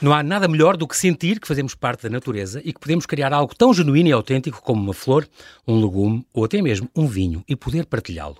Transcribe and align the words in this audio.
Não 0.00 0.14
há 0.14 0.22
nada 0.22 0.48
melhor 0.48 0.78
do 0.78 0.88
que 0.88 0.96
sentir 0.96 1.38
que 1.38 1.46
fazemos 1.46 1.74
parte 1.74 2.04
da 2.04 2.08
natureza 2.08 2.62
e 2.64 2.72
que 2.72 2.80
podemos 2.80 3.04
criar 3.04 3.34
algo 3.34 3.54
tão 3.54 3.74
genuíno 3.74 4.08
e 4.08 4.12
autêntico 4.12 4.62
como 4.62 4.82
uma 4.82 4.94
flor, 4.94 5.28
um 5.68 5.78
legume 5.78 6.24
ou 6.32 6.42
até 6.42 6.62
mesmo 6.62 6.88
um 6.96 7.06
vinho 7.06 7.44
e 7.46 7.54
poder 7.54 7.84
partilhá-lo. 7.84 8.38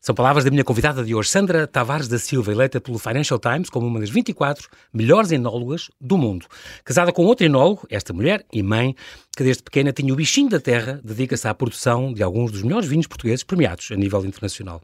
São 0.00 0.14
palavras 0.14 0.44
da 0.44 0.50
minha 0.50 0.62
convidada 0.62 1.04
de 1.04 1.14
hoje, 1.14 1.28
Sandra 1.28 1.66
Tavares 1.66 2.06
da 2.06 2.18
Silva, 2.18 2.52
eleita 2.52 2.80
pelo 2.80 2.98
Financial 2.98 3.38
Times 3.38 3.68
como 3.68 3.86
uma 3.86 3.98
das 3.98 4.10
24 4.10 4.68
melhores 4.94 5.32
enólogas 5.32 5.90
do 6.00 6.16
mundo. 6.16 6.46
Casada 6.84 7.12
com 7.12 7.24
outro 7.24 7.44
enólogo, 7.44 7.86
esta 7.90 8.12
mulher 8.12 8.44
e 8.52 8.62
mãe, 8.62 8.94
que 9.36 9.42
desde 9.42 9.62
pequena 9.62 9.92
tinha 9.92 10.12
o 10.12 10.16
bichinho 10.16 10.48
da 10.48 10.60
terra, 10.60 11.00
dedica-se 11.02 11.48
à 11.48 11.54
produção 11.54 12.12
de 12.12 12.22
alguns 12.22 12.52
dos 12.52 12.62
melhores 12.62 12.88
vinhos 12.88 13.08
portugueses 13.08 13.42
premiados 13.42 13.90
a 13.90 13.96
nível 13.96 14.24
internacional. 14.24 14.80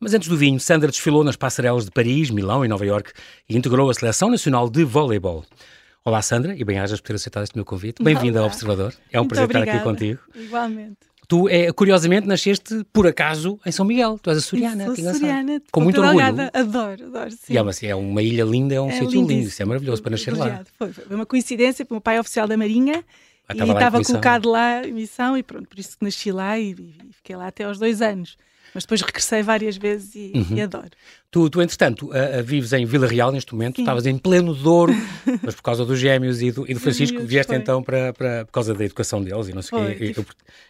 Mas 0.00 0.14
antes 0.14 0.28
do 0.28 0.36
vinho, 0.36 0.58
Sandra 0.58 0.90
desfilou 0.90 1.22
nas 1.22 1.36
passarelas 1.36 1.84
de 1.84 1.90
Paris, 1.90 2.30
Milão 2.30 2.64
e 2.64 2.68
Nova 2.68 2.86
Iorque 2.86 3.12
e 3.48 3.56
integrou 3.56 3.90
a 3.90 3.94
Seleção 3.94 4.30
Nacional 4.30 4.70
de 4.70 4.82
Voleibol. 4.82 5.44
Olá, 6.06 6.20
Sandra, 6.20 6.54
e 6.54 6.64
bem-ajas 6.64 7.00
por 7.00 7.08
ter 7.08 7.14
aceitado 7.14 7.44
este 7.44 7.56
meu 7.56 7.64
convite. 7.64 8.00
Bem-vinda 8.04 8.40
ao 8.40 8.46
Observador. 8.46 8.94
É 9.10 9.18
um 9.18 9.22
Muito 9.22 9.30
prazer 9.30 9.44
obrigada. 9.44 9.78
estar 9.78 9.78
aqui 9.78 9.84
contigo. 9.84 10.20
Igualmente. 10.34 11.13
Tu, 11.28 11.48
é, 11.48 11.72
curiosamente, 11.72 12.26
nasceste 12.26 12.84
por 12.92 13.06
acaso 13.06 13.58
em 13.64 13.72
São 13.72 13.84
Miguel. 13.84 14.18
Tu 14.22 14.30
és 14.30 14.38
açoriana. 14.38 14.94
Sou 14.94 15.08
açoriana, 15.08 15.62
Com 15.72 15.80
muito 15.80 16.00
orgulho. 16.00 16.24
Adoro, 16.52 17.06
adoro, 17.06 17.30
sim. 17.30 17.52
E 17.52 17.56
é, 17.56 17.62
uma, 17.62 17.70
é 17.82 17.94
uma 17.94 18.22
ilha 18.22 18.44
linda, 18.44 18.74
é 18.74 18.80
um 18.80 18.90
É 18.90 18.98
sítio 18.98 19.20
lindo. 19.20 19.32
Isso 19.32 19.62
é 19.62 19.64
maravilhoso 19.64 20.02
para 20.02 20.10
nascer 20.10 20.32
lá. 20.32 20.44
Privilegiado. 20.44 20.70
Foi, 20.78 20.92
foi 20.92 21.16
uma 21.16 21.26
coincidência, 21.26 21.84
porque 21.84 21.94
o 21.94 21.96
meu 21.96 22.00
pai 22.02 22.16
é 22.16 22.20
oficial 22.20 22.46
da 22.46 22.56
Marinha 22.56 23.04
Ah, 23.48 23.54
e 23.54 23.60
estava 23.60 23.98
lá 23.98 24.04
colocado 24.04 24.50
lá 24.50 24.86
em 24.86 24.92
missão 24.92 25.36
e 25.36 25.42
pronto, 25.42 25.68
por 25.68 25.78
isso 25.78 25.96
que 25.98 26.04
nasci 26.04 26.30
lá 26.30 26.58
e, 26.58 26.72
e 26.72 27.12
fiquei 27.12 27.36
lá 27.36 27.46
até 27.48 27.64
aos 27.64 27.78
dois 27.78 28.02
anos. 28.02 28.36
Mas 28.74 28.82
depois 28.82 29.00
regressei 29.02 29.42
várias 29.42 29.76
vezes 29.76 30.14
e, 30.16 30.32
Uhum. 30.34 30.56
e 30.56 30.60
adoro. 30.62 30.90
Tu, 31.30 31.48
tu 31.48 31.62
entretanto, 31.62 32.10
vives 32.44 32.72
em 32.72 32.84
Vila 32.84 33.06
Real 33.06 33.30
neste 33.30 33.52
momento. 33.54 33.76
Sim. 33.76 33.82
estavas 33.82 34.04
em 34.06 34.18
pleno 34.18 34.52
Douro, 34.54 34.92
mas 35.42 35.54
por 35.54 35.62
causa 35.62 35.84
dos 35.84 35.98
gêmeos 35.98 36.42
e 36.42 36.50
do, 36.50 36.68
e 36.68 36.74
do 36.74 36.80
Francisco, 36.80 37.20
vieste 37.24 37.50
foi. 37.50 37.56
então 37.58 37.82
para, 37.82 38.12
para, 38.12 38.44
por 38.46 38.52
causa 38.52 38.74
da 38.74 38.84
educação 38.84 39.22
deles 39.22 39.48
e 39.48 39.52
não 39.52 39.62
sei 39.62 39.78
o 39.78 39.96
quê. 39.96 40.14
Eu, 40.16 40.26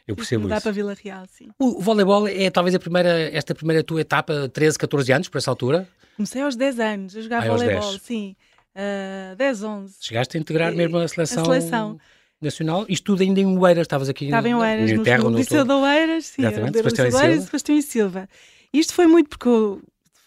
eu 0.08 0.16
percebo 0.16 0.46
Dá 0.48 0.56
isso. 0.56 0.62
para 0.64 0.72
Vila 0.72 0.94
Real, 1.02 1.24
sim. 1.30 1.48
O, 1.58 1.78
o 1.78 1.80
voleibol 1.80 2.28
é 2.28 2.50
talvez 2.50 2.74
a 2.74 2.78
primeira, 2.78 3.30
esta 3.34 3.54
primeira 3.54 3.82
tua 3.82 4.00
etapa, 4.02 4.48
13, 4.52 4.78
14 4.78 5.12
anos, 5.12 5.28
por 5.28 5.38
essa 5.38 5.50
altura. 5.50 5.88
Comecei 6.16 6.42
aos 6.42 6.56
10 6.56 6.78
anos 6.80 7.16
a 7.16 7.20
jogar 7.22 7.42
Ah, 7.42 7.48
voleibol, 7.48 7.90
10. 7.90 8.02
sim. 8.02 8.36
Ah, 8.74 9.34
10, 9.36 9.62
11. 9.62 9.94
Chegaste 10.00 10.36
a 10.36 10.40
integrar 10.40 10.74
mesmo 10.74 10.98
a 10.98 11.08
seleção, 11.08 11.42
a 11.42 11.46
seleção. 11.46 11.98
Nacional. 12.44 12.84
Isto 12.88 13.04
tudo 13.04 13.22
ainda 13.22 13.40
em 13.40 13.58
Oeiras, 13.58 13.82
estavas 13.84 14.08
aqui 14.08 14.26
Estava 14.26 14.48
em 14.48 14.54
Oeiras, 14.54 14.84
minha 14.84 14.96
no, 14.98 15.02
terra, 15.02 15.22
no 15.24 15.30
no 15.30 15.38
Liceu 15.38 15.64
de 15.64 15.72
Oeiras, 15.72 16.26
sim. 16.26 16.42
Exatamente, 16.42 16.76
Sebastião 16.78 17.06
e 17.06 17.10
de 17.10 17.16
Oeiras 17.16 17.32
Silva. 17.34 17.42
e 17.42 17.46
Sebastião 17.46 17.78
e 17.78 17.82
Silva. 17.82 18.28
Isto 18.72 18.94
foi 18.94 19.06
muito 19.06 19.28
porque 19.30 19.48
eu 19.48 19.82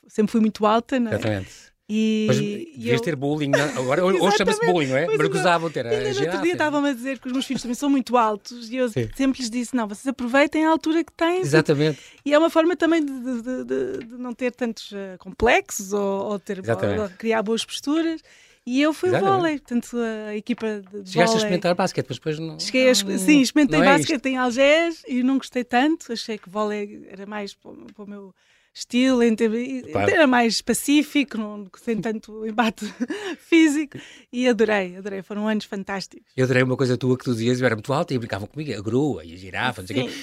sempre 0.07 0.31
fui 0.31 0.41
muito 0.41 0.65
alta, 0.65 0.99
não 0.99 1.11
é? 1.11 1.15
Exatamente. 1.15 1.67
E, 1.89 2.25
Mas 2.27 2.37
e 2.37 2.73
devias 2.75 2.97
eu- 2.97 3.01
ter 3.01 3.15
bullying, 3.15 3.47
não? 3.49 3.63
agora 3.81 4.03
hoje 4.05 4.19
chama-se 4.37 4.59
bullying, 4.65 4.87
não 4.87 4.97
é? 4.97 5.07
Mas 5.07 5.27
gozavam 5.29 5.69
ter 5.69 5.85
Ainda 5.87 6.13
no 6.13 6.19
outro 6.25 6.41
dia 6.41 6.51
estavam-me 6.51 6.89
a 6.89 6.93
dizer 6.93 7.17
que 7.17 7.27
os 7.27 7.31
meus 7.31 7.45
filhos 7.45 7.61
também 7.61 7.75
são 7.75 7.89
muito 7.89 8.17
altos 8.17 8.69
e 8.69 8.75
eu 8.75 8.89
Sim. 8.89 9.07
sempre 9.15 9.39
lhes 9.39 9.49
disse: 9.49 9.73
não, 9.73 9.87
vocês 9.87 10.05
aproveitem 10.05 10.65
a 10.65 10.69
altura 10.69 11.01
que 11.01 11.13
têm. 11.13 11.39
Exatamente. 11.39 11.97
E 12.25 12.33
é 12.33 12.37
uma 12.37 12.49
forma 12.49 12.75
também 12.75 13.05
de, 13.05 13.13
de- 13.13 13.41
de- 13.41 13.97
de- 14.05 14.17
não 14.17 14.33
ter 14.33 14.51
tantos 14.51 14.91
eh, 14.93 15.15
complexos 15.17 15.93
ou, 15.93 16.31
ou 16.31 16.39
ter, 16.39 16.59
ou 16.59 17.09
criar 17.17 17.41
boas 17.41 17.63
posturas. 17.63 18.21
E 18.69 18.81
eu 18.81 18.93
fui 18.93 19.07
o 19.09 19.11
Exatamente. 19.15 19.35
vôlei, 19.37 19.57
portanto, 19.59 19.97
a 20.27 20.35
equipa 20.35 20.67
de 20.67 20.97
Chegaste 21.09 21.17
a 21.19 21.23
vôlei. 21.23 21.37
experimentar 21.37 21.73
basquete, 21.73 22.05
mas 22.09 22.17
depois 22.17 22.37
não. 22.37 22.59
Cheguei 22.59 22.83
a, 22.83 22.93
não- 22.93 23.17
sim, 23.17 23.39
experimentei 23.41 23.79
não 23.79 23.85
é 23.85 23.97
basquete 23.97 24.25
em 24.25 24.37
Algés 24.37 25.03
e 25.07 25.23
não 25.23 25.37
gostei 25.37 25.63
tanto. 25.63 26.11
Achei 26.11 26.37
que 26.37 26.49
vôlei 26.49 27.07
era 27.09 27.25
mais 27.25 27.53
para 27.53 27.71
o 27.71 27.75
para 27.95 28.03
o 28.03 28.09
meu 28.09 28.35
estilo, 28.73 29.23
em 29.23 29.35
ter- 29.35 29.49
Claro. 29.91 30.11
era 30.11 30.27
mais 30.27 30.61
pacífico, 30.61 31.35
não, 31.37 31.65
sem 31.81 31.97
tanto 31.99 32.45
embate 32.45 32.85
físico. 33.39 33.97
E 34.31 34.47
adorei, 34.47 34.97
adorei. 34.97 35.21
Foram 35.23 35.47
anos 35.47 35.65
fantásticos. 35.65 36.27
Eu 36.35 36.43
adorei 36.43 36.61
uma 36.61 36.75
coisa 36.77 36.95
tua 36.97 37.17
que 37.17 37.23
tu 37.23 37.31
dizias, 37.31 37.59
eu 37.59 37.65
era 37.65 37.75
muito 37.75 37.91
alta 37.93 38.13
e 38.13 38.19
brincavam 38.19 38.47
comigo, 38.47 38.77
a 38.77 38.81
grua 38.81 39.23
e 39.25 39.33
a 39.33 39.37
girafa, 39.37 39.81
não 39.81 39.87
sei 39.87 40.01
o 40.01 40.05
quê. 40.07 40.13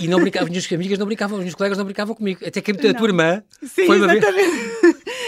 E, 0.00 0.04
e 0.04 0.08
não 0.08 0.20
brincavam, 0.20 0.46
as 0.46 0.50
minhas 0.50 0.70
amigas 0.72 0.98
não 0.98 1.06
brincavam, 1.06 1.38
os 1.38 1.44
meus 1.44 1.54
colegas 1.54 1.78
não 1.78 1.84
brincavam 1.84 2.14
comigo. 2.14 2.44
Até 2.46 2.60
que 2.60 2.72
a 2.72 2.94
tua 2.94 3.06
irmã 3.06 3.42
Sim, 3.62 3.86
foi 3.86 3.98
uma 3.98 4.08
vez. 4.08 4.24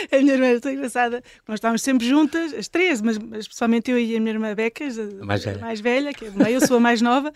A 0.12 0.19
minha 0.19 0.33
irmã 0.34 0.47
era 0.47 0.61
tão 0.61 0.72
engraçada. 0.72 1.22
Nós 1.47 1.56
estávamos 1.59 1.83
sempre 1.83 2.06
juntas, 2.06 2.53
as 2.55 2.69
três, 2.69 3.00
mas, 3.00 3.19
mas 3.19 3.47
eu 3.91 3.99
e 3.99 4.17
a 4.17 4.21
minha 4.21 4.33
irmã 4.34 4.55
Becas, 4.55 4.99
a, 4.99 5.05
mais 5.25 5.44
velha. 5.44 5.59
a 5.59 5.61
mais 5.61 5.81
velha, 5.81 6.12
que 6.12 6.27
é 6.27 6.31
eu 6.55 6.61
sou 6.67 6.77
a 6.77 6.81
mais 6.81 7.00
nova. 7.03 7.33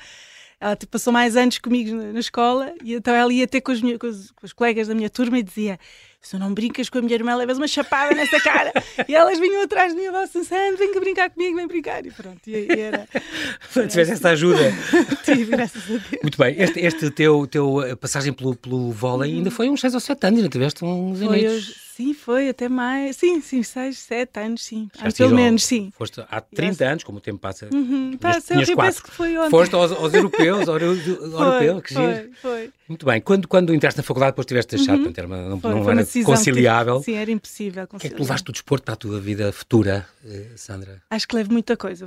Ela 0.61 0.77
tipo, 0.77 0.93
passou 0.93 1.11
mais 1.13 1.37
anos 1.37 1.59
comigo 1.59 1.95
na, 1.97 2.13
na 2.13 2.21
escola 2.21 2.75
e 2.85 2.93
então 2.95 3.15
ela 3.15 3.33
ia 3.33 3.47
ter 3.49 3.63
com 3.63 3.73
minha- 3.81 3.99
com 3.99 4.07
os- 4.07 4.31
com 4.33 4.45
os 4.45 4.53
colegas 4.53 4.89
da 4.89 4.95
minha 4.95 5.09
turma 5.09 5.39
e 5.39 5.43
dizia: 5.43 5.79
Se 6.23 6.37
não 6.39 6.53
brincas 6.53 6.91
com 6.91 6.99
a 6.99 7.03
minha 7.03 7.15
irmã, 7.15 7.35
levas 7.35 7.57
uma 7.57 7.67
chapada 7.67 8.15
nessa 8.15 8.39
cara. 8.41 8.73
e 9.09 9.15
elas 9.15 9.39
vinham 9.41 9.63
atrás 9.63 9.93
de 9.93 9.99
mim 9.99 10.05
e 10.05 10.11
falavam: 10.11 10.45
Sandro, 10.45 10.77
vem 10.77 10.93
cá 10.93 11.01
brincar 11.01 11.31
comigo, 11.31 11.57
vem 11.57 11.67
brincar. 11.67 12.05
E 12.07 12.11
pronto, 12.11 12.39
e, 12.47 12.67
e 12.71 12.79
era. 12.81 13.09
Tivesse 13.89 14.13
essa 14.13 14.29
ajuda. 14.31 14.61
Tive, 15.25 15.45
graças 15.47 15.83
a 15.85 15.87
Deus. 15.89 16.03
Muito 16.23 16.37
bem, 16.37 16.55
este, 16.61 16.79
este 16.81 17.11
teu, 17.11 17.47
teu 17.47 17.83
eh, 17.83 17.97
passagem 17.97 18.33
pelo, 18.35 18.55
pelo 18.55 18.91
vôlei 18.93 19.33
ainda 19.33 19.51
foi 19.51 19.71
uns 19.71 19.81
6 19.81 19.95
ou 19.95 20.01
7 20.01 20.27
anos, 20.27 20.39
ainda 20.41 20.51
tiveste 20.51 20.85
uns 20.85 21.21
Foi, 21.21 21.49
hoje- 21.49 21.75
sim, 21.97 22.13
foi 22.13 22.51
até 22.51 22.69
mais. 22.69 23.17
Sim, 23.17 23.41
sim, 23.41 23.63
seis, 23.63 23.99
sete 23.99 24.39
anos, 24.41 24.63
sim. 24.65 24.89
Chegaste 24.97 25.19
pelo 25.23 25.35
menos, 25.35 25.65
sim. 25.65 25.91
Foste 25.97 26.23
há 26.31 26.41
30 26.41 26.85
anos, 26.85 27.05
como 27.05 27.17
o 27.19 27.21
tempo 27.21 27.39
passa. 27.39 27.69
Uhum, 27.73 28.17
Tinhas- 28.21 28.45
sei 28.45 28.57
tinhas 28.57 28.69
que 28.69 28.75
quatro. 28.75 28.93
penso 28.93 29.03
que 29.05 29.11
foi 29.11 29.37
ontem. 29.39 29.51
Foste 29.51 29.75
aos, 29.75 29.91
aos 29.93 30.13
europeus, 30.15 30.69
ao, 30.69 30.77
euro- 30.79 31.35
ao 31.37 31.45
europeu, 31.45 31.81
que 31.83 31.95
foi, 31.95 32.15
giro. 32.15 32.31
foi. 32.43 32.71
Muito 32.91 33.07
bem, 33.07 33.21
quando, 33.21 33.47
quando 33.47 33.73
entraste 33.73 33.99
na 33.99 34.03
faculdade, 34.03 34.33
depois 34.33 34.45
tiveste 34.47 34.71
de 34.71 34.79
deixar, 34.79 34.97
portanto, 34.97 35.17
era 35.19 35.27
uma- 35.29 35.49
não, 35.49 35.61
foi, 35.61 35.71
não 35.71 35.83
foi 35.85 35.93
era 35.93 36.03
decisão 36.03 36.33
que 36.33 36.39
conciliável. 36.39 37.01
Sim, 37.01 37.15
era 37.15 37.31
impossível 37.31 37.85
O 37.85 37.99
que 38.01 38.09
é 38.09 38.11
que 38.11 38.21
levaste 38.21 38.51
o 38.51 38.53
desporto 38.53 38.85
para 38.85 38.95
a 38.95 38.97
tua 38.97 39.21
vida 39.21 39.53
futura, 39.53 40.09
eh, 40.25 40.49
Sandra? 40.57 41.01
Acho 41.09 41.29
que 41.29 41.37
levo 41.37 41.53
muita 41.53 41.77
coisa. 41.77 42.05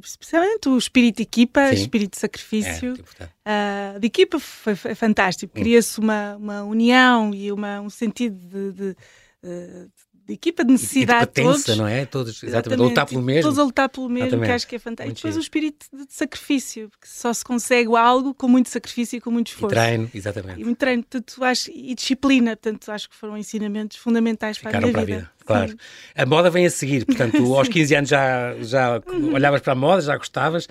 Especialmente 0.00 0.68
o 0.68 0.78
espírito 0.78 1.16
de 1.16 1.22
equipa, 1.24 1.68
Sim. 1.70 1.74
espírito 1.74 2.12
de 2.12 2.18
É, 2.18 2.20
sacrifício. 2.20 2.92
importante. 2.92 3.32
Ah, 3.44 3.96
de 3.98 4.06
equipa 4.06 4.38
foi, 4.38 4.76
foi 4.76 4.94
fantástico. 4.94 5.52
Hum. 5.58 5.60
Cria-se 5.60 5.98
uma, 5.98 6.36
uma 6.36 6.62
união 6.62 7.34
e 7.34 7.50
uma, 7.50 7.80
um 7.80 7.90
sentido 7.90 8.36
de, 8.38 8.72
de, 8.72 8.96
eh, 9.42 9.86
de 9.86 10.13
equipa 10.32 10.64
de 10.64 10.72
E 10.72 10.76
de 10.76 10.80
necessidade 10.82 11.20
de 11.26 11.32
pertença, 11.32 11.64
todos. 11.66 11.78
não 11.78 11.86
é? 11.86 12.06
Todos, 12.06 12.30
exatamente, 12.42 12.48
Exatamente. 12.50 12.80
a 12.80 12.84
lutar 12.88 13.06
pelo 13.06 13.22
mesmo. 13.22 13.42
Todos 13.42 13.58
a 13.58 13.62
lutar 13.64 13.88
pelo 13.88 14.08
mesmo, 14.08 14.26
Exatamente. 14.28 14.46
que 14.48 14.52
acho 14.54 14.66
que 14.68 14.76
é 14.76 14.78
fantástico. 14.78 15.06
Muito 15.08 15.18
E 15.18 15.20
depois 15.20 15.34
giro. 15.34 15.40
o 15.40 15.44
espírito 15.44 15.86
de, 15.92 16.06
sacrifício, 16.08 16.88
porque 16.90 17.06
só 17.06 17.32
se 17.32 17.44
consegue 17.44 17.94
algo 17.96 18.32
com 18.34 18.48
muito 18.48 18.68
sacrifício 18.70 19.16
e 19.16 19.20
com 19.20 19.30
muito 19.30 19.48
E 19.48 19.50
esforço. 19.52 19.74
treino, 19.74 20.10
exatamente. 20.14 20.60
E 20.60 20.64
muito 20.64 20.78
treino, 20.78 21.02
portanto, 21.02 21.44
acho, 21.44 21.70
e 21.74 21.94
disciplina, 21.94 22.56
portanto, 22.56 22.90
acho 22.90 23.08
que 23.10 23.16
foram 23.16 23.36
ensinamentos 23.36 23.96
fundamentais 23.96 24.58
para 24.58 24.68
a 24.68 24.72
Ficaram 24.72 24.86
minha 24.88 24.92
para 24.92 25.02
a 25.02 25.04
vida. 25.18 25.30
Claro. 25.44 25.70
Sim. 25.70 25.76
A 26.16 26.26
moda 26.26 26.50
vem 26.50 26.66
a 26.66 26.70
seguir, 26.70 27.04
portanto, 27.04 27.36
aos 27.54 27.68
15 27.68 27.94
anos 27.94 28.08
já, 28.10 28.54
já 28.60 29.00
olhavas 29.32 29.60
para 29.60 29.72
a 29.72 29.76
moda, 29.76 30.02
já 30.02 30.16
gostavas. 30.16 30.68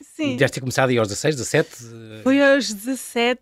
Sim. 0.00 0.36
Deves 0.36 0.50
ter 0.50 0.58
começado 0.58 0.90
aí 0.90 0.98
aos 0.98 1.06
16, 1.06 1.36
17. 1.36 1.68
eh, 1.84 2.20
Foi 2.24 2.42
aos 2.42 2.72
17, 2.72 3.40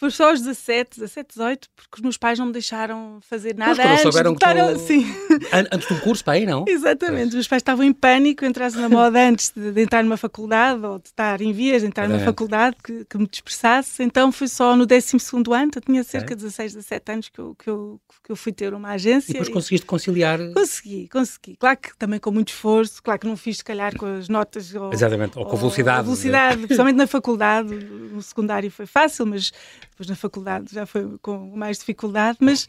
foi 0.00 0.10
só 0.10 0.30
aos 0.30 0.40
17, 0.40 0.98
17, 0.98 1.28
18, 1.28 1.68
porque 1.76 1.94
os 1.94 2.00
meus 2.00 2.16
pais 2.16 2.38
não 2.40 2.46
me 2.46 2.52
deixaram 2.52 3.20
fazer 3.20 3.54
nada 3.54 3.76
quando 3.76 3.90
antes 3.92 4.02
souberam 4.02 4.34
que 4.34 4.44
estar... 4.44 4.72
tu- 4.74 4.78
Sim, 4.80 5.06
an- 5.52 5.66
Antes 5.70 5.86
de 5.86 5.94
um 5.94 6.00
curso 6.00 6.24
para 6.24 6.32
aí, 6.34 6.44
não? 6.44 6.64
exatamente. 6.66 7.28
Os 7.28 7.34
meus 7.34 7.46
pais 7.46 7.60
estavam 7.60 7.84
em 7.84 7.92
pânico, 7.92 8.44
entrasse 8.44 8.76
na 8.78 8.88
moda 8.88 9.28
antes 9.28 9.52
de, 9.54 9.70
de 9.70 9.80
entrar 9.80 10.02
numa 10.02 10.16
faculdade 10.16 10.84
ou 10.84 10.98
de 10.98 11.06
estar 11.06 11.40
em 11.40 11.52
vias 11.52 11.82
de 11.82 11.86
entrar 11.88 12.08
numa 12.08 12.16
Exatamente. 12.16 12.34
faculdade 12.34 12.76
que, 12.82 13.04
que 13.04 13.18
me 13.18 13.28
dispersasse. 13.28 14.02
Então 14.02 14.32
foi 14.32 14.48
só 14.48 14.74
no 14.74 14.88
12º 14.88 15.54
ano, 15.56 15.70
eu 15.76 15.80
tinha 15.82 16.02
cerca 16.02 16.34
de 16.34 16.42
16, 16.42 16.74
17 16.74 17.12
anos 17.12 17.28
que 17.28 17.38
eu, 17.38 17.54
que 17.54 17.70
eu, 17.70 18.00
que 18.24 18.32
eu 18.32 18.36
fui 18.36 18.52
ter 18.52 18.74
uma 18.74 18.90
agência. 18.90 19.30
E 19.30 19.34
depois 19.34 19.48
e- 19.48 19.52
conseguiste 19.52 19.86
conciliar. 20.06 20.38
Consegui, 20.52 21.08
consegui. 21.08 21.56
Claro 21.56 21.78
que 21.78 21.96
também 21.96 22.18
com 22.18 22.30
muito 22.30 22.48
esforço, 22.48 23.02
claro 23.02 23.20
que 23.20 23.26
não 23.26 23.36
fiz 23.36 23.58
se 23.58 23.64
calhar 23.64 23.96
com 23.96 24.06
as 24.06 24.28
notas 24.28 24.74
ou, 24.74 24.92
Exatamente, 24.92 25.38
ou 25.38 25.46
com 25.46 25.56
velocidade. 25.56 25.98
a 25.98 26.02
velocidade, 26.02 26.56
principalmente 26.66 26.96
na 26.96 27.06
faculdade, 27.06 27.74
no 27.74 28.22
secundário 28.22 28.70
foi 28.70 28.86
fácil, 28.86 29.26
mas 29.26 29.52
depois 29.90 30.08
na 30.08 30.16
faculdade 30.16 30.72
já 30.72 30.86
foi 30.86 31.18
com 31.20 31.56
mais 31.56 31.78
dificuldade, 31.78 32.38
mas 32.40 32.68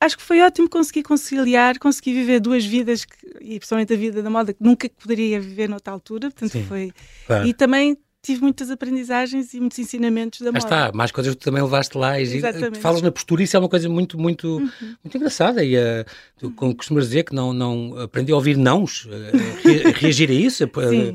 acho 0.00 0.16
que 0.16 0.22
foi 0.22 0.40
ótimo 0.40 0.68
conseguir 0.68 1.02
conciliar, 1.02 1.78
conseguir 1.78 2.12
viver 2.12 2.40
duas 2.40 2.64
vidas, 2.64 3.04
que, 3.04 3.16
e 3.40 3.58
principalmente 3.58 3.92
a 3.92 3.96
vida 3.96 4.22
da 4.22 4.30
moda, 4.30 4.52
que 4.52 4.62
nunca 4.62 4.88
poderia 4.88 5.40
viver 5.40 5.68
noutra 5.68 5.92
altura, 5.92 6.30
portanto 6.30 6.52
Sim, 6.52 6.64
foi... 6.64 6.92
Claro. 7.26 7.46
E 7.46 7.54
também 7.54 7.96
tive 8.28 8.42
muitas 8.42 8.70
aprendizagens 8.70 9.52
e 9.54 9.60
muitos 9.60 9.78
ensinamentos 9.78 10.40
da 10.40 10.46
moda. 10.46 10.58
está, 10.58 10.92
mais 10.94 11.10
coisas 11.10 11.34
que 11.34 11.40
tu 11.40 11.44
também 11.44 11.62
levaste 11.62 11.96
lá. 11.98 12.18
E, 12.20 12.22
Exatamente. 12.22 12.78
falas 12.78 13.02
na 13.02 13.10
postura, 13.10 13.42
isso 13.42 13.56
é 13.56 13.60
uma 13.60 13.68
coisa 13.68 13.88
muito, 13.88 14.18
muito, 14.18 14.48
Uhum. 14.58 14.70
muito 15.02 15.16
engraçada. 15.16 15.64
E 15.64 15.76
uh, 15.76 16.04
tu 16.38 16.50
como 16.52 16.74
costumas 16.74 17.04
dizer 17.08 17.24
que 17.24 17.34
não, 17.34 17.52
não 17.52 17.98
aprendi 18.00 18.32
a 18.32 18.34
ouvir 18.36 18.56
nãos, 18.56 19.04
uh, 19.06 19.10
re- 19.64 19.92
reagir 19.96 20.30
a 20.30 20.34
isso, 20.34 20.64
uh, 20.64 20.68
Sim. 20.90 21.14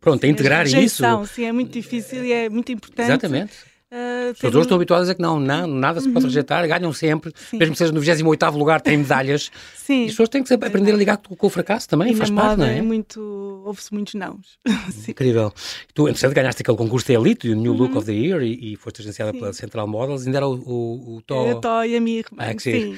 pronto, 0.00 0.24
a 0.24 0.28
integrar 0.28 0.64
Rejeição, 0.64 1.22
isso. 1.22 1.34
Sim, 1.34 1.44
é 1.44 1.52
muito 1.52 1.72
difícil 1.72 2.24
e 2.24 2.32
é 2.32 2.48
muito 2.48 2.72
importante. 2.72 3.06
Exatamente. 3.08 3.52
Uh, 3.92 4.30
As 4.30 4.38
pessoas 4.40 4.64
estão 4.64 4.76
habituadas 4.76 5.08
a 5.08 5.14
que 5.14 5.22
não, 5.22 5.38
não 5.38 5.64
nada 5.68 6.00
se 6.00 6.08
pode 6.08 6.24
uhum. 6.24 6.30
rejeitar, 6.30 6.66
ganham 6.66 6.92
sempre, 6.92 7.32
Sim. 7.36 7.58
mesmo 7.58 7.72
que 7.72 7.78
seja 7.78 7.92
no 7.92 8.00
28 8.00 8.58
lugar, 8.58 8.80
têm 8.80 8.96
medalhas. 8.96 9.48
Sim. 9.76 10.02
E 10.02 10.04
as 10.06 10.10
pessoas 10.10 10.28
têm 10.28 10.42
que 10.42 10.52
aprender 10.52 10.92
a 10.92 10.96
ligar 10.96 11.16
com 11.18 11.46
o 11.46 11.50
fracasso 11.50 11.88
também, 11.88 12.10
e 12.10 12.16
faz 12.16 12.28
parte, 12.30 12.58
não 12.58 12.66
é? 12.66 12.78
é 12.78 12.82
muito, 12.82 13.62
houve-se 13.64 13.94
muitos 13.94 14.14
nãos. 14.14 14.58
Incrível. 15.08 15.52
Tu, 15.94 16.08
entretanto, 16.08 16.34
ganhaste 16.34 16.62
aquele 16.62 16.76
concurso 16.76 17.06
de 17.06 17.12
Elite, 17.12 17.48
o 17.48 17.54
New 17.54 17.72
uhum. 17.72 17.78
Look 17.78 17.96
of 17.96 18.06
the 18.06 18.12
Year, 18.12 18.42
e, 18.42 18.72
e 18.72 18.76
foste 18.76 19.02
agenciada 19.02 19.32
pela 19.32 19.52
Central 19.52 19.86
Models, 19.86 20.26
ainda 20.26 20.38
era 20.38 20.48
o, 20.48 20.54
o, 20.54 21.16
o 21.18 21.22
Tó... 21.22 21.48
O 21.48 21.60
Tó 21.60 21.84
e 21.84 21.96
a 21.96 22.00
minha 22.00 22.18
irmã, 22.18 22.38
ah, 22.38 22.58
sim. 22.58 22.96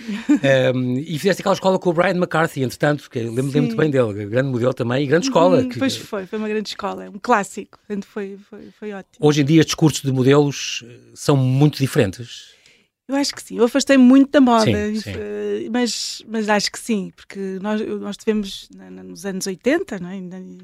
um, 0.75 0.97
e 0.97 1.19
fizeste 1.19 1.43
aquela 1.43 1.55
escola 1.55 1.79
com 1.79 1.91
o 1.91 1.93
Brian 1.93 2.17
McCarthy, 2.17 2.63
entretanto, 2.63 3.11
que 3.11 3.19
lembro-me 3.19 3.61
muito 3.61 3.77
bem 3.77 3.91
dele, 3.91 4.25
grande 4.25 4.49
modelo 4.49 4.73
também, 4.73 5.05
e 5.05 5.07
grande 5.07 5.27
escola. 5.27 5.59
Uhum, 5.59 5.69
que... 5.69 5.79
Pois 5.79 5.99
foi, 5.99 6.25
foi 6.25 6.39
uma 6.39 6.49
grande 6.49 6.71
escola, 6.71 7.05
é 7.05 7.11
um 7.11 7.19
clássico, 7.21 7.79
portanto 7.87 8.07
foi, 8.07 8.39
foi, 8.49 8.71
foi 8.71 8.93
ótimo. 8.93 9.15
Hoje 9.21 9.43
em 9.43 9.45
dia, 9.45 9.61
estes 9.61 9.75
cursos 9.75 10.01
de 10.01 10.11
modelos 10.11 10.78
eh, 10.83 10.99
são 11.15 11.37
muito 11.37 11.79
diferentes. 11.79 12.57
Eu 13.09 13.17
acho 13.17 13.35
que 13.35 13.43
sim, 13.43 13.57
eu 13.57 13.65
afastei 13.65 13.97
muito 13.97 14.31
da 14.31 14.41
moda, 14.41 14.65
sim, 14.67 15.01
sim. 15.01 15.13
Mas, 15.73 16.23
mas 16.29 16.47
acho 16.49 16.71
que 16.71 16.79
sim, 16.79 17.11
porque 17.17 17.59
nós, 17.63 17.81
nós 17.81 18.19
tivemos 18.19 18.69
nos 18.71 19.25
anos 19.25 19.47
80, 19.47 19.99
não 19.99 20.11
é? 20.11 20.19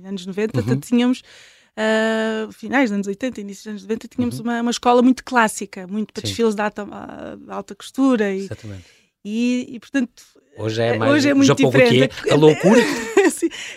anos 0.06 0.26
90, 0.26 0.60
uhum. 0.60 0.78
tínhamos, 0.78 1.20
uh, 1.20 2.52
finais 2.52 2.90
dos 2.90 2.96
anos 2.96 3.06
80, 3.06 3.40
início 3.40 3.62
dos 3.62 3.70
anos 3.70 3.82
90, 3.84 4.08
tínhamos 4.08 4.38
uhum. 4.38 4.44
uma, 4.44 4.60
uma 4.60 4.70
escola 4.70 5.00
muito 5.00 5.24
clássica, 5.24 5.86
muito 5.86 6.12
para 6.12 6.20
sim. 6.20 6.26
desfiles 6.28 6.54
de 6.54 6.60
alta, 6.60 6.84
de 6.84 7.50
alta 7.50 7.74
costura. 7.74 8.30
E, 8.30 8.40
Exatamente. 8.40 9.03
E, 9.24 9.66
e, 9.70 9.80
portanto 9.80 10.22
Hoje 10.56 10.82
é 10.82 10.96
mais 10.96 11.12
Hoje 11.12 11.30
é 11.30 11.34
muito 11.34 11.54
diferente. 11.54 12.30
a 12.30 12.34
loucura. 12.36 12.80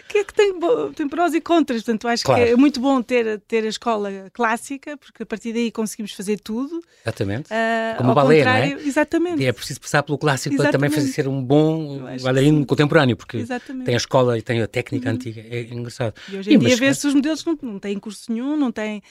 que 0.08 0.18
é 0.20 0.24
que 0.24 0.34
tem, 0.34 0.54
tem 0.96 1.08
prós 1.08 1.34
e 1.34 1.42
contras. 1.42 1.82
Portanto, 1.82 2.08
acho 2.08 2.24
claro. 2.24 2.44
que 2.44 2.52
é 2.52 2.56
muito 2.56 2.80
bom 2.80 3.02
ter, 3.02 3.40
ter 3.48 3.64
a 3.64 3.68
escola 3.68 4.12
clássica, 4.32 4.96
porque 4.98 5.24
a 5.24 5.26
partir 5.26 5.54
daí 5.54 5.72
conseguimos 5.72 6.12
fazer 6.12 6.40
tudo. 6.40 6.80
Exatamente. 7.04 7.50
Uh, 7.52 7.98
Como 7.98 8.12
o 8.12 8.16
balé, 8.16 8.44
não 8.44 8.52
é? 8.52 8.72
Exatamente. 8.74 9.42
E 9.42 9.46
é 9.46 9.52
preciso 9.52 9.82
passar 9.82 10.04
pelo 10.04 10.18
clássico 10.18 10.54
exatamente. 10.54 10.72
para 10.72 10.80
também 10.80 10.90
fazer 10.90 11.12
ser 11.12 11.28
um 11.28 11.44
bom 11.44 12.00
bailarino 12.22 12.66
contemporâneo, 12.66 13.18
porque 13.18 13.38
exatamente. 13.38 13.86
tem 13.86 13.96
a 13.96 13.98
escola 13.98 14.38
e 14.38 14.42
tem 14.42 14.62
a 14.62 14.68
técnica 14.68 15.10
uhum. 15.10 15.16
antiga. 15.16 15.44
É 15.50 15.62
engraçado. 15.62 16.14
E 16.32 16.38
hoje 16.38 16.52
em 16.52 16.56
e, 16.56 16.58
dia 16.60 16.76
vê-se 16.76 17.08
os 17.08 17.14
modelos 17.14 17.42
que 17.42 17.50
não, 17.50 17.58
não 17.64 17.80
têm 17.80 17.98
curso 17.98 18.32
nenhum, 18.32 18.56
não 18.56 18.72
têm 18.72 19.02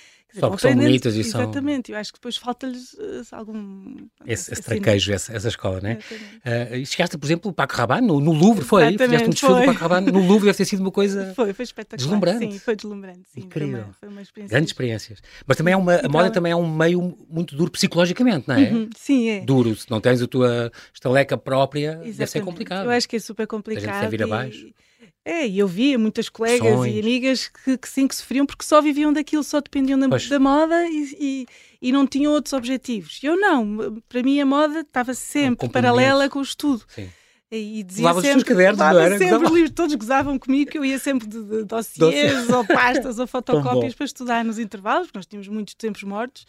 só 0.40 0.48
porque 0.48 0.68
são 0.68 0.76
bonitas 0.76 1.14
e 1.14 1.24
são. 1.24 1.42
Exatamente, 1.42 1.92
eu 1.92 1.98
acho 1.98 2.12
que 2.12 2.18
depois 2.18 2.36
falta-lhes 2.36 2.92
uh, 2.94 3.26
algum. 3.32 3.96
Esse, 4.26 4.52
esse 4.52 4.62
traquejo, 4.62 5.12
essa, 5.12 5.32
essa 5.32 5.48
escola, 5.48 5.80
né? 5.80 5.98
Uh, 6.44 6.76
e 6.76 6.86
chegaste, 6.86 7.16
por 7.16 7.26
exemplo, 7.26 7.52
Paco 7.52 7.74
Rabanne, 7.74 8.06
no, 8.06 8.20
no 8.20 8.32
Louvre, 8.32 8.64
foi? 8.64 8.82
Exatamente, 8.82 9.04
Fizeste 9.04 9.26
um 9.26 9.30
desfile 9.30 9.60
do 9.60 9.66
Paco 9.66 9.80
Rabanne 9.80 10.12
no 10.12 10.20
Louvre, 10.20 10.46
deve 10.46 10.58
ter 10.58 10.64
sido 10.64 10.80
uma 10.80 10.90
coisa. 10.90 11.32
Foi, 11.36 11.52
foi 11.52 11.64
espetacular. 11.64 11.98
Deslumbrante. 11.98 12.52
Sim, 12.52 12.58
foi 12.58 12.76
deslumbrante. 12.76 13.22
Sim, 13.32 13.40
Incrível. 13.40 13.70
Foi 13.78 13.84
uma, 13.84 13.92
foi 13.94 14.08
uma 14.08 14.22
experiência. 14.22 14.54
Grandes 14.54 14.70
experiências. 14.70 15.22
Mas 15.46 15.56
também 15.56 15.74
é 15.74 15.76
uma, 15.76 15.96
a 15.96 16.08
moda 16.08 16.30
também 16.30 16.52
é 16.52 16.56
um 16.56 16.68
meio 16.68 17.16
muito 17.28 17.54
duro 17.56 17.70
psicologicamente, 17.70 18.48
não 18.48 18.54
é? 18.54 18.70
Uhum, 18.70 18.88
sim, 18.96 19.28
é. 19.28 19.40
Duro, 19.40 19.74
se 19.76 19.90
não 19.90 20.00
tens 20.00 20.22
a 20.22 20.26
tua 20.26 20.72
estaleca 20.94 21.36
própria, 21.36 21.90
Exatamente. 21.90 22.16
deve 22.16 22.30
ser 22.30 22.40
complicado. 22.42 22.84
Eu 22.86 22.90
acho 22.90 23.08
que 23.08 23.16
é 23.16 23.18
super 23.18 23.46
complicado. 23.46 23.88
A 23.88 24.00
gente 24.02 24.10
vir 24.10 24.22
abaixo. 24.22 24.66
E 24.66 24.85
é, 25.28 25.44
e 25.44 25.58
eu 25.58 25.66
via 25.66 25.98
muitas 25.98 26.28
colegas 26.28 26.72
Sonhos. 26.72 26.94
e 26.94 27.00
amigas 27.00 27.48
que, 27.48 27.76
que, 27.76 27.88
sim, 27.88 28.06
que 28.06 28.14
sofriam 28.14 28.46
porque 28.46 28.64
só 28.64 28.80
viviam 28.80 29.12
daquilo, 29.12 29.42
só 29.42 29.60
dependiam 29.60 29.98
da, 29.98 30.06
da 30.06 30.38
moda 30.38 30.86
e, 30.86 31.16
e, 31.18 31.46
e, 31.82 31.90
não 31.90 32.06
tinham 32.06 32.32
outros 32.32 32.52
objetivos. 32.52 33.18
Eu 33.24 33.36
não, 33.36 34.00
para 34.08 34.22
mim 34.22 34.40
a 34.40 34.46
moda 34.46 34.82
estava 34.82 35.14
sempre 35.14 35.66
um 35.66 35.68
paralela 35.68 36.30
com 36.30 36.38
o 36.38 36.42
estudo. 36.42 36.84
Sim. 36.86 37.08
E 37.50 37.82
dizia 37.82 38.14
sempre, 38.14 38.36
os 38.36 38.42
cadernos, 38.44 38.78
não 38.78 39.00
era? 39.00 39.18
sempre 39.18 39.48
livros, 39.48 39.70
todos 39.70 39.94
gozavam 39.96 40.38
comigo 40.38 40.70
que 40.70 40.78
eu 40.78 40.84
ia 40.84 40.98
sempre 40.98 41.26
de, 41.26 41.42
de 41.42 41.64
dossiês 41.64 42.48
ou 42.48 42.64
pastas 42.64 43.18
ou 43.18 43.26
fotocópias 43.28 43.94
para 43.94 44.06
estudar 44.06 44.44
nos 44.44 44.60
intervalos, 44.60 45.08
porque 45.08 45.18
nós 45.18 45.26
tínhamos 45.26 45.48
muitos 45.48 45.74
tempos 45.74 46.04
mortos 46.04 46.46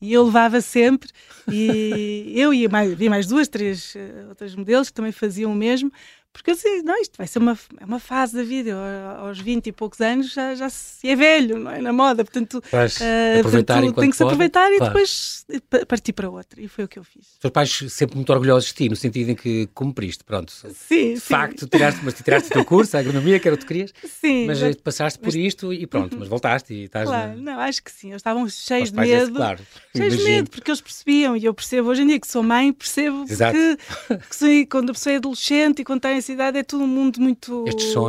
e 0.00 0.12
eu 0.12 0.24
levava 0.24 0.60
sempre 0.60 1.10
e 1.50 2.32
eu 2.34 2.54
e 2.54 2.66
mais, 2.68 2.94
vi 2.94 3.08
mais 3.08 3.26
duas, 3.26 3.48
três 3.48 3.94
uh, 3.94 4.28
outras 4.30 4.54
modelos 4.54 4.88
que 4.88 4.94
também 4.94 5.12
faziam 5.12 5.52
o 5.52 5.54
mesmo 5.54 5.92
porque 6.32 6.52
eu 6.52 6.54
disse, 6.54 6.82
não, 6.82 7.00
isto 7.00 7.16
vai 7.18 7.26
ser 7.26 7.40
uma, 7.40 7.58
é 7.78 7.84
uma 7.84 7.98
fase 7.98 8.36
da 8.36 8.42
vida. 8.42 8.70
Eu, 8.70 8.78
aos 9.26 9.38
20 9.38 9.66
e 9.66 9.72
poucos 9.72 10.00
anos 10.00 10.32
já, 10.32 10.54
já 10.54 10.70
se 10.70 11.08
é 11.08 11.16
velho, 11.16 11.58
não 11.58 11.70
é? 11.70 11.80
Na 11.80 11.92
moda. 11.92 12.24
Portanto, 12.24 12.58
uh, 12.58 13.42
portanto 13.42 13.94
tem 13.94 14.10
que 14.10 14.16
se 14.16 14.22
aproveitar 14.22 14.64
pode, 14.64 14.74
e 14.74 14.78
claro. 14.78 14.92
depois 14.92 15.46
partir 15.88 16.12
para 16.12 16.30
outra. 16.30 16.60
E 16.60 16.68
foi 16.68 16.84
o 16.84 16.88
que 16.88 16.98
eu 16.98 17.04
fiz. 17.04 17.26
Os 17.32 17.38
teus 17.38 17.52
pais 17.52 17.84
sempre 17.88 18.16
muito 18.16 18.32
orgulhosos 18.32 18.68
de 18.68 18.74
ti, 18.74 18.88
no 18.88 18.94
sentido 18.94 19.30
em 19.30 19.34
que 19.34 19.68
cumpriste, 19.74 20.22
pronto. 20.22 20.52
Sim, 20.52 21.14
de 21.14 21.20
facto, 21.20 21.66
tiraste, 21.66 22.00
mas 22.04 22.14
tiraste 22.14 22.48
o 22.48 22.52
teu 22.52 22.64
curso, 22.64 22.96
a 22.96 23.00
agronomia, 23.00 23.40
que 23.40 23.48
era 23.48 23.56
o 23.56 23.58
que 23.58 23.66
querias. 23.66 23.92
Sim. 24.04 24.46
Mas, 24.46 24.62
mas 24.62 24.76
passaste 24.76 25.18
por 25.18 25.34
isto 25.34 25.72
e 25.72 25.84
pronto, 25.86 26.16
mas 26.16 26.28
voltaste 26.28 26.72
e 26.72 26.84
estás. 26.84 27.08
Claro, 27.08 27.40
na... 27.40 27.54
não, 27.54 27.60
acho 27.60 27.82
que 27.82 27.90
sim. 27.90 28.10
Eles 28.10 28.20
estavam 28.20 28.48
cheios 28.48 28.92
de 28.92 28.96
medo. 28.96 29.34
claro, 29.34 29.60
cheios 29.96 30.16
de 30.16 30.22
medo, 30.22 30.50
porque 30.50 30.70
eles 30.70 30.80
percebiam, 30.80 31.36
e 31.36 31.44
eu 31.44 31.52
percebo 31.52 31.88
hoje 31.88 32.02
em 32.02 32.06
dia 32.06 32.20
que 32.20 32.28
sou 32.28 32.42
mãe, 32.42 32.72
percebo 32.72 33.26
que, 33.26 33.78
que 34.38 34.66
quando 34.66 34.90
a 34.90 34.92
pessoa 34.92 35.14
é 35.14 35.16
adolescente 35.16 35.82
e 35.82 35.84
quando 35.84 36.00
tem 36.00 36.19
essa 36.20 36.32
idade 36.32 36.58
é 36.58 36.62
tudo 36.62 36.84
um 36.84 36.86
mundo 36.86 37.20
muito 37.20 37.64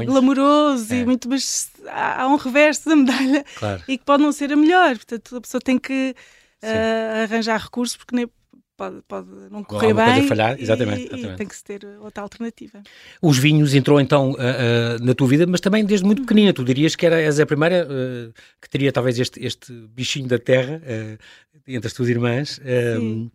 glamouroso 0.05 0.93
é. 0.93 0.99
e 0.99 1.05
muito, 1.05 1.27
mas 1.27 1.71
há 1.87 2.27
um 2.27 2.35
reverso 2.35 2.87
da 2.87 2.95
medalha 2.95 3.43
claro. 3.55 3.83
e 3.87 3.97
que 3.97 4.05
pode 4.05 4.21
não 4.21 4.31
ser 4.31 4.53
a 4.53 4.55
melhor. 4.55 4.95
Portanto, 4.95 5.37
a 5.37 5.41
pessoa 5.41 5.59
tem 5.59 5.79
que 5.79 6.15
uh, 6.63 7.23
arranjar 7.23 7.59
recursos 7.59 7.97
porque 7.97 8.15
nem, 8.15 8.27
pode, 8.77 9.01
pode 9.07 9.27
não 9.49 9.63
correr 9.63 9.93
bem. 9.93 10.05
Coisa 10.05 10.27
falhar. 10.27 10.59
Exatamente, 10.59 11.01
e, 11.01 11.05
exatamente. 11.05 11.33
E 11.33 11.37
tem 11.37 11.47
que 11.47 11.55
se 11.55 11.63
ter 11.63 11.85
outra 11.99 12.23
alternativa. 12.23 12.81
Os 13.21 13.37
vinhos 13.37 13.73
entrou 13.73 13.99
então 13.99 14.31
uh, 14.31 14.35
uh, 14.35 15.03
na 15.03 15.13
tua 15.13 15.27
vida, 15.27 15.45
mas 15.45 15.61
também 15.61 15.85
desde 15.85 16.05
muito 16.05 16.21
pequenina. 16.21 16.53
Tu 16.53 16.63
dirias 16.63 16.95
que 16.95 17.05
era, 17.05 17.21
és 17.21 17.39
a 17.39 17.45
primeira 17.45 17.85
uh, 17.85 18.33
que 18.61 18.69
teria 18.69 18.91
talvez 18.91 19.19
este, 19.19 19.43
este 19.45 19.71
bichinho 19.71 20.27
da 20.27 20.39
terra 20.39 20.81
entre 21.67 21.87
as 21.87 21.93
tuas 21.93 22.09
irmãs. 22.09 22.59
Sim. 22.99 23.31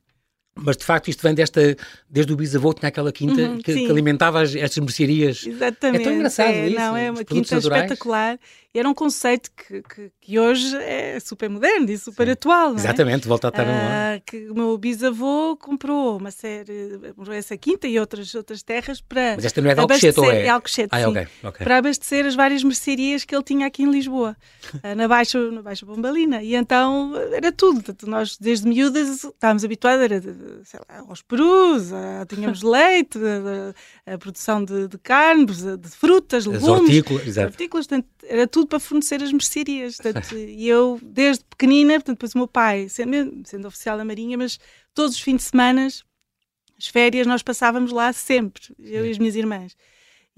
Mas 0.56 0.76
de 0.78 0.84
facto 0.84 1.08
isto 1.08 1.22
vem 1.22 1.34
desta, 1.34 1.76
desde 2.08 2.32
o 2.32 2.36
bisavô 2.36 2.72
tinha 2.72 2.88
aquela 2.88 3.12
quinta 3.12 3.42
uhum, 3.42 3.58
que, 3.58 3.74
que, 3.74 3.90
alimentava 3.90 4.40
as, 4.40 4.54
estas 4.54 4.78
mercearias. 4.78 5.46
Exatamente. 5.46 6.02
É 6.02 6.04
tão 6.04 6.14
engraçado 6.14 6.48
é, 6.48 6.68
isso. 6.68 6.78
Não, 6.78 6.96
é 6.96 7.10
uma 7.10 7.24
quinta 7.24 7.54
naturais. 7.56 7.82
espetacular 7.84 8.38
era 8.78 8.88
um 8.88 8.94
conceito 8.94 9.50
que, 9.52 9.82
que, 9.82 10.10
que, 10.20 10.38
hoje 10.38 10.76
é 10.76 11.18
super 11.20 11.48
moderno 11.48 11.90
e 11.90 11.96
super 11.98 12.26
Sim. 12.26 12.32
atual. 12.32 12.72
É? 12.72 12.76
Exatamente, 12.76 13.26
volta 13.26 13.48
a 13.48 13.50
estar 13.50 13.66
ah, 13.66 14.20
que 14.24 14.48
O 14.50 14.54
meu 14.54 14.76
bisavô 14.78 15.56
comprou 15.56 16.18
uma 16.18 16.30
série, 16.30 17.00
essa 17.34 17.56
quinta 17.56 17.86
e 17.86 17.98
outras, 17.98 18.34
outras 18.34 18.62
terras 18.62 19.00
para. 19.00 19.36
Mas 19.36 19.44
esta 19.44 19.60
não 19.60 19.70
é 19.70 19.74
de 19.74 19.80
Alcochete 19.80 20.20
ou 20.20 20.30
é? 20.30 20.46
É 20.46 20.48
Alcochete, 20.48 20.88
ah, 20.92 21.00
sim, 21.00 21.06
okay, 21.06 21.26
okay. 21.42 21.64
Para 21.64 21.78
abastecer 21.78 22.26
as 22.26 22.34
várias 22.34 22.62
mercearias 22.62 23.24
que 23.24 23.34
ele 23.34 23.44
tinha 23.44 23.66
aqui 23.66 23.82
em 23.82 23.90
Lisboa, 23.90 24.36
ah, 24.82 24.94
na 24.94 25.08
Baixa, 25.08 25.38
na 25.50 25.62
Baixa 25.62 25.86
Bombalina. 25.86 26.42
E 26.42 26.54
então 26.54 27.12
era 27.32 27.50
tudo. 27.50 27.82
Nós, 28.06 28.36
desde 28.36 28.68
miúdas, 28.68 29.24
estávamos 29.24 29.64
habituados 29.64 30.04
era, 30.04 30.22
lá, 30.88 31.04
aos 31.08 31.22
perus, 31.22 31.92
a, 31.92 32.26
tínhamos 32.26 32.62
leite, 32.64 33.18
a, 33.18 34.10
a, 34.10 34.14
a 34.14 34.18
produção 34.18 34.64
de, 34.64 34.88
de 34.88 34.98
carnes, 34.98 35.62
de 35.62 35.88
frutas, 35.88 36.46
legumes. 36.46 36.68
As 36.68 36.80
hortícolas, 36.80 37.26
exato. 37.26 37.48
Hortícolas, 37.48 37.86
portanto, 37.86 38.08
era 38.28 38.46
tudo 38.46 38.65
para 38.66 38.80
fornecer 38.80 39.22
as 39.22 39.32
mercearias. 39.32 39.98
e 40.34 40.68
eu, 40.68 40.98
desde 41.02 41.44
pequenina, 41.44 41.94
portanto, 41.94 42.16
depois 42.16 42.34
o 42.34 42.38
meu 42.38 42.48
pai, 42.48 42.88
sendo, 42.88 43.42
sendo 43.44 43.68
oficial 43.68 43.96
da 43.96 44.04
Marinha, 44.04 44.36
mas 44.36 44.58
todos 44.94 45.16
os 45.16 45.20
fins 45.20 45.36
de 45.36 45.42
semana, 45.44 45.86
as 45.86 46.86
férias, 46.88 47.26
nós 47.26 47.42
passávamos 47.42 47.92
lá 47.92 48.12
sempre, 48.12 48.62
eu 48.78 49.02
Sim. 49.02 49.08
e 49.08 49.10
as 49.12 49.18
minhas 49.18 49.36
irmãs. 49.36 49.76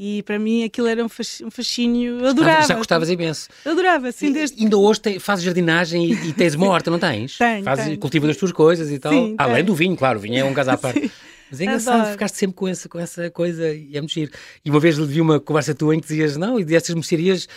E 0.00 0.22
para 0.22 0.38
mim 0.38 0.62
aquilo 0.62 0.86
era 0.86 1.04
um 1.04 1.08
fascínio, 1.08 2.20
eu 2.20 2.28
adorava. 2.28 2.68
Já 2.68 2.76
gostavas 2.76 3.10
imenso. 3.10 3.48
Eu 3.64 3.72
adorava, 3.72 4.12
sim, 4.12 4.30
desde... 4.30 4.62
Ainda 4.62 4.78
hoje 4.78 5.00
te, 5.00 5.18
fazes 5.18 5.44
jardinagem 5.44 6.12
e, 6.12 6.28
e 6.28 6.32
tens 6.32 6.54
uma 6.54 6.68
horta, 6.68 6.88
não 6.88 7.00
tens? 7.00 7.34
Tenho, 7.38 7.64
fazes, 7.64 7.86
tenho. 7.86 7.98
Cultivas 7.98 8.30
as 8.30 8.36
tuas 8.36 8.52
coisas 8.52 8.92
e 8.92 8.98
tal. 9.00 9.12
Sim, 9.12 9.34
Além 9.36 9.56
tenho. 9.56 9.66
do 9.66 9.74
vinho, 9.74 9.96
claro, 9.96 10.18
o 10.20 10.22
vinho 10.22 10.38
é 10.38 10.44
um 10.44 10.54
caso 10.54 10.70
à 10.70 10.76
parte. 10.78 11.00
Sim. 11.00 11.10
Mas 11.50 11.60
é 11.60 11.64
engraçado, 11.64 11.94
Adoro. 11.96 12.12
ficaste 12.12 12.36
sempre 12.36 12.56
com 12.56 12.68
essa, 12.68 12.88
com 12.88 12.98
essa 12.98 13.30
coisa 13.30 13.72
e 13.72 13.96
é 13.96 14.00
muito 14.00 14.12
giro. 14.12 14.30
E 14.64 14.70
uma 14.70 14.80
vez 14.80 14.98
vi 14.98 15.20
uma 15.20 15.40
conversa 15.40 15.74
tua 15.74 15.94
em 15.94 16.00
que 16.00 16.06
dizias, 16.06 16.36
não, 16.36 16.58
e 16.58 16.64
destas 16.64 16.94
mercearias 16.94 17.48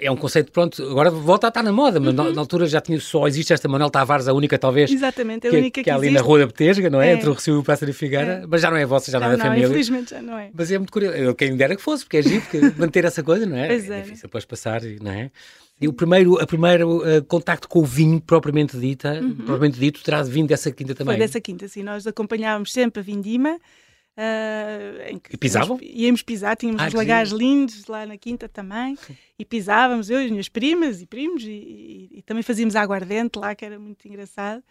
é 0.00 0.10
um 0.10 0.16
conceito, 0.16 0.50
pronto, 0.52 0.82
agora 0.82 1.10
volta 1.10 1.46
a 1.46 1.48
estar 1.48 1.62
na 1.62 1.72
moda, 1.72 1.98
mas 2.00 2.14
uhum. 2.14 2.24
na, 2.24 2.32
na, 2.32 2.40
altura 2.40 2.66
já 2.66 2.80
tinha, 2.80 2.98
só 3.00 3.26
existe 3.26 3.52
esta 3.52 3.68
Manuel 3.68 3.90
Tavares, 3.90 4.28
a 4.28 4.32
única 4.32 4.58
talvez. 4.58 4.90
Exatamente, 4.90 5.46
a 5.46 5.50
que, 5.50 5.56
única 5.56 5.80
que, 5.80 5.84
que, 5.84 5.90
é 5.90 5.92
ali 5.92 6.06
existe. 6.06 6.20
na 6.20 6.26
Rua 6.26 6.38
da 6.40 6.46
Betesga, 6.46 6.90
não 6.90 7.02
é? 7.02 7.10
é. 7.10 7.14
Entre 7.14 7.28
o 7.28 7.32
Recio 7.32 7.54
e 7.54 7.58
o 7.58 7.62
Pássaro 7.62 7.90
e 7.90 7.94
Figueira, 7.94 8.42
é. 8.42 8.46
mas 8.46 8.62
já 8.62 8.70
não 8.70 8.76
é 8.76 8.86
vossa, 8.86 9.10
já 9.10 9.18
não, 9.20 9.26
não 9.26 9.34
é 9.34 9.36
da 9.36 9.44
família. 9.44 9.66
infelizmente 9.66 10.10
já 10.10 10.22
não 10.22 10.38
é. 10.38 10.50
Mas 10.54 10.70
é 10.70 10.78
muito 10.78 10.92
curioso, 10.92 11.16
eu 11.16 11.34
quem 11.34 11.50
me 11.52 11.58
dera 11.58 11.76
que 11.76 11.82
fosse, 11.82 12.04
porque 12.04 12.18
é 12.18 12.22
giro, 12.22 12.40
porque 12.42 12.60
manter 12.78 13.04
essa 13.04 13.22
coisa, 13.22 13.44
não 13.46 13.56
é? 13.56 13.66
Pois 13.66 13.90
é, 13.90 13.98
é. 13.98 14.02
difícil 14.02 14.22
depois 14.22 14.44
passar, 14.44 14.80
não 15.00 15.10
é? 15.10 15.30
E 15.80 15.88
o 15.88 15.92
primeiro, 15.92 16.40
a 16.40 16.46
primeiro 16.46 16.98
uh, 16.98 17.22
contacto 17.24 17.68
com 17.68 17.80
o 17.80 17.84
vinho 17.84 18.20
propriamente 18.20 18.78
dita, 18.78 19.20
Uhum. 19.20 19.34
propriamente 19.36 19.78
dito, 19.78 20.02
terá 20.02 20.22
vindo 20.22 20.48
dessa 20.48 20.70
quinta 20.70 20.94
também. 20.94 21.14
Foi 21.16 21.18
dessa 21.26 21.40
quinta, 21.40 21.66
sim. 21.68 21.82
Nós 21.82 22.06
acompanhávamos 22.06 22.72
sempre 22.72 23.00
a 23.00 23.02
Vindima. 23.02 23.58
que 25.22 25.34
E 25.34 25.36
pisavam? 25.36 25.76
íamos- 25.82 25.96
Íamos 26.04 26.22
pisar, 26.22 26.56
tínhamos 26.56 26.80
Ah, 26.80 26.86
uns 26.86 26.94
lagares 26.94 27.32
lindos 27.32 27.86
lá 27.86 28.06
na 28.06 28.16
quinta 28.16 28.48
também. 28.48 28.96
E 29.38 29.44
pisávamos, 29.44 30.08
eu 30.10 30.20
e 30.20 30.26
as 30.26 30.30
minhas 30.30 30.48
primas 30.48 31.02
e 31.02 31.06
primos, 31.06 31.42
e, 31.42 31.50
e- 31.50 32.18
e 32.18 32.22
também 32.22 32.42
fazíamos 32.44 32.76
aguardente 32.76 33.38
lá, 33.38 33.54
que 33.54 33.64
era 33.64 33.78
muito 33.78 34.06
engraçado. 34.06 34.62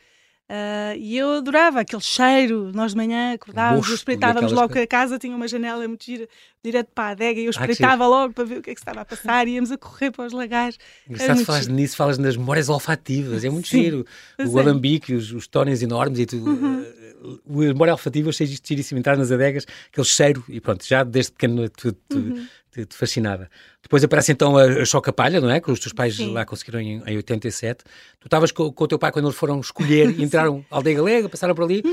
Uh, 0.50 0.96
e 0.98 1.18
eu 1.18 1.32
adorava 1.32 1.80
aquele 1.80 2.02
cheiro. 2.02 2.72
Nós 2.74 2.92
de 2.92 2.98
manhã 2.98 3.34
acordávamos, 3.34 3.88
Mosto, 3.88 3.96
espreitávamos 3.96 4.52
logo 4.52 4.74
que 4.74 4.80
a 4.80 4.88
casa 4.88 5.18
tinha 5.18 5.36
uma 5.36 5.48
janela 5.48 5.88
muito 5.88 6.04
gira, 6.04 6.28
direto 6.64 6.90
para 6.94 7.06
a 7.06 7.12
adega, 7.12 7.40
e 7.40 7.46
eu 7.46 7.50
espreitava 7.50 8.06
logo 8.06 8.34
para 8.34 8.44
ver 8.44 8.60
o 8.60 8.62
que 8.62 8.70
é 8.70 8.74
que 8.74 8.80
se 8.80 8.84
estava 8.84 9.02
a 9.02 9.06
passar. 9.06 9.48
Íamos 9.48 9.72
a 9.72 9.78
correr 9.78 10.12
para 10.12 10.26
os 10.26 10.34
lagares. 10.34 10.78
Engraçado 11.10 11.46
falas 11.46 11.68
nisso, 11.68 11.96
falas 11.96 12.18
nas 12.18 12.36
memórias 12.36 12.70
olfativas, 12.70 13.44
é 13.44 13.50
muito 13.50 13.70
Sim, 13.70 13.84
giro. 13.84 14.06
O 14.40 14.60
é. 14.60 14.62
alambique, 14.62 15.14
os, 15.14 15.32
os 15.32 15.48
tónus 15.48 15.82
enormes 15.82 16.20
e 16.20 16.26
tudo. 16.26 16.50
Uhum. 16.50 16.82
Uh, 16.82 17.40
O 17.46 17.60
memória 17.60 17.94
olfativa, 17.94 18.28
eu 18.28 18.30
achei 18.32 18.46
giríssimo 18.46 19.00
entrar 19.00 19.18
nas 19.18 19.32
adegas, 19.32 19.66
aquele 19.90 20.06
cheiro, 20.06 20.44
e 20.50 20.60
pronto, 20.60 20.86
já 20.86 21.04
desde 21.06 21.32
pequeno 21.32 21.70
tu, 21.70 21.94
tu, 21.94 22.18
Uhum. 22.18 22.46
Te, 22.74 22.86
te 22.86 22.96
fascinava. 22.96 23.50
Depois 23.82 24.04
aparece 24.04 24.32
então 24.32 24.58
a, 24.58 24.64
a 24.64 24.86
Choca-Palha, 24.86 25.40
não 25.40 25.50
é? 25.50 25.60
Que 25.62 25.72
os 25.72 25.80
teus 25.80 25.94
pais 25.94 26.16
Sim. 26.16 26.32
lá 26.34 26.46
conseguiram 26.46 26.80
em, 26.82 27.02
em 27.06 27.16
87. 27.18 27.84
Tu 28.20 28.26
estavas 28.28 28.52
com, 28.52 28.72
com 28.72 28.84
o 28.84 28.88
teu 28.88 28.98
pai 29.00 29.12
quando 29.12 29.26
eles 29.26 29.38
foram 29.38 29.60
escolher 29.60 30.10
e 30.10 30.24
entraram 30.24 30.66
à 30.72 30.76
aldeia 30.78 30.96
galega, 30.98 31.30
passaram 31.30 31.54
por 31.56 31.64
ali. 31.66 31.84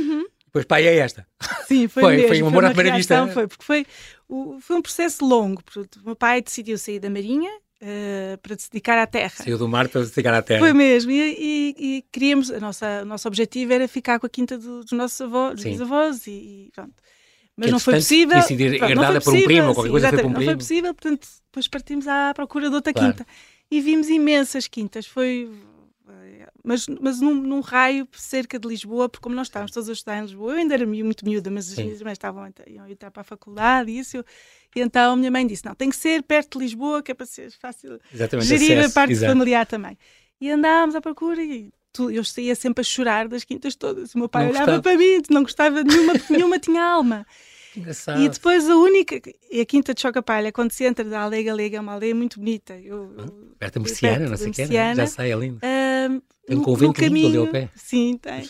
Depois, 0.47 0.65
pai, 0.65 0.87
é 0.87 0.97
esta. 0.97 1.27
Sim, 1.69 1.87
foi, 1.89 2.03
Foi- 2.03 2.13
mesmo. 2.17 2.29
foi 2.29 2.43
um 2.43 2.47
amor 2.49 2.65
à 2.65 2.71
primeira 2.71 2.97
vista. 2.97 3.27
Foi, 3.29 3.47
porque 3.47 3.65
foi, 3.65 3.87
o- 4.29 4.59
foi 4.61 4.77
um 4.77 4.83
processo 4.83 5.25
longo. 5.25 5.63
porque 5.63 5.99
O 6.01 6.07
meu 6.07 6.17
pai 6.17 6.43
decidiu 6.43 6.77
sair 6.77 6.99
da 6.99 7.09
Marinha 7.09 7.51
eh, 7.81 8.37
para 8.43 8.59
se 8.59 8.69
dedicar 8.71 8.99
à 8.99 9.07
terra. 9.07 9.31
Saiu 9.37 9.57
do 9.57 9.69
mar 9.69 9.89
para 9.89 10.05
chegar 10.07 10.35
à 10.35 10.43
terra. 10.43 10.59
Foi 10.61 10.73
mesmo, 10.73 11.11
e, 11.13 11.17
e- 11.21 11.75
e 11.99 12.05
queríamos, 12.13 12.51
a 12.51 12.59
nossa, 12.59 13.03
o 13.03 13.05
nosso 13.05 13.29
objetivo 13.29 13.73
era 13.73 13.87
ficar 13.87 14.19
com 14.19 14.27
a 14.27 14.29
quinta 14.29 14.59
do- 14.59 14.81
dos 14.83 14.93
nossos 14.93 15.21
avós, 15.21 15.55
dos 15.55 15.65
bisavós, 15.65 16.27
e, 16.27 16.31
e 16.67 16.71
pronto. 16.75 16.95
Mas 17.61 17.67
Que, 17.67 17.73
não 17.73 17.79
foi 17.79 17.95
possível. 17.95 18.39
Pronto, 18.41 18.81
não 18.81 18.89
herdada 18.89 19.21
foi 19.21 19.33
por 19.35 19.39
um 19.39 19.45
primo 19.45 19.47
possível, 19.47 19.69
ou 19.69 19.75
qualquer 19.75 19.91
coisa 19.91 20.09
foi 20.09 20.19
por 20.19 20.27
um 20.27 20.31
exatamente, 20.31 20.33
Não 20.33 20.35
foi 20.35 20.45
primo. 20.47 20.59
possível, 20.59 20.95
portanto, 20.95 21.29
depois 21.45 21.69
partimos 21.69 22.09
à 22.09 22.33
procura 22.35 22.69
de 22.71 22.75
outra 22.75 22.93
Claro. 22.95 23.13
quinta. 23.13 23.27
E 23.71 23.81
vimos 23.83 24.09
imensas 24.09 24.67
quintas, 24.67 25.07
foi. 25.07 25.51
Mas, 26.65 26.87
mas 27.01 27.21
num, 27.21 27.35
num 27.35 27.61
raio 27.61 28.07
cerca 28.13 28.59
de 28.59 28.67
Lisboa, 28.67 29.09
porque 29.09 29.23
como 29.23 29.35
nós 29.35 29.47
estávamos 29.47 29.71
todos 29.73 29.89
a 29.89 29.93
estudar 29.93 30.19
em 30.19 30.23
Lisboa, 30.23 30.53
eu 30.53 30.59
ainda 30.59 30.75
era 30.75 30.87
muito 30.87 31.25
miúda, 31.25 31.51
mas 31.51 31.69
as 31.69 31.75
Sim. 31.77 31.85
minhas 31.85 32.01
irmãs 32.01 32.13
estavam 32.13 32.51
iam 32.67 32.89
entrar 32.89 33.11
para 33.11 33.21
a 33.21 33.25
faculdade 33.25 33.91
e 33.91 33.99
isso. 33.99 34.17
eu- 34.17 34.25
E 34.75 34.81
então 34.81 35.13
a 35.13 35.17
minha 35.17 35.31
mãe 35.31 35.47
disse: 35.47 35.65
não, 35.65 35.75
tem 35.75 35.89
que 35.91 35.97
ser 35.97 36.23
perto 36.23 36.59
de 36.59 36.65
Lisboa, 36.65 37.03
que 37.03 37.13
é 37.13 37.15
para 37.15 37.27
ser 37.27 37.51
fácil 37.53 37.99
Exatamente. 38.13 38.49
gerir 38.49 38.79
acesso, 38.79 38.91
a 38.91 38.95
parte 38.95 39.13
exato. 39.13 39.33
familiar 39.33 39.67
também. 39.67 39.97
E 40.41 40.51
andávamos 40.51 40.95
à 40.95 41.01
procura 41.01 41.43
e 41.43 41.71
eu 41.99 42.25
saía 42.25 42.55
sempre 42.55 42.81
a 42.83 42.85
chorar 42.85 43.29
das 43.29 43.45
quintas 43.45 43.75
todas. 43.75 44.15
O 44.15 44.19
meu 44.19 44.29
pai 44.29 44.45
Não 44.45 44.51
olhava 44.51 44.67
gostava. 44.79 44.83
para 44.83 44.97
mim, 44.99 45.23
não 45.31 45.43
gostava 45.43 45.83
de 45.85 45.91
nenhuma, 45.95 46.13
porque 46.15 46.33
nenhuma 46.33 46.59
tinha 46.61 46.83
alma. 46.83 47.27
Engraçado. 47.77 48.21
E 48.21 48.29
depois 48.29 48.69
a 48.69 48.75
única, 48.77 49.21
e 49.51 49.61
a 49.61 49.65
Quinta 49.65 49.95
de 49.95 50.01
Chocapalha, 50.01 50.51
quando 50.51 50.73
se 50.73 50.83
entra 50.85 51.05
da 51.05 51.21
aldeia 51.21 51.45
galega, 51.45 51.77
é 51.77 51.81
uma 51.81 51.93
aldeia 51.93 52.15
muito 52.15 52.39
bonita. 52.41 52.75
Eu, 52.75 53.15
eu- 53.17 53.51
Perto 53.59 53.75
da 53.75 53.81
Merciana, 53.81 54.29
não 54.29 54.37
sei 54.37 54.49
o 54.49 54.53
que, 54.53 54.61
Merciana. 54.63 54.95
já 54.97 55.07
sei, 55.07 55.33
é 55.33 55.37
lindo. 55.37 55.59
Ahm, 55.63 56.21
Tem 56.47 56.57
um 56.57 56.63
convento 56.63 57.01
no 57.01 57.07
lindo 57.09 57.17
ali 57.19 57.23
caminho, 57.27 57.41
ao 57.43 57.47
pé. 57.47 57.69
Sim, 57.77 58.19
tem. 58.21 58.43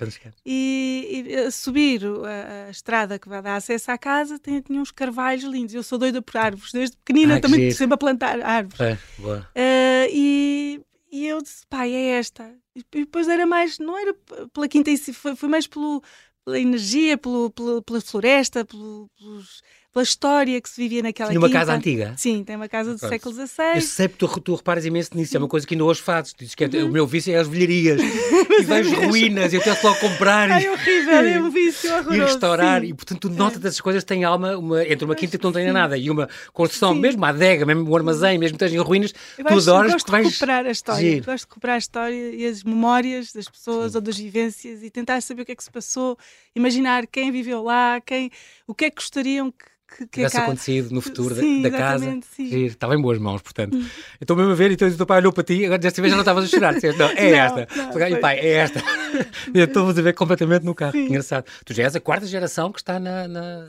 E, 0.47 1.25
e 1.29 1.35
a 1.37 1.51
subir 1.51 2.01
a, 2.07 2.67
a 2.69 2.71
estrada 2.71 3.19
que 3.19 3.29
vai 3.29 3.43
dar 3.43 3.57
acesso 3.57 3.91
à 3.91 3.99
casa 3.99 4.39
tem, 4.39 4.61
tinha 4.63 4.81
uns 4.81 4.91
carvalhos 4.91 5.45
lindos. 5.45 5.75
Eu 5.75 5.83
sou 5.83 5.99
doida 5.99 6.23
por 6.23 6.37
árvores, 6.39 6.73
desde 6.73 6.97
pequenina 6.97 7.37
Ah, 7.37 7.41
também 7.41 7.71
sempre 7.73 7.95
a 7.95 7.99
plantar 7.99 8.41
árvores. 8.41 8.81
É, 8.81 8.99
boa. 9.19 9.47
Ah, 9.55 10.07
e, 10.11 10.81
e 11.11 11.27
eu 11.27 11.43
disse, 11.43 11.67
pai, 11.69 11.93
é 11.95 12.19
esta. 12.19 12.57
E 12.75 12.85
depois 12.93 13.29
era 13.29 13.47
mais, 13.47 13.79
não 13.79 13.99
era 13.99 14.15
pela 14.53 14.69
quinta 14.69 14.91
foi, 15.13 15.35
foi 15.37 15.49
mais 15.49 15.67
pelo, 15.67 16.03
pela 16.45 16.59
energia, 16.61 17.19
pelo, 17.19 17.51
pelo- 17.51 17.83
pela 17.83 18.01
floresta, 18.01 18.65
pelo- 18.65 19.09
pelos- 19.19 19.63
pela 19.93 20.03
história 20.03 20.61
que 20.61 20.69
se 20.69 20.81
vivia 20.81 21.03
naquela 21.03 21.31
Tinha 21.31 21.41
uma 21.41 21.49
quinta. 21.49 21.59
casa 21.59 21.73
antiga. 21.75 22.15
Sim, 22.17 22.45
tem 22.45 22.55
uma 22.57 22.69
casa 22.69 22.93
do 22.93 22.99
século 22.99 23.35
Eu 23.39 23.47
XVI. 23.47 23.81
sei 23.83 24.09
que 24.09 24.15
tu, 24.17 24.29
tu 24.41 24.55
reparas 24.55 24.85
imenso 24.87 25.11
nisso, 25.17 25.37
é 25.37 25.39
uma 25.39 25.49
coisa 25.49 25.67
que 25.67 25.75
ainda 25.75 25.85
hoje 25.85 26.01
fazes. 26.01 26.33
Tu 26.33 26.39
dizes 26.41 26.55
que 26.55 26.65
é- 26.65 26.85
o 26.85 26.89
meu 26.91 27.07
vício 27.07 27.33
é 27.35 27.37
as 27.39 27.49
velharias 27.49 28.01
e 28.61 28.63
vejo 28.63 28.95
ruínas, 29.07 29.53
eu 29.53 29.61
tento 29.61 29.83
logo 29.83 29.99
comprar 29.99 30.51
Ai, 30.51 30.65
e, 30.65 30.69
horrível, 30.71 31.15
é 31.21 31.41
um 31.41 31.51
vício 31.51 31.91
horroroso. 31.93 32.15
e 32.17 32.21
restaurar. 32.25 32.81
sim. 32.83 32.87
E 32.89 32.95
portanto, 32.95 33.21
tu 33.29 33.31
notas 33.31 33.65
essas 33.65 33.81
coisas 33.81 34.05
têm 34.05 34.23
alma 34.25 34.57
uma, 34.57 34.85
entre 34.87 35.05
uma 35.05 35.15
quinta 35.15 35.37
que 35.37 35.45
não 35.45 35.53
tenha 35.53 35.73
nada 35.73 35.97
e 35.99 36.09
uma 36.09 36.29
construção, 36.53 36.95
Sim. 36.95 37.01
mesmo 37.01 37.19
uma 37.21 37.31
adega, 37.31 37.67
mesmo 37.67 37.91
um 37.91 37.97
armazém, 37.97 38.39
mesmo 38.39 38.57
que 38.57 38.65
em 38.65 38.77
ruínas, 38.79 39.13
Eu 39.37 39.45
tu 39.45 39.55
adoras 39.59 39.93
porque 39.93 40.05
de 40.05 40.11
vais. 40.13 40.27
recuperar 40.29 40.67
a 40.67 40.71
história. 40.71 41.01
Giro. 41.11 41.25
Gosto 41.27 41.45
de 41.45 41.49
recuperar 41.49 41.75
a 41.75 41.79
história 41.79 42.31
e 42.35 42.47
as 42.47 42.63
memórias 42.63 43.33
das 43.33 43.49
pessoas 43.49 43.95
ou 43.95 44.01
das 44.01 44.17
vivências 44.17 44.83
e 44.83 44.91
tentar 44.91 45.21
saber 45.21 45.43
o 45.43 45.45
que 45.47 45.53
é 45.53 45.57
que 45.57 45.65
se 45.65 45.71
passou, 45.71 46.17
imaginar 46.55 47.07
quem 47.07 47.33
viveu 47.33 47.63
lá, 47.63 48.01
quem, 48.01 48.31
o 48.67 48.75
que 48.75 48.85
é 48.85 48.91
que 48.91 48.97
gostariam 48.97 49.51
que, 49.51 49.65
que, 49.91 50.05
que 50.07 50.07
tivesse 50.07 50.35
casa- 50.37 50.47
acontecido 50.47 50.91
no 50.95 51.01
futuro 51.01 51.35
da- 51.35 51.41
Sim, 51.41 51.63
da, 51.63 51.71
casa. 51.71 51.97
exatamente, 52.05 52.27
sim. 52.35 52.65
Estava 52.65 52.95
em 52.95 53.01
boas 53.03 53.19
mãos, 53.19 53.43
portanto. 53.43 53.77
Eu 53.77 53.85
estou 54.23 54.37
mesmo 54.37 54.53
a 54.53 54.55
ver, 54.55 54.71
então 54.71 54.89
o 54.89 54.97
teu 54.97 55.05
pai 55.07 55.19
olhou 55.19 55.33
para 55.33 55.45
ti, 55.45 55.65
agora 55.65 55.79
desta 55.79 56.01
vez 56.01 56.11
já 56.11 56.17
não 56.17 56.23
estavas 56.23 56.45
a 56.45 56.49
chorar. 56.49 56.75
Disseste, 56.75 56.99
não, 56.99 57.09
é 57.09 57.31
Não, 57.31 57.39
esta. 57.39 57.69
não, 57.99 58.09
e 58.09 58.17
pai, 58.17 58.39
é 58.39 58.49
esta. 58.55 58.83
Estou-vos 59.55 59.99
a 59.99 60.03
ver 60.03 60.15
completamente 60.15 60.65
no 60.65 60.75
carro. 60.75 60.93
Sim. 60.93 61.07
Engraçado. 61.07 61.45
Tu 61.65 61.75
já 61.75 61.83
és 61.85 61.97
a 61.97 62.01
quarta 62.01 62.27
geração 62.27 62.71
que 62.73 62.79
está 62.81 62.99
na, 62.99 63.27
na, 63.29 63.69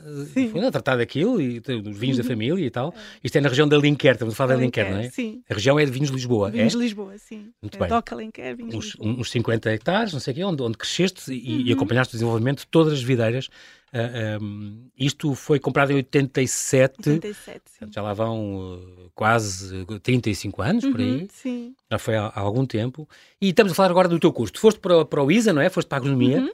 foi 0.50 0.64
a 0.66 0.70
tratar 0.70 0.96
daquilo 0.96 1.40
e 1.40 1.60
tem 1.60 1.80
os 1.80 1.96
vinhos 1.96 2.16
da 2.18 2.24
família 2.24 2.64
e 2.64 2.70
tal. 2.70 2.94
Isto 3.22 3.36
é 3.38 3.40
na 3.40 3.48
região 3.48 3.68
da 3.68 3.76
Linquer, 3.76 4.12
estamos 4.12 4.34
a 4.34 4.36
falar 4.36 4.54
da 4.54 4.60
Linquer, 4.60 4.90
não 4.90 4.98
é? 4.98 5.10
Sim. 5.10 5.42
A 5.48 5.54
região 5.54 5.78
é 5.78 5.84
de 5.84 5.90
vinhos 5.90 6.08
de 6.10 6.14
Lisboa, 6.16 6.50
Vinhos 6.50 6.74
é? 6.74 6.76
de 6.76 6.82
Lisboa, 6.82 7.14
sim. 7.18 7.50
Muito 7.60 7.76
é 7.76 7.80
bem. 7.80 7.88
Doca 7.88 8.14
Alenquer, 8.14 8.56
vinhos 8.56 8.74
Uns, 8.74 8.84
Lisboa. 8.94 9.10
uns 9.20 9.30
50 9.30 9.70
hectares, 9.72 10.12
não 10.12 10.20
sei 10.20 10.32
o 10.32 10.36
quê, 10.36 10.44
onde, 10.44 10.62
onde 10.62 10.76
cresceste 10.78 11.32
e, 11.32 11.52
Uhum. 11.52 11.60
e 11.66 11.72
acompanhaste 11.72 12.14
o 12.14 12.16
desenvolvimento 12.16 12.60
de 12.60 12.66
todas 12.68 12.92
as 12.92 13.02
videiras. 13.02 13.48
Ah, 13.94 14.38
um, 14.40 14.88
isto 14.98 15.34
foi 15.34 15.58
comprado 15.58 15.90
em 15.92 15.96
87. 15.96 17.10
87, 17.10 17.60
sim. 17.66 17.86
Já 17.90 18.00
lá 18.00 18.14
vão 18.14 18.56
uh, 18.76 19.10
quase 19.14 19.84
35 20.02 20.62
anos, 20.62 20.84
por 20.84 20.98
aí. 20.98 21.20
Uhum, 21.22 21.28
sim. 21.30 21.74
Já 21.90 21.98
foi 21.98 22.16
há, 22.16 22.26
há 22.26 22.40
algum 22.40 22.64
tempo. 22.64 23.06
E 23.40 23.50
estamos 23.50 23.72
a 23.72 23.74
falar 23.74 23.90
agora 23.90 24.08
do 24.08 24.18
teu 24.18 24.32
curso. 24.32 24.54
Tu 24.54 24.60
foste 24.60 24.80
para, 24.80 24.98
o- 24.98 25.04
para 25.04 25.22
o 25.22 25.30
ISA, 25.30 25.52
não 25.52 25.60
é? 25.60 25.68
Foste 25.68 25.88
para 25.88 25.98
a 25.98 26.00
agronomia. 26.00 26.38
Uhum. 26.40 26.50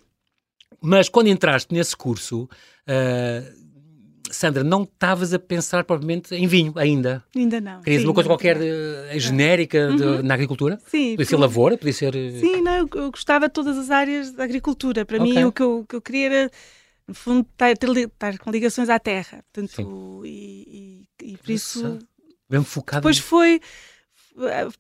Mas 0.81 1.09
quando 1.09 1.29
entraste 1.29 1.73
nesse 1.73 1.97
curso, 1.97 2.49
uh, 2.89 3.69
Sandra, 4.31 4.63
não 4.63 4.83
estavas 4.83 5.33
a 5.33 5.39
pensar 5.39 5.85
propriamente 5.85 6.35
em 6.35 6.47
vinho 6.47 6.73
ainda. 6.77 7.25
Ainda 7.35 7.61
não. 7.61 7.81
Querias 7.83 8.03
sim, 8.03 8.09
uma 8.09 8.15
coisa 8.15 8.29
qualquer 8.29 8.57
uh, 8.59 9.19
genérica 9.19 9.91
de- 9.93 10.23
na 10.23 10.35
agricultura? 10.35 10.79
Sim, 10.87 11.13
Podia 11.13 11.25
ser 11.25 11.31
porque- 11.31 11.37
lavoura, 11.37 11.79
podia 11.79 11.93
ser... 11.95 12.15
uh, 12.15 12.41
Sim, 12.41 12.61
não, 12.63 12.73
eu, 12.79 12.89
eu 12.95 13.11
gostava 13.11 13.47
de 13.49 13.55
todas 13.55 13.79
as 13.79 13.91
áreas 13.91 14.33
da 14.33 14.45
agricultura. 14.45 15.05
Para 15.07 15.23
Ok. 15.23 15.33
mim, 15.35 15.45
o 15.45 15.53
que 15.53 15.63
eu, 15.63 15.79
o 15.79 15.87
que 15.87 15.97
eu 15.97 16.03
queria 16.03 16.27
era, 16.27 16.51
no 17.09 17.15
fundo, 17.15 17.49
estar, 17.51 17.75
li- 17.89 18.03
estar 18.05 18.39
com 18.39 18.51
ligações 18.51 18.89
à 18.91 18.99
terra. 18.99 19.43
Portanto, 19.53 20.23
e, 20.25 21.07
e- 21.21 21.33
e 21.33 21.37
por 21.39 21.51
isso. 21.51 21.79
Engraçado. 21.81 22.09
Mesmo 22.51 22.65
focado 22.65 23.01
Depois 23.01 23.19
foi. 23.19 23.61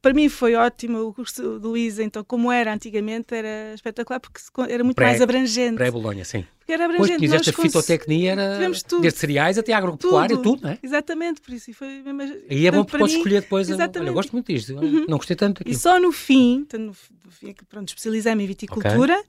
Para 0.00 0.14
mim 0.14 0.28
foi 0.28 0.54
ótimo 0.54 1.00
o 1.00 1.12
curso 1.12 1.58
do 1.58 1.76
ISA, 1.76 2.04
então, 2.04 2.22
como 2.22 2.52
era 2.52 2.72
antigamente, 2.72 3.34
era 3.34 3.74
espetacular 3.74 4.20
porque 4.20 4.40
era 4.72 4.84
muito 4.84 4.94
Pré- 4.94 5.06
mais 5.06 5.20
abrangente. 5.20 5.74
Pré-Bolonha, 5.74 6.24
sim. 6.24 6.46
Porque 6.60 6.72
era 6.72 6.84
abrangente. 6.84 7.26
nós 7.26 7.40
esta 7.48 7.60
fitotecnia, 7.60 8.32
era 8.32 8.58
desde 9.00 9.18
cereais 9.18 9.58
até 9.58 9.72
agropecuária, 9.72 10.36
tudo, 10.36 10.50
tudo, 10.52 10.62
não 10.62 10.70
é? 10.70 10.78
Exatamente, 10.80 11.40
por 11.40 11.52
isso. 11.52 11.72
E, 11.72 11.74
foi 11.74 11.88
mesmo, 12.04 12.36
Aí 12.48 12.66
é 12.68 12.70
bom 12.70 12.84
porque 12.84 12.98
podes 12.98 13.14
mim- 13.14 13.18
escolher 13.20 13.40
depois. 13.40 13.68
a- 13.68 13.72
Olha, 13.74 13.80
eu 13.80 13.84
Exatamente. 13.84 14.14
gosto 14.14 14.32
muito 14.32 14.46
disto. 14.52 14.74
Não 15.08 15.16
gostei 15.18 15.34
tanto 15.34 15.58
E 15.62 15.64
daquilo. 15.64 15.78
só 15.80 15.98
no 15.98 16.12
fim, 16.12 16.58
então, 16.60 16.78
no, 16.78 16.94
fim 16.94 17.50
é 17.50 17.54
pronto, 17.68 17.88
especializei-me 17.88 18.44
em 18.44 18.46
viticultura. 18.46 19.20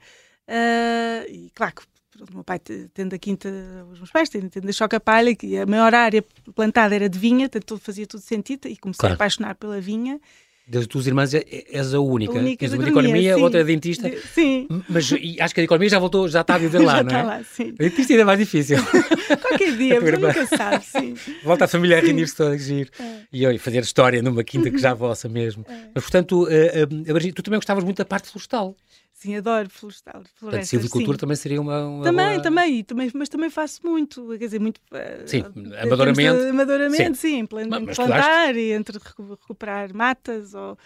ah, 0.48 1.25
e 1.27 1.50
claro 1.56 1.74
que 1.74 1.82
pronto, 2.19 2.33
meu 2.35 2.43
pai 2.43 2.59
te- 2.59 2.89
tendo 2.93 3.13
a 3.13 3.17
quinta, 3.17 3.49
os 3.91 3.97
meus 3.99 4.11
pais 4.11 4.29
tendo, 4.29 4.49
a 4.67 4.71
choca 4.71 4.99
palha, 4.99 5.35
que 5.35 5.57
a 5.57 5.65
maior 5.65 5.93
área 5.95 6.23
plantada 6.55 6.93
era 6.95 7.09
de 7.09 7.17
vinha, 7.19 7.49
portanto 7.49 7.77
fazia 7.83 8.05
tudo 8.05 8.21
sentido 8.21 8.67
e 8.67 8.77
comecei 8.77 8.99
Claro. 8.99 9.13
a 9.13 9.15
apaixonar 9.15 9.55
pela 9.55 9.79
vinha. 9.81 10.19
Das 10.67 10.85
tuas 10.85 11.07
irmãs 11.07 11.33
é- 11.33 11.43
és 11.71 11.93
a 11.95 11.99
única. 11.99 12.33
A 12.33 12.35
única 12.41 12.59
Tens 12.59 12.73
uma 12.73 12.83
de 12.83 12.91
economia, 12.91 13.33
sim. 13.33 13.41
outra 13.41 13.59
é 13.61 13.63
dentista. 13.63 14.07
De- 14.07 14.19
sim. 14.21 14.67
Mas 14.88 15.11
acho 15.41 15.55
que 15.55 15.61
a 15.61 15.63
economia 15.63 15.89
já 15.89 15.97
voltou, 15.97 16.27
já 16.29 16.41
está 16.41 16.53
a 16.53 16.57
viver 16.59 16.77
lá, 16.85 16.97
Já 16.97 17.03
não 17.03 17.07
está 17.09 17.19
é? 17.19 17.23
lá, 17.23 17.43
sim. 17.43 17.69
A 17.69 17.83
dentista 17.83 18.13
ainda 18.13 18.21
é 18.21 18.25
mais 18.25 18.38
difícil. 18.38 18.77
Qualquer 19.41 19.75
dia, 19.75 19.97
A 19.97 20.01
mas 20.01 20.09
irmã. 20.13 20.27
nunca 20.27 20.45
sabe, 20.45 20.85
sim. 20.85 21.15
Volta 21.43 21.65
a 21.65 21.67
família 21.67 21.97
a 21.97 22.01
reunir-se 22.01 22.35
toda, 22.35 22.55
que 22.55 22.61
giro. 22.61 22.91
É. 22.99 23.21
E 23.33 23.47
olha, 23.47 23.57
fazer 23.59 23.79
história 23.81 24.21
numa 24.21 24.43
quinta 24.43 24.69
que 24.69 24.77
já 24.77 24.93
vossa 24.93 25.27
mesmo. 25.27 25.65
Mas 25.67 26.03
portanto, 26.03 26.47
eh, 26.47 26.81
eh, 26.81 26.83
a 27.29 27.33
tu 27.33 27.41
também 27.41 27.57
gostavas 27.57 27.83
muito 27.83 27.97
da 27.97 28.05
parte 28.05 28.29
florestal. 28.29 28.75
Sim, 29.19 29.35
adoro 29.35 29.69
florestal, 29.69 30.23
Portanto, 30.39 30.63
silvicultura 30.63 31.17
sim. 31.17 31.19
também 31.19 31.35
seria 31.35 31.59
uma. 31.59 31.85
uma 31.85 32.03
Também, 32.05 32.29
boa- 32.29 32.41
também, 32.41 32.83
também, 32.85 33.11
mas 33.13 33.27
também 33.27 33.49
faço 33.49 33.81
muito, 33.85 34.25
quer 34.29 34.45
dizer, 34.45 34.59
muito. 34.61 34.79
eh, 34.93 35.23
Sim, 35.25 35.43
amadoramente. 35.81 36.38
de- 36.41 36.49
Amadoramente, 36.49 37.17
sim, 37.17 37.45
mas 37.85 37.95
plantar 37.97 38.55
e 38.55 38.71
entre 38.71 38.97
recu- 38.97 39.31
recuperar 39.41 39.93
matas 39.93 40.53
ou, 40.53 40.77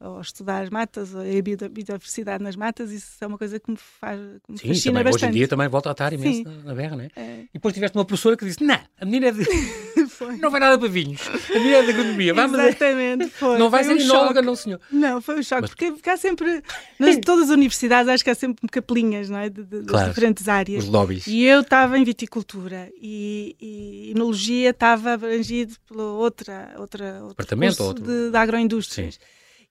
ou 0.00 0.22
estudar 0.22 0.70
matas 0.70 1.14
ou 1.14 1.20
a 1.20 1.42
bio- 1.42 1.68
biodiversidade 1.70 2.42
nas 2.42 2.56
matas, 2.56 2.90
isso 2.92 3.22
é 3.22 3.26
uma 3.26 3.36
coisa 3.36 3.60
que 3.60 3.70
me 3.70 3.76
faz 3.76 4.18
que 4.18 4.52
me 4.52 4.58
Sim, 4.58 4.68
fascina 4.68 4.92
também, 5.00 5.02
hoje 5.02 5.12
bastante. 5.12 5.28
em 5.30 5.32
dia 5.34 5.48
também 5.48 5.68
volta 5.68 5.90
a 5.90 5.92
estar 5.92 6.12
imenso 6.14 6.38
Sim. 6.38 6.44
na, 6.44 6.62
na 6.62 6.74
berra, 6.74 6.96
não 6.96 7.04
é? 7.04 7.10
É, 7.14 7.40
E 7.42 7.48
depois 7.52 7.74
tiveste 7.74 7.98
uma 7.98 8.06
professora 8.06 8.38
que 8.38 8.46
disse: 8.46 8.64
Não, 8.64 8.80
a 8.98 9.04
menina 9.04 9.26
é 9.26 9.32
de... 9.32 9.44
foi. 10.12 10.36
não 10.36 10.50
vai 10.50 10.60
nada 10.60 10.78
para 10.78 10.88
vinhos. 10.88 11.20
A 11.28 11.56
é 11.58 11.82
de 11.82 11.90
agronomia. 11.90 12.34
Vamos 12.34 12.58
Exatamente, 12.58 13.28
foi. 13.30 13.58
Não 13.58 13.68
vai 13.70 13.84
foi 13.84 13.94
ser 13.98 14.02
um 14.02 14.04
enóloga, 14.06 14.34
choque. 14.34 14.46
não, 14.46 14.56
senhor. 14.56 14.80
Não, 14.90 15.20
foi 15.20 15.38
um 15.38 15.42
choque, 15.42 15.62
Mas- 15.62 15.70
porque 15.70 15.92
ficar 15.92 16.16
sempre. 16.16 16.62
Nas, 16.98 17.16
todas 17.18 17.44
as 17.44 17.50
universidades 17.50 18.08
acho 18.08 18.22
que 18.24 18.30
há 18.30 18.34
sempre 18.34 18.66
capelinhas, 18.68 19.28
não 19.30 19.38
é? 19.38 19.48
De, 19.48 19.62
de- 19.64 19.82
Claro. 19.82 20.06
das 20.06 20.08
diferentes 20.14 20.48
áreas. 20.48 20.84
Os 20.84 20.90
lobbies. 20.90 21.26
E 21.26 21.42
eu 21.44 21.60
estava 21.60 21.98
em 21.98 22.04
viticultura 22.04 22.88
e, 23.00 23.56
e 23.60 24.10
enologia 24.14 24.70
estava 24.70 25.12
abrangido 25.14 25.74
pelo 25.88 26.02
outra, 26.18 26.74
outra, 26.78 27.14
outro 27.14 27.28
Departamento, 27.30 27.76
curso 27.76 27.88
outro- 27.88 28.04
de, 28.04 28.30
de 28.30 28.36
agroindústrias. 28.36 29.18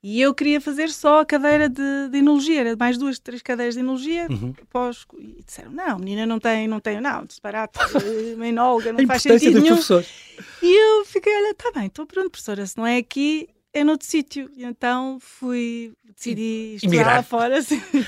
E 0.03 0.19
eu 0.19 0.33
queria 0.33 0.59
fazer 0.59 0.89
só 0.89 1.21
a 1.21 1.25
cadeira 1.25 1.69
de, 1.69 2.09
de 2.09 2.17
enologia, 2.17 2.61
era 2.61 2.75
mais 2.75 2.97
duas, 2.97 3.19
três 3.19 3.41
cadeiras 3.41 3.75
de 3.75 3.81
enologia. 3.81 4.25
Uhum. 4.31 4.51
Pós, 4.69 5.05
e 5.19 5.43
disseram: 5.45 5.71
não, 5.71 5.99
menina 5.99 6.25
não 6.25 6.39
tem, 6.39 6.67
não 6.67 6.79
tem, 6.79 6.99
não, 6.99 7.23
disparate, 7.25 7.77
eh, 8.03 8.33
uma 8.35 8.47
enóloga, 8.47 8.91
não 8.91 9.05
faz 9.05 9.21
sentido 9.21 9.53
dos 9.53 9.61
nenhum. 9.61 9.75
professores. 9.75 10.09
E 10.61 10.75
eu 10.99 11.05
fiquei: 11.05 11.31
olha, 11.35 11.53
tá 11.53 11.71
bem, 11.75 11.85
estou 11.85 12.07
pronto, 12.07 12.31
professora, 12.31 12.65
se 12.65 12.75
não 12.77 12.87
é 12.87 12.97
aqui, 12.97 13.47
é 13.73 13.83
noutro 13.83 14.07
sítio. 14.07 14.49
Então 14.57 15.19
fui, 15.19 15.93
decidi 16.15 16.73
estudar 16.77 16.89
lá 17.17 17.23
fora. 17.23 17.59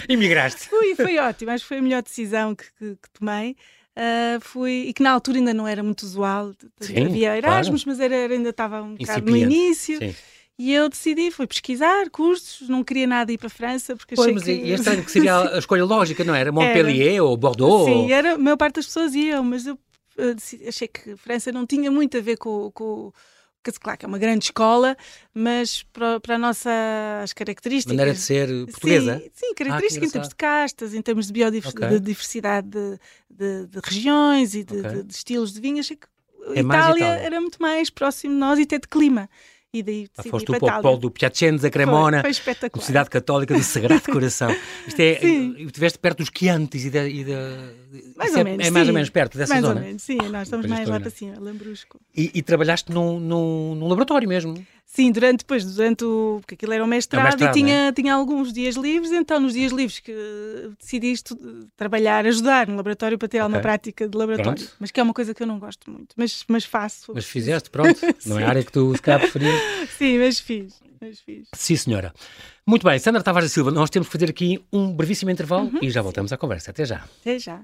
Imigraste. 0.09 0.67
Fui, 0.73 0.95
foi 0.95 1.17
ótimo, 1.19 1.51
acho 1.51 1.63
que 1.63 1.67
foi 1.67 1.77
a 1.77 1.81
melhor 1.81 2.01
decisão 2.01 2.55
que, 2.55 2.65
que- 2.79 2.95
que 2.95 3.09
tomei. 3.19 3.55
Ah, 3.95 4.39
fui, 4.41 4.85
e 4.87 4.93
que 4.93 5.03
na 5.03 5.11
altura 5.11 5.37
ainda 5.37 5.53
não 5.53 5.67
era 5.67 5.83
muito 5.83 6.01
usual. 6.01 6.53
Sim, 6.79 7.05
Havia 7.05 7.37
Erasmus, 7.37 7.85
mas 7.85 7.99
era, 7.99 8.15
ainda 8.33 8.49
estava 8.49 8.81
um 8.81 8.95
bocado 8.95 9.29
no 9.29 9.37
início. 9.37 9.99
Sim. 9.99 10.15
E 10.57 10.71
eu 10.71 10.87
decidi, 10.87 11.31
fui 11.31 11.47
pesquisar 11.47 12.09
cursos, 12.11 12.69
não 12.69 12.83
queria 12.83 13.07
nada 13.07 13.31
ir 13.31 13.37
para 13.37 13.47
a 13.47 13.49
França, 13.49 13.95
porque 13.95 14.13
Pois, 14.15 14.27
achei 14.27 14.33
mas 14.35 14.43
que... 14.43 14.67
e 14.67 14.71
é 14.71 14.75
estranho 14.75 15.03
que 15.03 15.11
seria 15.11 15.35
a 15.55 15.57
escolha 15.57 15.83
lógica, 15.83 16.23
não 16.23 16.35
era? 16.35 16.51
Montpellier 16.51 17.23
ou 17.23 17.35
Bordeaux? 17.35 17.85
Sim, 17.85 18.11
era, 18.11 18.33
a 18.35 18.37
maior 18.37 18.57
parte 18.57 18.75
das 18.75 18.85
pessoas 18.85 19.15
iam, 19.15 19.43
mas 19.43 19.65
eu 19.65 19.79
achei 20.67 20.87
que 20.87 21.15
França 21.15 21.51
não 21.51 21.65
tinha 21.65 21.89
muito 21.89 22.17
a 22.17 22.21
ver 22.21 22.37
com, 22.37 22.69
com 22.71 23.11
claro 23.81 23.97
que 23.97 24.05
é 24.05 24.07
uma 24.07 24.17
grande 24.19 24.45
escola, 24.45 24.95
mas 25.33 25.83
para, 25.83 26.19
para 26.19 26.35
a 26.35 26.37
nossa, 26.37 26.69
as 27.23 27.33
características... 27.33 27.95
Maneira 27.97 28.13
de 28.13 28.19
ser 28.19 28.47
portuguesa? 28.65 29.19
Sim, 29.19 29.29
sim 29.33 29.53
característica 29.55 30.05
em 30.05 30.09
termos 30.09 30.29
de 30.29 30.35
castas, 30.35 30.93
em 30.93 31.01
termos 31.01 31.27
de 31.27 31.33
biodiversidade 31.33 32.67
de, 32.69 32.99
de- 33.29 33.67
de 33.67 33.79
regiões 33.83 34.53
e 34.53 34.63
de, 34.63 34.79
Ok. 34.79 34.89
de- 34.91 35.03
de 35.03 35.13
estilos 35.13 35.53
de 35.53 35.61
vinho. 35.61 35.79
Achei 35.79 35.95
que 35.95 36.07
É 36.55 36.59
Itália 36.59 36.97
Itália. 37.05 37.05
era 37.25 37.39
muito 37.41 37.61
mais 37.61 37.89
próximo 37.89 38.33
de 38.33 38.39
nós 38.39 38.59
e 38.59 38.63
até 38.63 38.77
de 38.77 38.87
clima. 38.87 39.29
E 39.73 39.81
daí 39.81 40.05
Ah, 40.05 40.17
decidi 40.17 40.29
foste 40.29 40.43
ir 40.43 40.45
tu 40.45 40.59
para 40.59 40.59
para 40.73 40.79
o 40.79 40.81
polo 40.83 40.97
do 40.97 41.09
Piacenza, 41.09 41.67
Cremona, 41.69 42.17
Foi, 42.17 42.21
foi 42.21 42.31
espetacular. 42.31 42.69
Universidade 42.75 43.09
Católica 43.09 43.53
do 43.55 43.63
Sagrado 43.63 44.03
Coração. 44.11 44.55
Isto 44.87 44.99
é, 45.01 45.15
Sim. 45.15 45.55
estiveste 45.65 45.97
perto 45.97 46.19
dos 46.19 46.29
Chiantis 46.35 46.85
e 46.85 46.89
da... 46.91 47.07
E 47.07 47.23
da 47.23 47.73
Mais 48.15 48.33
ou 48.33 48.39
é, 48.41 48.43
menos, 48.43 48.67
é 48.67 48.69
mais 48.71 48.85
sim. 48.85 48.89
ou 48.91 48.93
menos 48.93 49.09
perto 49.09 49.37
dessa 49.37 49.51
mais 49.53 49.65
zona. 49.65 49.79
ou 49.79 49.85
menos, 49.87 50.01
sim, 50.03 50.17
nós 50.17 50.43
estamos 50.43 50.65
mais 50.67 50.87
lá 50.87 50.99
para 50.99 51.09
cima, 51.09 51.39
Lambrusco. 51.39 51.99
E, 52.15 52.29
e 52.35 52.41
trabalhaste 52.43 52.91
num, 52.91 53.19
num, 53.19 53.73
num 53.75 53.87
laboratório 53.87 54.29
mesmo. 54.29 54.53
Sim, 54.95 55.11
durante, 55.11 55.39
depois, 55.39 55.65
durante 55.65 56.05
o. 56.05 56.37
Porque 56.41 56.53
aquilo 56.53 56.71
era 56.71 56.83
um 56.83 56.87
mestrado, 56.87 57.23
mestrado, 57.25 57.55
é? 57.55 57.59
e 57.59 57.63
tinha, 57.63 57.91
tinha 57.93 58.13
alguns 58.13 58.53
dias 58.53 58.75
livres, 58.75 59.11
então 59.11 59.39
nos 59.39 59.53
dias 59.53 59.71
livres 59.71 59.99
que 59.99 60.13
decidi 60.79 61.07
estu- 61.11 61.67
trabalhar, 61.75 62.27
ajudar 62.27 62.67
no 62.67 62.75
laboratório 62.75 63.17
para 63.17 63.27
ter 63.27 63.39
alguma 63.39 63.57
Ok. 63.57 63.63
prática 63.63 64.07
de 64.07 64.15
laboratório. 64.15 64.53
Pronto. 64.59 64.75
Mas 64.79 64.91
que 64.91 64.99
é 64.99 65.03
uma 65.03 65.13
coisa 65.13 65.33
que 65.33 65.41
eu 65.41 65.47
não 65.47 65.57
gosto 65.57 65.89
muito, 65.89 66.13
mas, 66.15 66.43
mas 66.47 66.63
faço. 66.63 67.11
Mas 67.15 67.25
fizeste, 67.25 67.71
pronto. 67.71 67.99
Não 68.27 68.37
é 68.39 68.43
a 68.43 68.49
área 68.49 68.63
que 68.63 68.71
tu 68.71 68.95
se 68.95 69.01
calhar 69.01 69.19
preferias. 69.21 69.59
Sim, 69.97 70.19
mas 70.19 70.39
fiz. 70.39 70.75
Mas 71.01 71.19
fiz. 71.21 71.47
Sim, 71.55 71.75
senhora. 71.75 72.13
Muito 72.65 72.87
bem, 72.87 72.99
Sandra 72.99 73.23
Tavares 73.23 73.49
da 73.49 73.53
Silva, 73.53 73.71
nós 73.71 73.89
temos 73.89 74.07
que 74.07 74.11
fazer 74.13 74.29
aqui 74.29 74.63
um 74.71 74.93
brevíssimo 74.93 75.31
intervalo 75.31 75.65
Uhum. 75.73 75.79
e 75.81 75.89
já 75.89 76.03
voltamos 76.03 76.31
à 76.31 76.37
conversa. 76.37 76.69
Até 76.69 76.85
já. 76.85 77.03
Até 77.21 77.39
já. 77.39 77.61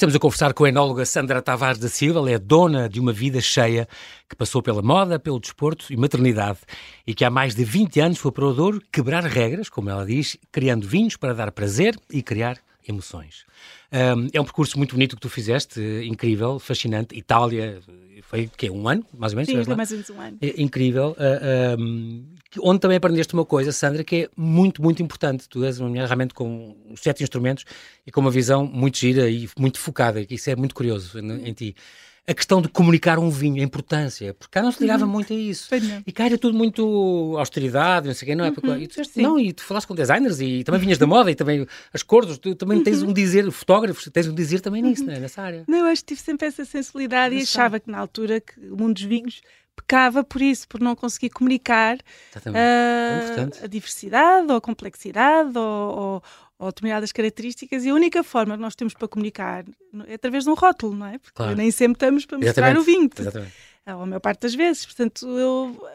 Estamos 0.00 0.16
a 0.16 0.18
conversar 0.18 0.54
com 0.54 0.64
a 0.64 0.70
enóloga 0.70 1.04
Sandra 1.04 1.42
Tavares 1.42 1.78
da 1.78 1.86
Silva. 1.86 2.20
Ela 2.20 2.30
é 2.30 2.38
dona 2.38 2.88
de 2.88 2.98
uma 2.98 3.12
vida 3.12 3.38
cheia 3.38 3.86
que 4.26 4.34
passou 4.34 4.62
pela 4.62 4.80
moda, 4.80 5.18
pelo 5.18 5.38
desporto 5.38 5.92
e 5.92 5.96
maternidade 5.98 6.60
e 7.06 7.12
que 7.12 7.22
há 7.22 7.28
mais 7.28 7.54
de 7.54 7.62
20 7.64 8.00
anos 8.00 8.18
foi 8.18 8.32
para 8.32 8.46
o 8.46 8.54
Douro 8.54 8.80
quebrar 8.90 9.22
regras, 9.24 9.68
como 9.68 9.90
ela 9.90 10.06
diz, 10.06 10.38
criando 10.50 10.88
vinhos 10.88 11.18
para 11.18 11.34
dar 11.34 11.52
prazer 11.52 12.00
e 12.10 12.22
criar 12.22 12.56
emoções. 12.86 13.44
Ahm, 13.92 14.28
é 14.32 14.40
um 14.40 14.44
percurso 14.44 14.76
muito 14.78 14.94
bonito 14.94 15.16
que 15.16 15.22
tu 15.22 15.28
fizeste, 15.28 15.80
incrível, 16.04 16.58
fascinante. 16.58 17.16
Itália, 17.16 17.80
eh, 18.16 18.20
foi 18.22 18.44
o 18.46 18.50
quê? 18.56 18.70
Um 18.70 18.88
ano, 18.88 19.04
mais 19.12 19.32
ou 19.32 19.36
menos? 19.36 19.50
Sim, 19.50 19.64
foi 19.64 19.74
mais 19.76 19.90
ou 19.90 19.96
menos 19.96 20.10
um 20.10 20.20
ano. 20.20 20.38
É 20.40 20.60
incrível. 20.62 21.16
ah, 21.18 21.74
ahm, 21.74 22.24
que- 22.50 22.60
onde 22.62 22.80
também 22.80 22.96
aprendeste 22.96 23.32
uma 23.34 23.44
coisa, 23.44 23.70
Sandra, 23.72 24.02
que 24.02 24.16
é 24.24 24.28
muito, 24.36 24.82
muito 24.82 25.02
importante. 25.02 25.48
Tu 25.48 25.64
és 25.64 25.78
uma 25.80 25.88
mulher 25.88 26.04
realmente 26.06 26.34
com 26.34 26.76
sete 26.96 27.22
instrumentos 27.22 27.64
e 28.06 28.10
com 28.10 28.20
uma 28.20 28.30
visão 28.30 28.64
muito 28.66 28.98
gira 28.98 29.28
e 29.30 29.48
muito 29.58 29.78
focada, 29.78 30.24
que 30.24 30.34
isso 30.34 30.50
é 30.50 30.56
muito 30.56 30.74
curioso 30.74 31.18
em, 31.18 31.48
em 31.48 31.52
ti. 31.52 31.74
A 32.30 32.34
questão 32.34 32.62
de 32.62 32.68
comunicar 32.68 33.18
um 33.18 33.28
vinho, 33.28 33.60
a 33.60 33.64
importância, 33.64 34.32
porque 34.34 34.52
cá 34.52 34.62
não 34.62 34.70
se 34.70 34.80
ligava 34.80 35.04
muito 35.04 35.32
a 35.32 35.36
isso. 35.36 35.68
Não. 35.74 36.02
E 36.06 36.12
cá 36.12 36.26
era 36.26 36.38
tudo 36.38 36.56
muito 36.56 37.34
austeridade, 37.36 38.06
não 38.06 38.14
sei 38.14 38.26
o 38.26 38.28
quê, 38.30 38.34
não 38.36 38.44
é? 38.44 38.52
Porque, 38.52 38.70
e 38.70 38.86
tu 38.86 39.04
sim. 39.04 39.22
não, 39.22 39.38
e 39.38 39.52
tu 39.52 39.64
falaste 39.64 39.88
com 39.88 39.94
designers 39.96 40.40
e 40.40 40.62
também 40.62 40.80
vinhas 40.80 40.98
da 40.98 41.08
moda 41.08 41.30
e 41.30 41.34
também 41.34 41.66
as 41.92 42.04
cores, 42.04 42.38
tu 42.38 42.54
também 42.54 42.82
tens 42.84 43.02
um 43.02 43.12
dizer, 43.12 43.50
fotógrafos, 43.50 44.08
tens 44.12 44.28
um 44.28 44.34
dizer 44.34 44.60
também 44.60 44.80
nisso, 44.80 45.04
não 45.04 45.12
é? 45.12 45.18
Nessa 45.18 45.42
área. 45.42 45.64
Não, 45.66 45.78
eu 45.78 45.86
acho 45.86 46.02
que 46.02 46.14
tive 46.14 46.20
sempre 46.20 46.46
essa 46.46 46.64
sensibilidade 46.64 47.34
e 47.34 47.42
achava 47.42 47.80
que 47.80 47.90
na 47.90 47.98
altura 47.98 48.40
que 48.40 48.60
o 48.60 48.76
mundo 48.76 48.94
dos 48.94 49.02
vinhos 49.02 49.40
pecava 49.80 50.22
por 50.22 50.40
isso, 50.40 50.68
por 50.68 50.80
não 50.80 50.94
conseguir 50.94 51.30
comunicar 51.30 51.98
importante. 53.24 53.64
a 53.64 53.66
diversidade 53.66 54.46
ou 54.50 54.56
a 54.56 54.60
complexidade 54.60 55.56
ou, 55.56 55.62
ou, 55.64 56.22
ou 56.60 56.66
determinadas 56.68 57.10
características 57.10 57.84
e 57.84 57.88
a 57.90 57.94
única 57.94 58.22
forma 58.22 58.54
que 58.54 58.60
nós 58.60 58.74
temos 58.76 58.92
para 58.92 59.08
comunicar 59.08 59.64
é 60.06 60.14
através 60.14 60.44
de 60.44 60.50
um 60.50 60.54
rótulo, 60.54 60.94
não 60.94 61.06
é? 61.06 61.18
Porque 61.18 61.34
Claro. 61.34 61.56
nem 61.56 61.70
sempre 61.70 61.96
estamos 61.96 62.26
para 62.26 62.36
mostrar 62.38 62.70
Exatamente. 62.70 62.80
o 62.80 62.84
vinho, 62.84 63.10
Exatamente. 63.18 63.52
a 63.86 63.96
maior 64.06 64.20
parte 64.20 64.40
das 64.42 64.54
vezes. 64.54 64.84
Portanto, 64.84 65.26
eu, 65.26 65.88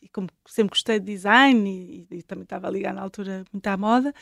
e 0.00 0.08
como 0.10 0.28
sempre 0.46 0.70
gostei 0.70 1.00
de 1.00 1.06
design 1.06 1.68
e, 1.68 2.18
e 2.18 2.22
também 2.22 2.44
estava 2.44 2.68
a 2.68 2.70
ligar 2.70 2.94
na 2.94 3.02
altura 3.02 3.44
muito 3.52 3.66
à 3.66 3.76
moda, 3.76 4.14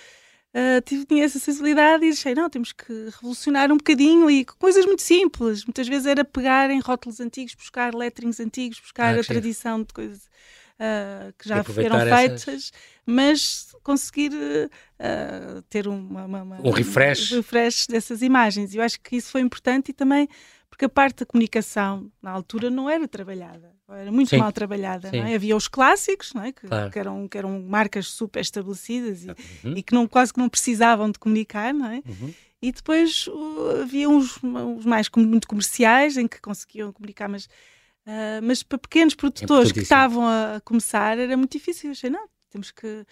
ah, 0.55 0.81
tive, 0.83 1.05
tinha 1.05 1.23
essa 1.25 1.38
sensibilidade 1.38 2.07
e 2.07 2.11
achei, 2.11 2.35
não, 2.35 2.49
temos 2.49 2.73
que 2.73 2.92
revolucionar 3.16 3.70
um 3.70 3.77
bocadinho 3.77 4.31
e 4.31 4.44
coisas 4.44 4.87
muito 4.87 5.03
simples. 5.03 5.64
Muitas 5.66 5.87
vezes 5.87 6.07
era 6.07 6.25
pegar 6.25 6.70
em 6.70 6.81
rótulos 6.81 7.20
antigos, 7.20 7.55
buscar 7.55 7.94
letterings 7.94 8.40
antigos, 8.40 8.81
buscar 8.81 9.14
Ah, 9.16 9.20
a 9.20 9.25
tradição 9.25 9.83
de 9.83 9.92
coisas 9.92 10.23
ah, 10.79 11.31
que 11.38 11.47
E 11.47 11.49
já 11.49 11.61
aproveitar 11.61 12.07
eram 12.07 12.16
essas- 12.16 12.44
feitas, 12.44 12.73
mas 13.07 13.75
conseguir 13.83 14.33
ah, 14.99 15.62
ter 15.69 15.87
uma, 15.88 16.25
uma- 16.25 16.43
uma- 16.43 16.61
Um 16.67 16.71
refresh. 16.71 17.33
um 17.33 17.37
refresh 17.37 17.87
dessas 17.87 18.23
imagens. 18.23 18.75
Eu 18.75 18.83
acho 18.83 19.01
que 19.01 19.17
isso 19.17 19.31
foi 19.31 19.40
importante 19.40 19.90
e 19.90 19.93
também 19.93 20.29
porque 20.71 20.87
a 20.87 20.88
parte 20.88 21.19
da 21.21 21.27
comunicação 21.27 22.11
na 22.21 22.33
altura 22.33 22.69
não 22.69 22.90
era 22.90 23.07
trabalhada, 23.07 23.71
era 23.88 24.11
muito 24.11 24.31
Sim. 24.31 24.38
mal 24.38 24.51
trabalhada. 24.51 25.09
É? 25.17 25.35
Havia 25.37 25.57
os 25.57 25.69
clássicos, 25.69 26.35
é? 26.35 26.51
que, 26.51 26.67
Claro. 26.67 26.90
que 26.90 26.99
eram, 26.99 27.29
que 27.29 27.38
eram 27.38 27.62
marcas 27.62 28.09
super 28.09 28.40
estabelecidas 28.40 29.25
e, 29.25 29.29
Uhum. 29.64 29.75
e 29.77 29.83
que 29.85 29.95
não, 29.95 30.09
quase 30.09 30.33
que 30.33 30.40
não 30.40 30.49
precisavam 30.49 31.12
de 31.12 31.19
comunicar, 31.21 31.73
não 31.73 31.87
é? 31.87 32.03
Uhum. 32.05 32.35
E 32.61 32.73
depois 32.73 33.27
uh, 33.29 33.83
havia 33.83 34.09
uns, 34.09 34.43
uns 34.43 34.85
mais 34.85 35.09
muito 35.17 35.47
comerciais 35.47 36.17
em 36.17 36.27
que 36.27 36.40
conseguiam 36.40 36.93
comunicar, 36.93 37.29
mas, 37.29 37.47
ah, 38.07 38.40
mas 38.43 38.62
para 38.64 38.79
pequenos 38.79 39.14
produtores 39.14 39.71
que 39.71 39.79
importantíssimo. 39.81 39.83
estavam 39.83 40.27
a 40.27 40.61
começar 40.64 41.17
era 41.19 41.37
muito 41.37 41.53
difícil. 41.53 41.90
Eu 41.90 41.93
achei, 41.93 42.11
não, 42.11 42.27
temos 42.55 42.71
que 42.71 43.05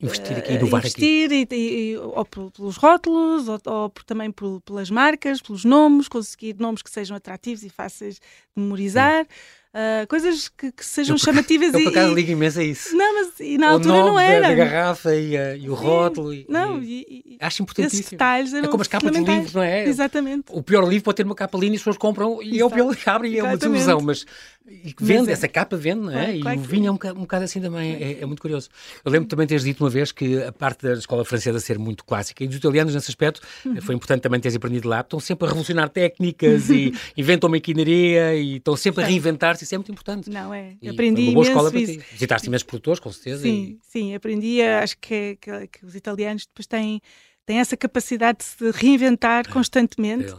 Investir 0.00 0.36
aqui, 0.36 0.52
eh, 0.52 0.54
inovar 0.56 0.80
aqui. 0.80 0.88
investir 0.88 1.32
e- 1.32 1.48
e- 1.50 1.90
e- 1.92 1.96
ou 1.98 2.24
pel- 2.24 2.50
pelos 2.50 2.76
rótulos, 2.76 3.48
ou, 3.48 3.58
ou 3.64 3.88
por- 3.90 4.04
também 4.04 4.30
pel- 4.30 4.60
pelas 4.60 4.90
marcas, 4.90 5.40
pelos 5.40 5.64
nomes, 5.64 6.06
conseguir 6.08 6.54
nomes 6.58 6.82
que 6.82 6.90
sejam 6.90 7.16
atrativos 7.16 7.62
e 7.62 7.70
fáceis 7.70 8.16
de 8.16 8.20
memorizar, 8.62 9.26
ah, 9.72 10.06
coisas 10.06 10.48
que, 10.50 10.70
que 10.70 10.84
sejam 10.84 11.14
Eu 11.16 11.18
por- 11.18 11.24
chamativas 11.24 11.72
Eu 11.72 11.80
e, 11.80 11.84
por 11.84 11.90
acaso 11.92 12.14
ligo 12.14 12.30
imenso 12.30 12.60
a 12.60 12.64
isso. 12.64 12.94
não, 12.94 13.14
mas 13.14 13.40
e 13.40 13.56
na 13.56 13.68
o 13.68 13.70
altura 13.74 13.94
não 14.00 14.18
era. 14.20 14.48
Da, 14.48 14.54
garrafa 14.54 15.14
e, 15.16 15.34
a- 15.36 15.56
e 15.56 15.68
o 15.70 15.74
Sim. 15.76 15.82
rótulo. 15.82 16.34
E, 16.34 16.44
Não, 16.46 16.78
e- 16.82 17.00
e, 17.00 17.36
acho 17.40 17.46
esses 17.54 17.60
importantíssimo. 17.60 18.10
detalhes 18.10 18.52
eram 18.52 18.66
É 18.66 18.70
como 18.70 18.82
as 18.82 18.88
capas 18.88 19.10
de 19.12 19.18
livros, 19.18 19.54
não 19.54 19.62
é? 19.62 19.86
Exatamente. 19.88 20.44
O 20.50 20.62
pior 20.62 20.86
livro 20.86 21.04
pode 21.04 21.16
ter 21.16 21.24
uma 21.24 21.34
capa 21.34 21.56
linda 21.56 21.72
e 21.72 21.76
as 21.76 21.80
pessoas 21.80 21.96
compram 21.96 22.42
e 22.42 22.60
é 22.60 22.64
o 22.64 22.70
pior 22.70 22.94
que 22.94 23.08
abre 23.08 23.28
e 23.30 23.38
é 23.38 23.42
uma 23.42 23.56
desilusão, 23.56 24.00
mas 24.02 24.26
e 24.68 24.92
que 24.92 25.04
vende, 25.04 25.20
Mas 25.20 25.28
é. 25.28 25.32
essa 25.32 25.48
capa 25.48 25.76
vende, 25.76 26.00
não 26.00 26.10
é? 26.18 26.38
Claro, 26.40 26.58
e 26.58 26.60
o 26.60 26.64
vinho 26.64 26.88
é 26.88 26.90
um 26.90 26.94
bocado, 26.94 27.18
um 27.18 27.22
bocado 27.22 27.44
assim 27.44 27.60
também, 27.60 27.94
é, 27.94 28.20
é 28.20 28.26
muito 28.26 28.40
curioso. 28.42 28.68
Eu 29.04 29.12
lembro 29.12 29.28
também 29.28 29.46
teres 29.46 29.62
dito 29.62 29.82
uma 29.84 29.90
vez 29.90 30.10
que 30.12 30.42
a 30.42 30.50
parte 30.52 30.82
da 30.82 30.94
escola 30.94 31.24
francesa 31.24 31.60
ser 31.60 31.78
muito 31.78 32.04
clássica 32.04 32.42
e 32.42 32.48
dos 32.48 32.56
italianos 32.56 32.94
nesse 32.94 33.10
aspecto, 33.10 33.40
Uhum. 33.64 33.80
foi 33.80 33.94
importante 33.94 34.22
também 34.22 34.40
teres 34.40 34.56
aprendido 34.56 34.88
lá, 34.88 35.00
estão 35.00 35.20
sempre 35.20 35.44
a 35.46 35.48
revolucionar 35.48 35.88
técnicas 35.88 36.68
e 36.70 36.92
inventam 37.16 37.48
maquinaria 37.48 38.34
e 38.34 38.56
estão 38.56 38.76
sempre 38.76 39.04
a 39.04 39.06
reinventar-se, 39.06 39.64
isso 39.64 39.74
é 39.74 39.78
muito 39.78 39.92
importante. 39.92 40.28
Não 40.30 40.52
é? 40.52 40.74
E 40.82 40.88
aprendi 40.88 41.22
uma 41.22 41.32
boa 41.32 41.46
escola 41.46 41.70
para 41.70 41.80
ti. 41.80 42.00
Visitaste 42.12 42.48
imensos 42.48 42.64
produtores, 42.64 42.98
com 43.00 43.12
certeza. 43.12 43.42
Sim, 43.42 43.78
sim, 43.82 44.14
aprendi. 44.14 44.60
Acho 44.62 44.96
que, 44.98 45.14
é- 45.14 45.36
que, 45.36 45.66
que 45.78 45.86
os 45.86 45.94
italianos 45.94 46.46
depois 46.46 46.66
têm, 46.66 47.00
têm 47.44 47.58
essa 47.58 47.76
capacidade 47.76 48.38
de 48.38 48.44
se 48.44 48.70
reinventar 48.72 49.48
constantemente 49.48 50.32
E, 50.32 50.34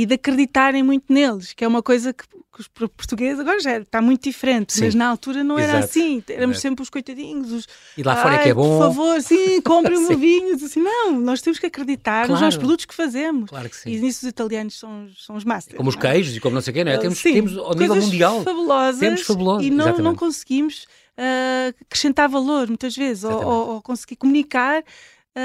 e 0.00 0.06
de 0.06 0.14
acreditarem 0.14 0.82
muito 0.82 1.12
neles, 1.12 1.52
que 1.52 1.64
é 1.64 1.68
uma 1.68 1.82
coisa 1.82 2.12
que, 2.12 2.22
que 2.28 2.60
os 2.60 2.68
por- 2.68 2.88
portugueses 2.88 3.40
agora 3.40 3.58
já 3.58 3.78
está 3.78 4.00
muito 4.00 4.22
diferente, 4.22 4.72
Sim. 4.72 4.84
mas 4.84 4.94
na 4.94 5.08
altura 5.08 5.42
não 5.42 5.58
era 5.58 5.78
Exato. 5.78 5.84
assim. 5.86 6.22
Éramos 6.28 6.56
Exato. 6.56 6.60
sempre 6.62 6.82
os 6.82 6.90
coitadinhos, 6.90 7.50
os 7.52 7.66
e 7.96 8.02
lá 8.04 8.14
fora 8.16 8.34
é 8.34 8.36
"Ai, 8.38 8.42
que 8.44 8.48
é 8.50 8.54
bom. 8.54 8.78
Por 8.78 8.86
favor, 8.86 9.20
sim, 9.22 9.60
comprem 9.62 9.98
o 9.98 10.08
meu 10.08 10.16
vinho. 10.16 10.54
Assim, 10.54 10.80
não, 10.80 11.18
nós 11.20 11.40
temos 11.42 11.58
que 11.58 11.66
acreditar 11.66 12.20
nos 12.20 12.28
Claro. 12.28 12.44
nossos 12.44 12.58
produtos 12.58 12.84
que 12.84 12.94
fazemos. 12.94 13.50
Claro 13.50 13.68
que 13.68 13.76
sim. 13.76 13.90
E 13.90 13.98
nisso 14.00 14.24
os 14.24 14.28
italianos 14.30 14.78
são, 14.78 15.04
os- 15.06 15.24
são 15.26 15.34
os 15.36 15.44
masters. 15.44 15.76
Como 15.76 15.88
os 15.88 15.96
é? 15.96 16.00
queijos 16.00 16.36
e 16.36 16.40
como 16.40 16.54
não 16.54 16.60
sei 16.62 16.70
o 16.70 16.74
quê, 16.74 16.84
não 16.84 16.92
é? 16.92 16.98
Temos, 16.98 17.18
Sim, 17.18 17.32
temos 17.32 17.56
ao 17.56 17.74
nível 17.74 17.96
mundial. 17.96 18.42
fabulosas 18.44 19.00
Temos 19.00 19.22
fabuloso, 19.22 19.64
e 19.64 19.70
não, 19.70 19.98
não 19.98 20.14
conseguimos 20.14 20.86
ah, 21.16 21.72
acrescentar 21.82 22.28
valor 22.28 22.68
muitas 22.68 22.94
vezes 22.94 23.24
ou, 23.24 23.32
ou- 23.44 23.68
ou 23.74 23.82
conseguir 23.82 24.14
comunicar 24.16 24.84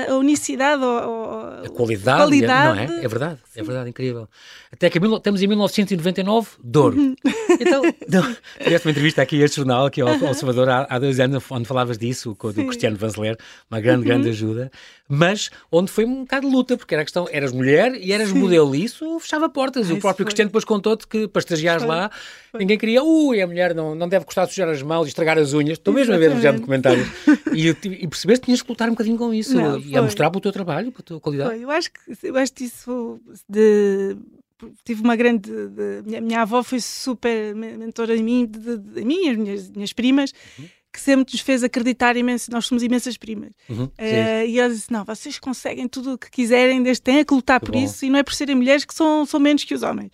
a 0.09 0.15
unicidade 0.15 0.83
ou, 0.83 0.91
ou- 0.91 1.65
A 1.65 1.69
qualidade, 1.69 2.17
qualidade. 2.17 2.87
não 2.87 2.97
é? 2.97 3.03
É 3.03 3.07
verdade, 3.07 3.39
é 3.55 3.63
verdade, 3.63 3.89
incrível. 3.89 4.27
Até 4.71 4.89
que 4.89 4.97
estamos 4.97 5.41
em 5.41 5.47
1999, 5.47 6.49
Douro. 6.63 7.15
Então, 7.59 7.83
não, 8.09 8.35
tiveste 8.63 8.87
uma 8.87 8.91
entrevista 8.91 9.21
aqui 9.21 9.39
a 9.41 9.45
este 9.45 9.57
jornal, 9.57 9.85
aqui 9.85 10.01
ao, 10.01 10.09
ao 10.09 10.33
Salvador, 10.33 10.67
há, 10.69 10.87
há, 10.89 10.97
dois 10.97 11.19
anos, 11.19 11.43
onde 11.51 11.67
falavas 11.67 11.99
disso, 11.99 12.35
com 12.35 12.47
o 12.47 12.53
Cristiano 12.53 12.97
Vanzeler, 12.97 13.37
uma 13.69 13.79
grande, 13.79 13.99
uhum. 13.99 14.05
grande 14.05 14.29
ajuda, 14.29 14.71
mas 15.07 15.49
onde 15.71 15.91
foi 15.91 16.05
um 16.05 16.21
bocado 16.21 16.47
de 16.47 16.55
luta, 16.55 16.77
porque 16.77 16.93
era 16.93 17.01
a 17.01 17.05
questão, 17.05 17.27
eras 17.31 17.51
mulher 17.51 17.95
e 17.95 18.11
eras 18.11 18.29
Sim. 18.29 18.39
modelo, 18.39 18.75
e 18.75 18.85
isso 18.85 19.19
fechava 19.19 19.49
portas. 19.49 19.89
Ai, 19.89 19.97
o 19.97 19.99
próprio 19.99 20.25
Cristiano 20.25 20.49
depois 20.49 20.63
contou-te 20.63 21.07
que 21.07 21.27
para 21.27 21.39
estagiares 21.39 21.83
lá, 21.83 22.09
foi. 22.51 22.59
ninguém 22.59 22.77
queria, 22.77 23.03
ui, 23.03 23.41
a 23.41 23.47
mulher 23.47 23.75
não, 23.75 23.93
não 23.95 24.07
deve 24.07 24.25
gostar 24.25 24.45
de 24.45 24.53
sujar 24.53 24.69
as 24.69 24.81
mãos 24.81 25.05
e 25.05 25.09
estragar 25.09 25.37
as 25.37 25.53
unhas. 25.53 25.77
Estou 25.77 25.93
mesmo 25.93 26.13
a 26.13 26.17
ver 26.17 26.39
já 26.39 26.51
de 26.51 26.61
comentários. 26.61 27.07
e, 27.53 27.67
e 27.69 28.07
percebeste 28.07 28.41
que 28.41 28.45
tinhas 28.45 28.61
que 28.61 28.69
lutar 28.69 28.87
um 28.87 28.91
bocadinho 28.91 29.17
com 29.17 29.33
isso 29.33 29.55
não, 29.55 29.79
e 29.79 29.97
a 29.97 30.01
mostrar 30.01 30.29
para 30.29 30.37
o 30.37 30.41
teu 30.41 30.51
trabalho, 30.51 30.91
para 30.91 31.01
a 31.01 31.03
tua 31.03 31.19
qualidade. 31.19 31.51
Foi. 31.51 31.63
Eu 31.63 31.71
acho 31.71 31.91
que, 31.91 31.99
eu 32.27 32.37
acho 32.37 32.53
que 32.53 32.63
isso 32.65 33.19
de 33.47 34.17
tive 34.83 35.01
uma 35.01 35.15
grande. 35.15 35.49
De, 35.49 36.01
minha, 36.05 36.21
minha, 36.21 36.41
avó 36.41 36.63
foi 36.63 36.79
super 36.79 37.53
mentora 37.55 38.15
de 38.15 38.23
mim, 38.23 38.45
de, 38.45 38.59
de, 38.59 38.77
de 38.77 39.05
mim 39.05 39.25
e 39.25 39.29
as 39.29 39.37
minhas, 39.37 39.69
minhas 39.69 39.93
primas, 39.93 40.33
uhum. 40.57 40.65
Que 40.93 41.01
sempre 41.01 41.33
nos 41.33 41.41
fez 41.41 41.63
acreditar 41.63 42.15
imenso. 42.15 42.51
Nós 42.51 42.67
somos 42.67 42.83
imensas 42.83 43.17
primas. 43.17 43.49
Uhum, 43.67 43.85
uh, 43.85 44.45
e 44.47 44.59
ela 44.59 44.71
disse: 44.71 44.91
Não, 44.91 45.03
vocês 45.03 45.39
conseguem 45.39 45.87
tudo 45.87 46.13
o 46.13 46.17
que 46.17 46.29
quiserem, 46.29 46.83
desde 46.83 47.01
têm 47.01 47.25
que 47.25 47.33
lutar 47.33 47.59
que 47.59 47.65
por 47.65 47.71
bom. 47.73 47.83
isso, 47.83 48.05
e 48.05 48.09
não 48.09 48.19
é 48.19 48.23
por 48.23 48.33
serem 48.33 48.55
mulheres 48.55 48.85
que 48.85 48.93
são, 48.93 49.25
são 49.25 49.39
menos 49.39 49.63
que 49.63 49.73
os 49.73 49.81
homens. 49.81 50.11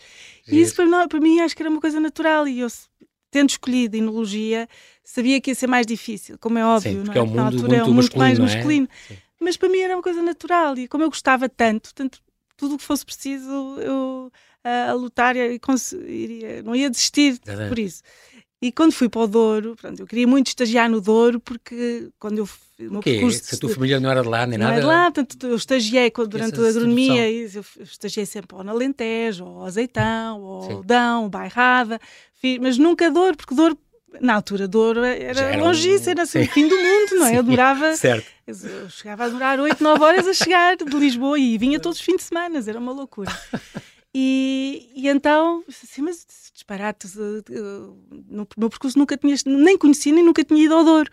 E 0.47 0.59
isso 0.59 0.75
para, 0.75 1.07
para 1.07 1.19
mim 1.19 1.41
acho 1.41 1.55
que 1.55 1.61
era 1.61 1.69
uma 1.69 1.81
coisa 1.81 1.99
natural. 1.99 2.47
E 2.47 2.61
eu, 2.61 2.67
tendo 3.29 3.49
escolhido 3.49 3.97
enologia, 3.97 4.67
sabia 5.03 5.39
que 5.41 5.51
ia 5.51 5.55
ser 5.55 5.67
mais 5.67 5.85
difícil, 5.85 6.37
como 6.39 6.57
é 6.57 6.65
óbvio. 6.65 6.91
Sim, 6.91 7.03
porque 7.03 7.17
é? 7.17 7.21
é 7.21 7.23
um 7.23 7.27
mundo 7.27 7.59
muito, 7.59 7.75
é 7.75 7.83
um 7.83 7.93
muito 7.93 8.17
mais 8.17 8.39
masculino. 8.39 8.87
É? 9.11 9.15
Mas 9.39 9.57
para 9.57 9.69
mim 9.69 9.79
era 9.79 9.95
uma 9.95 10.03
coisa 10.03 10.21
natural. 10.21 10.77
E 10.77 10.87
como 10.87 11.03
eu 11.03 11.09
gostava 11.09 11.49
tanto, 11.49 11.93
tanto 11.93 12.19
tudo 12.55 12.75
o 12.75 12.77
que 12.77 12.83
fosse 12.83 13.05
preciso 13.05 13.77
eu 13.79 14.31
a, 14.63 14.91
a 14.91 14.93
lutar 14.93 15.35
e 15.35 15.59
não 16.63 16.75
ia 16.75 16.89
desistir 16.89 17.39
por 17.67 17.79
isso. 17.79 18.01
E 18.61 18.71
quando 18.73 18.91
fui 18.91 19.07
para 19.07 19.21
o 19.21 19.27
Douro, 19.27 19.75
pronto, 19.79 20.01
eu 20.01 20.07
queria 20.07 20.27
muito 20.27 20.47
estagiar 20.47 20.89
no 20.89 20.99
Douro, 20.99 21.39
porque 21.39 22.09
quando 22.19 22.39
eu 22.39 22.49
o 22.87 22.91
meu 22.91 23.01
percurso... 23.01 23.43
Se 23.43 23.55
a 23.55 23.57
tua 23.57 23.69
família 23.69 23.99
não 23.99 24.09
era 24.09 24.21
de 24.21 24.27
lá, 24.27 24.45
nem 24.45 24.57
não 24.57 24.67
nada? 24.67 24.81
Não 24.81 24.91
era 24.91 25.01
de 25.01 25.03
lá, 25.03 25.11
portanto, 25.11 25.47
eu 25.47 25.55
estagiei 25.55 26.11
durante 26.29 26.59
a 26.59 26.67
agronomia, 26.67 27.29
e 27.29 27.49
eu 27.53 27.63
estagiei 27.83 28.25
sempre 28.25 28.55
ou 28.55 28.63
na 28.63 28.71
Alentejo, 28.71 29.45
ou 29.45 29.65
Azeitão, 29.65 30.41
ou 30.41 30.71
Aldão, 30.71 31.23
ou 31.23 31.29
Bairrada, 31.29 31.99
mas 32.61 32.77
nunca 32.77 33.11
Douro, 33.11 33.35
porque 33.35 33.55
Douro 33.55 33.77
na 34.19 34.35
altura 34.35 34.67
Douro 34.67 35.03
era, 35.03 35.39
era 35.39 35.63
longíssimo, 35.63 36.07
um... 36.07 36.11
era 36.11 36.23
assim, 36.23 36.41
o 36.41 36.47
fim 36.47 36.67
do 36.67 36.75
mundo, 36.75 37.15
não 37.19 37.25
é? 37.27 37.37
Eu 37.37 37.43
durava. 37.43 37.93
Certo. 37.95 38.27
Eu 38.47 38.89
chegava 38.89 39.25
a 39.25 39.29
durar 39.29 39.59
8, 39.59 39.83
9 39.83 40.03
horas 40.03 40.27
a 40.27 40.33
chegar 40.33 40.75
de 40.75 40.83
Lisboa 40.97 41.37
e 41.37 41.57
vinha 41.57 41.79
todos 41.79 41.99
os 41.99 42.03
fins 42.03 42.17
de 42.17 42.23
semana, 42.23 42.59
era 42.65 42.79
uma 42.79 42.91
loucura. 42.91 43.31
E, 44.11 44.89
e 44.95 45.07
então, 45.07 45.63
assim, 45.69 46.01
mas 46.01 46.25
disparate, 46.69 47.07
no 48.29 48.47
meu 48.57 48.69
percurso 48.69 48.97
nunca 48.97 49.17
tinha, 49.17 49.35
nem 49.45 49.77
conheci, 49.77 50.11
nem 50.11 50.23
nunca 50.23 50.43
tinha 50.43 50.63
ido 50.63 50.75
ao 50.75 50.83
Douro. 50.83 51.09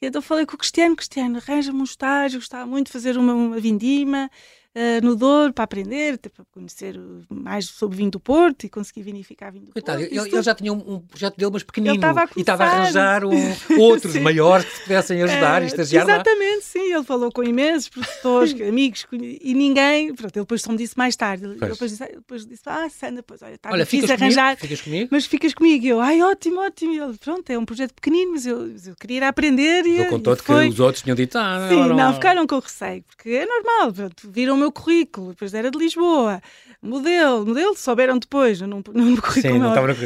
E 0.00 0.06
então 0.06 0.22
falei 0.22 0.46
com 0.46 0.54
o 0.54 0.58
Cristiano, 0.58 0.96
Cristiano, 0.96 1.38
arranja-me 1.38 1.80
um 1.80 1.84
estágio, 1.84 2.38
gostava 2.38 2.66
muito 2.66 2.86
de 2.86 2.92
fazer 2.92 3.18
uma, 3.18 3.34
uma 3.34 3.60
vindima, 3.60 4.30
uh, 4.74 5.04
no 5.04 5.16
Douro 5.16 5.52
para 5.52 5.64
aprender, 5.64 6.18
para 6.18 6.44
conhecer 6.52 6.98
mais 7.28 7.66
sobre 7.66 7.96
vinho 7.96 8.10
do 8.10 8.20
Porto 8.20 8.64
e 8.64 8.68
conseguir 8.68 9.02
vinificar 9.02 9.52
vinho 9.52 9.66
do 9.66 9.72
Coitado, 9.72 10.00
Porto. 10.00 10.12
Ele, 10.12 10.34
ele, 10.34 10.42
já 10.42 10.54
tinha 10.54 10.72
um, 10.72 10.94
um, 10.94 11.00
projeto 11.00 11.36
dele, 11.36 11.50
mas 11.52 11.62
pequenino, 11.62 11.94
e 11.94 12.40
estava 12.40 12.64
a 12.64 12.66
arranjar 12.66 13.24
um, 13.24 13.30
outros 13.78 14.14
maiores 14.16 14.64
que 14.64 14.76
se 14.76 14.82
pudessem 14.82 15.22
ajudar 15.22 15.62
uh, 15.62 15.64
e 15.64 15.68
estagiar 15.68 16.04
Exatamente, 16.08 16.56
lá. 16.56 16.62
sim. 16.62 16.92
Ele 16.92 17.04
falou 17.04 17.32
com 17.32 17.42
imensos 17.42 17.88
produtores, 17.88 18.54
amigos, 18.60 19.06
e 19.12 19.54
ninguém. 19.54 20.14
Pronto, 20.14 20.36
ele 20.36 20.44
depois 20.44 20.62
só 20.62 20.72
me 20.72 20.78
disse 20.78 20.96
mais 20.96 21.16
tarde. 21.16 21.44
Ele 21.44 21.54
depois 21.54 21.90
disse, 21.90 22.06
depois 22.06 22.46
disse, 22.46 22.62
ah, 22.66 22.88
Sandra, 22.88 23.22
pois 23.22 23.42
olha, 23.42 23.54
está 23.54 23.70
olha, 23.70 23.84
difícil 23.84 24.12
arranjar. 24.12 24.56
Comigo? 24.56 24.60
Ficas 24.60 24.80
comigo? 24.80 25.08
Mas 25.10 25.26
ficas 25.26 25.54
comigo. 25.54 25.86
Eu, 25.86 26.00
ai, 26.00 26.22
ótimo, 26.22 26.60
ótimo. 26.60 26.92
Ele, 26.92 27.16
pronto, 27.18 27.48
é 27.50 27.58
um 27.58 27.64
projeto 27.64 27.94
pequenino, 27.94 28.32
mas 28.32 28.46
eu, 28.46 28.74
eu 28.86 28.94
queria 28.98 29.18
ir 29.18 29.24
aprender. 29.24 29.86
E, 29.86 30.00
ele 30.00 30.04
contou-te 30.06 30.42
que 30.42 30.52
os 30.52 30.80
outros 30.80 31.02
tinham 31.02 31.16
dito, 31.16 31.36
ah, 31.38 31.60
não, 31.60 31.68
Sim, 31.68 31.88
não, 31.88 31.96
não, 31.96 32.14
ficaram 32.14 32.46
com 32.46 32.58
receio, 32.58 33.02
porque 33.02 33.30
é 33.30 33.46
normal, 33.46 33.92
pronto, 33.92 34.30
viram 34.30 34.59
meu 34.60 34.72
currículo 34.72 35.30
depois 35.30 35.52
era 35.54 35.70
de 35.70 35.78
Lisboa. 35.78 36.40
Modelo, 36.82 37.44
modelo, 37.44 37.76
souberam 37.76 38.18
depois, 38.18 38.60
não, 38.60 38.82
não 38.94 39.04
me 39.04 39.20
corri 39.20 39.42
Sim, 39.42 39.58
não 39.58 39.68
estava 39.68 39.86
no 39.88 39.92
uh, 39.92 39.98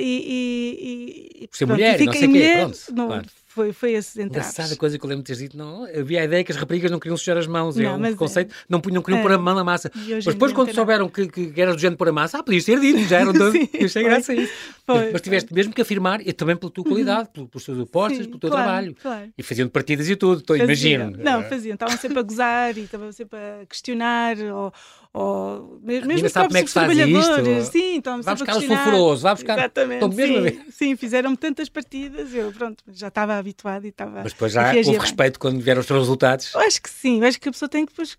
e, 0.00 1.42
e, 1.44 1.48
Por 1.48 1.56
ser 1.56 1.66
pronto, 1.66 1.78
mulher, 1.78 2.00
não 2.00 2.12
sei 2.12 2.26
mulher, 2.28 2.54
quê, 2.54 2.60
pronto, 2.62 2.78
não, 2.92 3.06
claro. 3.06 3.26
Foi, 3.54 3.72
foi 3.72 3.92
esse 3.92 4.20
entraves. 4.20 4.52
Engraçada 4.52 4.76
coisa 4.76 4.98
que 4.98 5.04
eu 5.04 5.08
lembro 5.08 5.22
de 5.22 5.32
ter 5.32 5.40
dito, 5.40 5.56
não, 5.56 5.84
havia 5.84 6.22
a 6.22 6.24
ideia 6.24 6.42
que 6.42 6.50
as 6.50 6.58
raparigas 6.58 6.90
não 6.90 6.98
queriam 6.98 7.16
sujar 7.16 7.36
as 7.36 7.46
mãos, 7.46 7.76
não, 7.76 8.04
é 8.04 8.10
um 8.10 8.16
conceito, 8.16 8.52
é. 8.52 8.56
não, 8.68 8.82
não 8.90 9.00
queriam 9.00 9.20
é. 9.20 9.22
pôr 9.22 9.30
a 9.30 9.38
mão 9.38 9.54
na 9.54 9.62
massa. 9.62 9.92
Mas 9.94 10.24
depois 10.24 10.52
quando 10.52 10.74
souberam 10.74 11.08
que, 11.08 11.28
que, 11.28 11.60
era 11.60 11.72
do 11.72 11.78
género 11.78 11.96
pôr 11.96 12.08
a 12.08 12.12
massa, 12.12 12.38
ah, 12.38 12.42
podias 12.42 12.64
ter 12.64 12.80
dito, 12.80 13.04
já 13.04 13.20
eram 13.20 13.30
dois, 13.32 13.54
eu 13.54 13.86
achei 13.86 14.02
graça 14.02 14.32
a 14.32 14.34
isso. 14.34 14.52
Foi, 14.84 15.12
mas 15.12 15.20
tiveste 15.20 15.50
foi. 15.50 15.56
mesmo 15.56 15.72
que 15.72 15.80
afirmar, 15.80 16.20
e 16.26 16.32
também 16.32 16.56
pela 16.56 16.72
tua 16.72 16.82
uhum. 16.82 16.90
qualidade, 16.90 17.28
uhum. 17.36 17.46
pelos 17.46 17.64
teus 17.64 17.78
apostas, 17.78 18.26
pelo 18.26 18.40
teu 18.40 18.50
claro, 18.50 18.64
trabalho. 18.64 18.96
Claro. 19.00 19.32
E 19.38 19.42
faziam 19.44 19.68
partidas 19.68 20.08
e 20.10 20.16
tudo, 20.16 20.40
então, 20.42 20.56
imagino. 20.56 21.16
Não, 21.16 21.44
faziam, 21.44 21.74
estavam 21.74 21.96
sempre 21.96 22.18
a 22.18 22.22
gozar 22.22 22.76
e 22.76 22.80
estavam 22.80 23.12
sempre 23.12 23.38
a 23.38 23.66
questionar, 23.66 24.36
ou, 24.36 24.72
ou 25.12 25.80
mesmo, 25.80 26.08
mesmo 26.08 26.26
os 26.26 26.32
próprios 26.32 26.70
é 26.70 26.80
trabalhadores. 26.80 27.68
Sim, 27.68 27.94
então, 27.94 28.20
vai 28.20 28.34
buscar 28.34 28.56
o 28.56 28.60
sulfuroso, 28.60 29.22
vai 29.22 29.34
buscar. 29.34 29.58
Exatamente. 29.58 30.16
Sim, 30.16 30.60
sim, 30.70 30.96
fizeram 30.96 31.36
tantas 31.36 31.68
partidas, 31.68 32.34
eu 32.34 32.50
pronto, 32.50 32.82
já 32.92 33.06
estava 33.06 33.43
habituado 33.44 33.84
e 33.84 33.88
estava. 33.88 34.22
Mas 34.22 34.32
depois 34.32 34.52
já 34.52 34.74
houve 34.74 34.98
respeito 34.98 35.38
quando 35.38 35.60
vieram 35.60 35.80
os 35.80 35.86
teus 35.86 36.00
resultados? 36.00 36.52
Eu 36.54 36.60
acho 36.60 36.82
que 36.82 36.90
sim, 36.90 37.20
eu 37.20 37.26
acho 37.26 37.40
que 37.40 37.48
a 37.48 37.52
pessoa 37.52 37.68
tem 37.68 37.86
que 37.86 37.92
depois. 37.92 38.18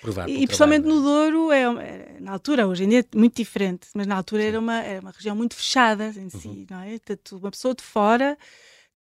Provar. 0.00 0.28
E 0.28 0.46
principalmente 0.46 0.84
no 0.84 1.00
Douro, 1.00 1.50
é, 1.50 1.62
é, 1.62 2.16
na 2.20 2.32
altura, 2.32 2.66
hoje 2.66 2.84
em 2.84 2.88
dia 2.88 3.00
é 3.00 3.18
muito 3.18 3.36
diferente, 3.36 3.88
mas 3.94 4.06
na 4.06 4.16
altura 4.16 4.44
era 4.44 4.58
uma, 4.58 4.82
era 4.82 5.00
uma 5.00 5.10
região 5.10 5.34
muito 5.34 5.54
fechada 5.54 6.12
em 6.16 6.28
si, 6.30 6.48
uhum. 6.48 6.66
não 6.70 6.80
é? 6.80 6.90
Portanto, 6.90 7.38
uma 7.38 7.50
pessoa 7.50 7.74
de 7.74 7.82
fora 7.82 8.38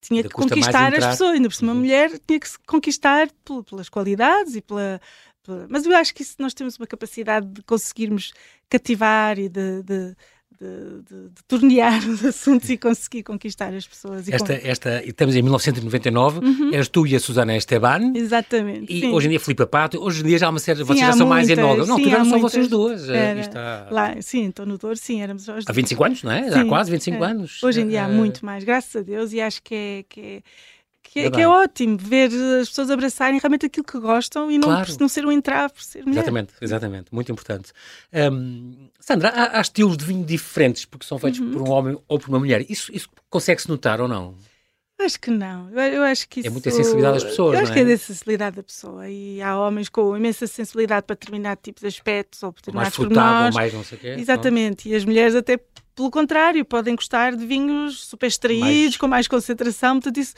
tinha 0.01 0.21
ainda 0.21 0.29
que 0.29 0.35
conquistar 0.35 0.95
as 0.95 1.05
pessoas, 1.05 1.33
ainda 1.33 1.49
por 1.49 1.55
cima, 1.55 1.73
uma 1.73 1.75
uhum. 1.75 1.81
mulher 1.81 2.11
tinha 2.27 2.39
que 2.39 2.49
se 2.49 2.59
conquistar 2.61 3.29
pelas 3.69 3.89
qualidades 3.89 4.55
e 4.55 4.61
pela, 4.61 5.01
mas 5.69 5.87
eu 5.87 5.97
acho 5.97 6.15
que 6.15 6.23
isso 6.23 6.37
nós 6.39 6.55
temos 6.55 6.77
uma 6.77 6.87
capacidade 6.87 7.47
de 7.47 7.63
conseguirmos 7.63 8.33
cativar 8.69 9.39
e 9.39 9.49
de, 9.49 9.83
de 9.83 10.17
de, 10.61 11.03
de, 11.03 11.29
de, 11.29 11.45
tornear 11.47 11.99
os 12.09 12.25
assuntos 12.25 12.69
e 12.71 12.77
conseguir 12.77 13.23
conquistar 13.23 13.75
as 13.75 13.87
pessoas. 13.87 14.29
esta, 14.29 14.55
esta, 14.55 15.05
estamos 15.05 15.37
em 15.37 15.43
1999, 15.43 16.41
uhum. 16.41 16.71
és 16.73 16.89
tu 16.89 17.07
e 17.07 17.15
a 17.15 17.21
Susana 17.21 17.57
Esteban. 17.57 18.13
Exatamente. 18.15 18.93
E 18.93 19.01
sim. 19.01 19.11
hoje 19.11 19.27
em 19.27 19.31
dia 19.31 19.41
Filipe 19.41 19.67
Pato, 19.67 20.03
hoje 20.03 20.23
em 20.23 20.27
dia 20.27 20.39
já 20.39 20.47
há 20.47 20.51
uma 20.51 20.59
série, 20.59 20.79
sim, 20.79 20.85
vocês 20.85 21.07
já 21.07 21.13
são 21.13 21.27
mais 21.27 21.49
enógrafos. 21.49 21.89
Não, 21.89 21.97
tiveram 21.97 22.25
só 22.25 22.39
vocês 22.39 22.69
duas. 22.69 23.09
Era, 23.09 23.89
lá, 23.91 24.15
sim, 24.21 24.45
então 24.45 24.65
no 24.65 24.79
Douro, 24.79 24.97
sim, 24.97 25.23
éramos 25.23 25.47
Há 25.49 25.73
25 25.73 26.05
anos, 26.05 26.23
não 26.23 26.33
é? 26.33 26.51
Sim, 26.51 26.59
há 26.61 26.65
quase 26.65 26.91
25 26.91 27.25
é. 27.25 27.27
anos. 27.27 27.63
Hoje 27.63 27.81
em 27.81 27.89
dia 27.89 28.05
há 28.05 28.09
eh, 28.09 28.13
muito 28.13 28.45
mais, 28.45 28.65
graças 28.65 28.97
a 28.97 29.03
Deus, 29.03 29.33
e 29.33 29.41
acho 29.41 29.63
que 29.63 29.75
é, 29.75 30.05
que 30.09 30.21
é 30.21 30.43
que 31.21 31.27
é, 31.27 31.31
que 31.31 31.41
é, 31.41 31.49
ótimo 31.49 31.97
ver 31.97 32.31
as 32.61 32.69
pessoas 32.69 32.91
abraçarem 32.91 33.39
realmente 33.39 33.67
aquilo 33.67 33.85
que 33.85 33.99
gostam 33.99 34.51
e 34.51 34.59
não, 34.59 34.69
claro. 34.69 34.93
não 35.01 35.09
ser 35.09 35.25
um 35.25 35.33
entrave 35.33 35.73
por 35.73 35.83
ser 35.83 36.05
mulher. 36.05 36.19
Exatamente, 36.21 36.53
exatamente, 36.61 37.15
muito 37.15 37.33
importante. 37.33 37.73
Um, 38.13 38.89
Sandra, 39.01 39.31
há, 39.31 39.59
há, 39.59 39.61
estilos 39.61 39.97
de 39.97 40.05
vinho 40.05 40.25
diferentes 40.25 40.85
porque 40.85 41.07
são 41.07 41.19
feitos 41.19 41.41
uhum. 41.41 41.53
por 41.53 41.63
um 41.63 41.71
homem 41.71 41.99
ou 42.07 42.19
por 42.19 42.29
uma 42.29 42.39
mulher. 42.39 42.65
Isso, 42.69 42.93
isso 42.93 43.09
consegue-se 43.31 43.69
notar 43.69 44.01
ou 44.01 44.09
não? 44.09 44.35
Acho 44.99 45.21
que 45.21 45.31
não. 45.31 45.71
Eu, 45.71 45.79
eu, 45.79 46.03
acho 46.03 46.29
que 46.29 46.41
isso... 46.41 46.49
É 46.49 46.51
muita 46.51 46.71
sensibilidade 46.71 47.15
das 47.15 47.25
pessoas, 47.25 47.55
Eu 47.55 47.61
acho 47.63 47.73
é? 47.73 47.75
que 47.75 47.81
é 47.81 47.85
da 47.85 47.99
sensibilidade 47.99 48.57
da 48.57 48.63
pessoa. 48.63 49.09
E 49.09 49.43
há 49.43 49.59
homens 49.59 49.89
com 49.89 50.17
imensa 50.17 50.47
sensibilidade 50.47 51.07
para 51.07 51.15
determinado 51.15 51.61
tipo 51.63 51.81
de 51.81 51.87
aspectos 51.87 52.43
ou 52.43 52.53
determinados 52.53 52.99
mais 52.99 53.09
pormenores. 53.11 53.55
mais 53.55 53.75
não 53.75 53.85
sei 53.85 53.99
o 53.99 54.01
quê. 54.01 54.17
Exatamente. 54.19 54.89
Não? 54.89 54.95
E 54.95 54.97
as 54.97 55.05
mulheres 55.05 55.35
até, 55.35 55.59
pelo 55.95 56.11
contrário, 56.11 56.65
podem 56.65 56.97
gostar 56.97 57.37
de 57.37 57.45
vinhos 57.45 58.07
super 58.07 58.27
extraídos, 58.27 58.65
mais... 58.65 58.97
com 58.97 59.07
mais 59.07 59.29
concentração. 59.29 60.01
Portanto, 60.01 60.19
isso 60.19 60.35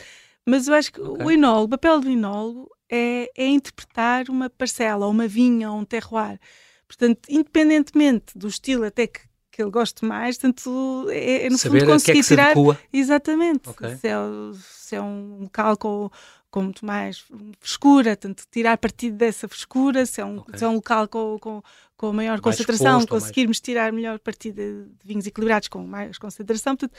mas 0.48 0.66
eu 0.66 0.74
acho 0.74 0.92
que 0.92 1.00
okay. 1.00 1.26
o 1.26 1.30
enólogo, 1.30 1.66
o 1.66 1.68
papel 1.68 2.00
do 2.00 2.08
enólogo 2.08 2.70
é, 2.90 3.30
é 3.36 3.46
interpretar 3.46 4.28
uma 4.30 4.48
parcela, 4.48 5.06
ou 5.06 5.12
uma 5.12 5.28
vinha, 5.28 5.70
ou 5.70 5.78
um 5.78 5.84
terroir. 5.84 6.40
Portanto, 6.86 7.20
independentemente 7.28 8.36
do 8.36 8.48
estilo 8.48 8.84
até 8.84 9.06
que, 9.06 9.20
que 9.50 9.60
ele 9.60 9.70
goste 9.70 10.04
mais, 10.04 10.38
tanto 10.38 11.06
é, 11.10 11.46
é 11.46 11.50
no 11.50 11.58
Saber 11.58 11.80
fundo 11.80 11.92
conseguir 11.92 12.12
que 12.12 12.18
é 12.20 12.22
tirar. 12.22 12.54
Se 12.54 12.78
exatamente. 12.92 13.68
Okay. 13.68 13.96
Se, 13.96 14.08
é, 14.08 14.14
se 14.62 14.96
é 14.96 15.02
um 15.02 15.42
local 15.42 15.76
com, 15.76 16.10
com 16.50 16.62
muito 16.62 16.86
mais 16.86 17.24
frescura, 17.60 18.16
tanto 18.16 18.44
tirar 18.50 18.78
partido 18.78 19.16
dessa 19.16 19.46
frescura, 19.46 20.06
se 20.06 20.20
é 20.20 20.24
um, 20.24 20.38
okay. 20.38 20.58
se 20.58 20.64
é 20.64 20.68
um 20.68 20.76
local 20.76 21.08
com, 21.08 21.38
com, 21.38 21.62
com 21.96 22.12
maior 22.12 22.40
mais 22.40 22.40
concentração, 22.40 23.00
exposto, 23.00 23.10
conseguirmos 23.10 23.58
mais... 23.58 23.60
tirar 23.60 23.92
melhor 23.92 24.18
partido 24.18 24.56
de, 24.56 24.84
de 24.84 25.06
vinhos 25.06 25.26
equilibrados 25.26 25.68
com 25.68 25.86
mais 25.86 26.16
concentração. 26.16 26.74
Portanto, 26.74 26.98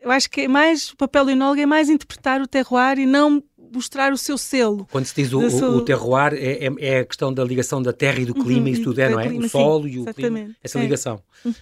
eu 0.00 0.10
acho 0.10 0.30
que 0.30 0.42
é 0.42 0.48
mais, 0.48 0.90
o 0.90 0.96
papel 0.96 1.24
do 1.26 1.30
enólogo 1.30 1.60
é 1.60 1.66
mais 1.66 1.88
interpretar 1.88 2.40
o 2.40 2.46
terroir 2.46 2.98
e 2.98 3.06
não 3.06 3.42
mostrar 3.72 4.12
o 4.12 4.16
seu 4.16 4.38
selo. 4.38 4.86
Quando 4.90 5.04
se 5.04 5.14
diz 5.14 5.32
o, 5.32 5.40
o, 5.40 5.76
o 5.76 5.80
terroir, 5.82 6.34
é, 6.34 6.66
é, 6.66 6.70
é, 6.78 6.98
a 7.00 7.04
questão 7.04 7.32
da 7.32 7.44
ligação 7.44 7.82
da 7.82 7.92
terra 7.92 8.20
e 8.20 8.24
do 8.24 8.34
clima, 8.34 8.66
uhum, 8.66 8.72
isso 8.72 8.82
tudo 8.84 9.00
é, 9.00 9.08
não 9.08 9.20
é? 9.20 9.28
Clima, 9.28 9.46
o 9.46 9.48
solo 9.48 9.84
sim, 9.84 9.90
e 9.90 9.98
o 9.98 10.02
exatamente. 10.02 10.34
clima, 10.34 10.56
essa 10.62 10.78
ligação. 10.78 11.22
Uhum. 11.44 11.52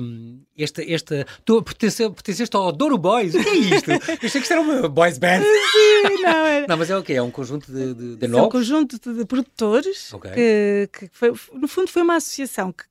Um, 0.00 0.40
esta, 0.56 0.82
esta, 0.82 1.26
tu 1.44 1.62
pertenceste 1.62 2.56
ao 2.56 2.72
Douro 2.72 2.98
Boys, 2.98 3.34
o 3.34 3.42
que 3.42 3.48
é 3.48 3.54
isto? 3.54 3.90
Eu 3.90 3.98
achei 3.98 4.30
que 4.30 4.38
isto 4.38 4.52
era 4.52 4.60
uma 4.60 4.88
boys 4.88 5.18
band. 5.18 5.42
Sim, 5.72 6.22
não, 6.22 6.46
era. 6.46 6.66
não, 6.66 6.76
mas 6.76 6.90
é 6.90 6.96
o 6.96 7.02
quê? 7.02 7.14
É 7.14 7.22
um 7.22 7.30
conjunto 7.30 7.70
de, 7.70 7.94
de, 7.94 8.16
de 8.16 8.26
É 8.26 8.42
um 8.42 8.48
conjunto 8.48 8.98
de, 8.98 9.24
produtores 9.24 10.12
okay. 10.12 10.32
que, 10.32 10.88
que 10.92 11.10
foi, 11.12 11.32
no 11.52 11.68
fundo 11.68 11.88
foi 11.88 12.02
uma 12.02 12.16
associação 12.16 12.72
que, 12.72 12.84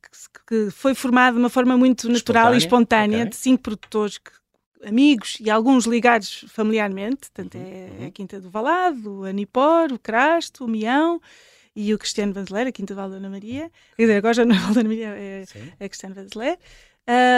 que, 0.48 0.72
foi 0.72 0.94
formada 0.94 1.34
de 1.34 1.40
uma 1.40 1.50
forma 1.50 1.78
muito 1.78 2.10
natural 2.10 2.56
espontânea, 2.56 2.56
e 2.56 2.58
espontânea 2.58 3.18
okay. 3.20 3.30
de 3.30 3.36
cinco 3.36 3.64
produtores 3.64 4.18
que 4.18 4.32
amigos 4.86 5.38
e 5.40 5.50
alguns 5.50 5.86
ligados 5.86 6.46
familiarmente, 6.48 7.30
portanto 7.30 7.56
uhum, 7.56 7.64
é 7.64 8.02
uhum. 8.02 8.08
a 8.08 8.12
Quinta 8.12 8.40
do 8.40 8.50
Valado, 8.50 9.26
a 9.26 9.32
Nipor, 9.32 9.92
o 9.92 10.00
Crasto, 10.00 10.66
o 10.66 10.68
Mião 10.68 11.22
e 11.76 11.94
o 11.94 11.98
Cristiano 11.98 12.34
Vanzeler, 12.34 12.68
a 12.68 12.72
Quinta 12.72 12.94
do 12.94 12.98
Valdo 12.98 13.16
Ana 13.16 13.30
Maria. 13.30 13.72
Quer 13.96 14.04
dizer, 14.04 14.18
agora 14.18 14.34
já 14.34 14.46
não 14.46 14.56
é 14.56 14.60
Valdo 14.60 14.80
Ana 14.80 14.90
Maria, 14.90 15.08
é, 15.10 15.44
é 15.80 15.90
Cristiano 15.90 16.16
Vanzeler 16.16 16.58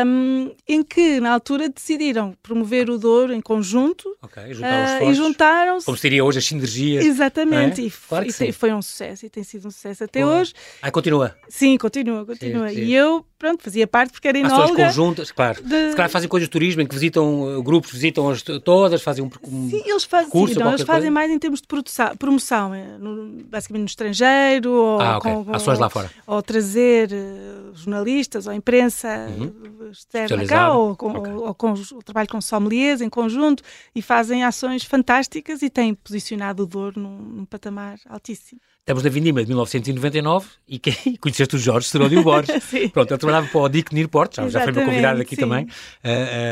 um, 0.06 0.51
em 0.67 0.84
que, 0.84 1.19
na 1.19 1.32
altura, 1.32 1.69
decidiram 1.69 2.36
promover 2.43 2.89
o 2.89 2.97
Douro 2.97 3.34
em 3.34 3.41
conjunto 3.41 4.15
okay, 4.21 4.53
juntaram 4.53 5.06
uh, 5.06 5.12
e 5.12 5.13
juntaram-se. 5.13 5.86
Como 5.86 5.97
seria 5.97 6.23
hoje 6.23 6.39
as 6.39 6.45
sinergias. 6.45 7.06
Exatamente, 7.06 7.82
é? 7.82 7.86
e, 7.86 7.91
claro 7.91 8.27
e 8.27 8.51
foi 8.51 8.73
um 8.73 8.82
sucesso 8.82 9.25
e 9.25 9.29
tem 9.29 9.43
sido 9.43 9.67
um 9.67 9.71
sucesso 9.71 10.03
até 10.03 10.25
hoje. 10.25 10.53
Ah, 10.82 10.91
continua? 10.91 11.36
Sim, 11.47 11.77
continua, 11.77 12.25
continua. 12.25 12.69
Sim, 12.69 12.75
sim. 12.75 12.82
E 12.82 12.93
eu, 12.93 13.25
pronto, 13.43 13.62
fazia 13.62 13.86
parte 13.86 14.13
porque 14.13 14.25
era 14.25 14.39
enóloga. 14.39 14.63
Ações 14.63 14.95
conjuntas, 14.95 15.32
claro. 15.32 15.62
De... 15.62 15.89
Se 15.89 15.95
calhar 15.97 16.10
fazem 16.10 16.29
coisas 16.29 16.47
de 16.47 16.51
turismo 16.51 16.82
em 16.82 16.88
que 16.88 16.93
visitam 16.93 17.58
uh, 17.58 17.62
grupos, 17.62 17.91
visitam 17.91 18.29
as 18.29 18.41
todas, 18.41 19.01
fazem 19.01 19.21
um, 19.21 19.29
um 19.45 19.69
Sim, 19.69 19.84
eles 19.86 20.06
fazem, 20.06 20.29
curso, 20.29 20.53
sim, 20.53 20.60
não, 20.62 20.69
eles 20.69 20.84
fazem 20.84 21.12
mais 21.12 21.29
em 21.29 21.38
termos 21.38 21.60
de 21.60 21.67
produção, 21.67 22.15
promoção, 22.15 22.73
é, 22.73 22.97
no, 22.97 23.43
basicamente 23.43 23.82
no 23.82 23.88
estrangeiro, 23.88 24.71
ou, 24.71 25.01
ah, 25.01 25.17
okay. 25.17 25.34
com, 25.34 25.53
Ações 25.53 25.77
lá 25.77 25.89
fora. 25.89 26.10
ou 26.25 26.41
trazer 26.41 27.10
uh, 27.12 27.75
jornalistas 27.75 28.47
ou 28.47 28.53
imprensa 28.53 29.27
uhum. 29.38 29.89
externa 29.91 30.45
cá, 30.45 30.73
ou, 30.73 30.95
com, 30.95 31.12
okay. 31.12 31.34
ou, 31.34 31.47
ou 31.47 31.53
com, 31.53 31.73
o 31.73 32.03
trabalho 32.03 32.29
com 32.29 32.39
sommeliers 32.39 33.01
em 33.01 33.10
conjunto, 33.10 33.62
e 33.93 34.01
fazem 34.01 34.45
ações 34.45 34.86
fantásticas 34.86 35.62
e 35.62 35.69
têm 35.69 35.93
posicionado 35.93 36.63
o 36.63 36.65
Douro 36.65 36.97
num, 36.97 37.17
num 37.17 37.45
patamar 37.45 37.99
altíssimo. 38.08 38.62
Estamos 38.84 39.02
na 39.02 39.10
Vindima 39.10 39.39
de 39.39 39.48
1999 39.48 40.46
e 40.67 40.78
quem 40.78 40.93
conheceste 41.15 41.56
o 41.56 41.58
Jorge 41.58 41.88
Serónio 41.88 42.22
Borges. 42.22 42.62
Pronto, 42.91 43.12
ele 43.12 43.17
trabalhava 43.17 43.48
para 43.48 43.62
o 43.62 43.69
Dick 43.69 43.96
Nirport, 43.96 44.36
já, 44.36 44.50
já 44.50 44.62
foi 44.62 44.74
meu 44.74 44.84
convidado 44.84 45.22
aqui 45.22 45.38
sim. 45.38 45.41
também, 45.41 45.63
uh, 45.63 45.67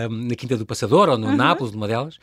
uh, 0.08 0.28
na 0.30 0.36
Quinta 0.36 0.56
do 0.56 0.66
Passador 0.66 1.10
ou 1.10 1.18
no 1.18 1.28
uh 1.28 1.32
-huh. 1.32 1.36
Nápoles, 1.36 1.74
numa 1.74 1.90
delas. 1.90 2.18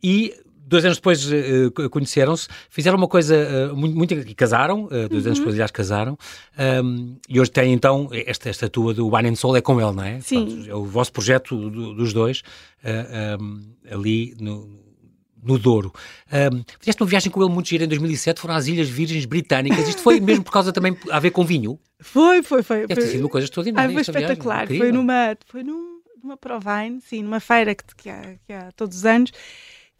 e 0.00 0.32
dois 0.72 0.84
anos 0.84 0.98
depois 0.98 1.26
uh, 1.26 1.90
conheceram-se, 1.90 2.48
fizeram 2.70 2.96
uma 2.96 3.08
coisa 3.08 3.72
uh, 3.72 3.76
muito, 3.76 3.96
muito. 3.96 4.14
e 4.14 4.34
casaram, 4.34 4.84
uh, 4.84 5.08
dois 5.08 5.24
uhum. 5.24 5.30
anos 5.30 5.38
depois, 5.38 5.54
aliás, 5.54 5.70
casaram. 5.72 6.16
Um, 6.84 7.16
e 7.28 7.40
hoje 7.40 7.50
tem 7.50 7.72
então 7.72 8.08
esta, 8.12 8.48
esta 8.48 8.68
tua 8.68 8.94
do 8.94 9.12
Wine 9.14 9.30
and 9.30 9.34
Soul, 9.34 9.56
é 9.56 9.60
com 9.60 9.80
ele, 9.80 9.92
não 9.92 10.04
é? 10.04 10.20
Sim. 10.20 10.46
Pronto, 10.46 10.70
é 10.70 10.74
o 10.74 10.84
vosso 10.84 11.12
projeto 11.12 11.56
do, 11.70 11.94
dos 11.94 12.12
dois, 12.12 12.42
um, 13.40 13.62
ali 13.90 14.34
no. 14.38 14.81
No 15.42 15.58
Douro. 15.58 15.92
Um, 16.32 16.62
fizeste 16.78 17.02
uma 17.02 17.08
viagem 17.08 17.30
com 17.30 17.42
ele 17.42 17.52
muito 17.52 17.68
gira 17.68 17.84
em 17.84 17.88
2007, 17.88 18.40
foram 18.40 18.54
às 18.54 18.68
Ilhas 18.68 18.88
Virgens 18.88 19.24
Britânicas. 19.24 19.88
Isto 19.88 20.00
foi 20.00 20.20
mesmo 20.20 20.44
por 20.44 20.52
causa 20.52 20.72
também 20.72 20.96
a 21.10 21.18
ver 21.18 21.32
com 21.32 21.44
vinho? 21.44 21.78
Foi, 22.00 22.42
foi, 22.42 22.62
foi. 22.62 22.86
Deve 22.86 23.00
ter 23.00 23.08
sido 23.08 23.20
uma 23.20 23.28
coisa 23.28 23.46
extraordinária. 23.46 23.90
Ah, 23.90 23.92
foi 23.92 24.02
espetacular. 24.02 24.66
Viagem, 24.66 24.78
foi 24.78 24.92
numa, 24.92 25.36
foi 25.46 25.62
num, 25.64 26.00
numa 26.22 26.36
Provine, 26.36 27.00
sim, 27.00 27.22
numa 27.22 27.40
feira 27.40 27.74
que, 27.74 27.84
que, 27.96 28.08
há, 28.08 28.34
que 28.46 28.52
há 28.52 28.70
todos 28.72 28.98
os 28.98 29.04
anos 29.04 29.32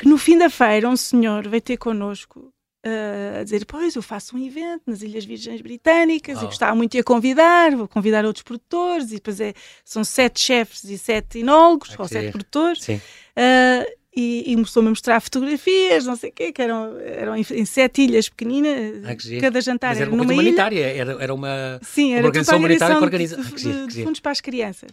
que 0.03 0.09
no 0.09 0.19
fim 0.19 0.37
da 0.37 0.51
feira 0.51 0.89
um 0.89 0.97
senhor 0.97 1.47
veio 1.49 1.63
ter 1.63 1.77
connosco 1.77 2.53
uh, 2.85 3.41
a 3.41 3.45
dizer: 3.45 3.65
Pois, 3.67 3.95
eu 3.95 4.03
faço 4.03 4.37
um 4.37 4.45
evento 4.45 4.83
nas 4.87 5.01
Ilhas 5.03 5.25
Virgens 5.25 5.61
Britânicas 5.61 6.39
oh. 6.41 6.45
e 6.45 6.47
gostava 6.47 6.75
muito 6.75 6.93
de 6.93 6.99
a 6.99 7.05
convidar, 7.05 7.75
vou 7.77 7.87
convidar 7.87 8.25
outros 8.25 8.43
produtores, 8.43 9.13
e 9.13 9.15
depois 9.15 9.41
é, 9.41 9.55
são 9.85 10.03
sete 10.03 10.41
chefes 10.41 10.85
e 10.85 10.99
sete 10.99 11.39
enólogos, 11.39 11.95
ou 11.97 12.09
sete 12.09 12.33
produtores. 12.33 12.83
Sim. 12.83 12.97
Uh, 12.97 14.02
e, 14.15 14.53
e 14.53 14.57
mostrou-me 14.57 14.89
a 14.89 14.91
mostrar 14.91 15.21
fotografias, 15.21 16.05
não 16.05 16.17
sei 16.17 16.31
o 16.31 16.33
quê, 16.33 16.53
que 16.53 16.61
eram, 16.61 16.99
eram 17.01 17.35
em, 17.37 17.65
sete 17.65 18.03
ilhas 18.03 18.29
pequeninas, 18.29 19.03
ah, 19.05 19.41
cada 19.41 19.61
jantar 19.61 19.91
Mas 19.91 20.01
era, 20.01 20.11
uma 20.11 20.19
numa 20.19 20.33
humanitária, 20.33 20.81
ilha. 20.81 21.01
era, 21.01 21.23
era 21.23 21.35
uma, 21.35 21.81
Sim, 21.83 22.13
era 22.13 22.23
uma 22.23 22.29
organização 22.29 22.59
humanitária 22.59 22.97
que 22.97 23.05
organiza. 23.05 23.37
De, 23.37 23.53
de, 23.55 23.87
de 23.87 24.05
fundos 24.05 24.21
para 24.21 24.33
as 24.33 24.41
crianças. 24.41 24.91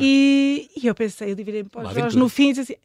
E, 0.00 0.68
e 0.76 0.86
eu 0.86 0.94
pensei, 0.94 1.30
eu 1.30 1.34
divirei 1.36 1.62
para 1.62 2.06
os 2.06 2.14
no 2.14 2.28
fim 2.28 2.50
e 2.50 2.52
disse 2.52 2.72
assim, 2.72 2.76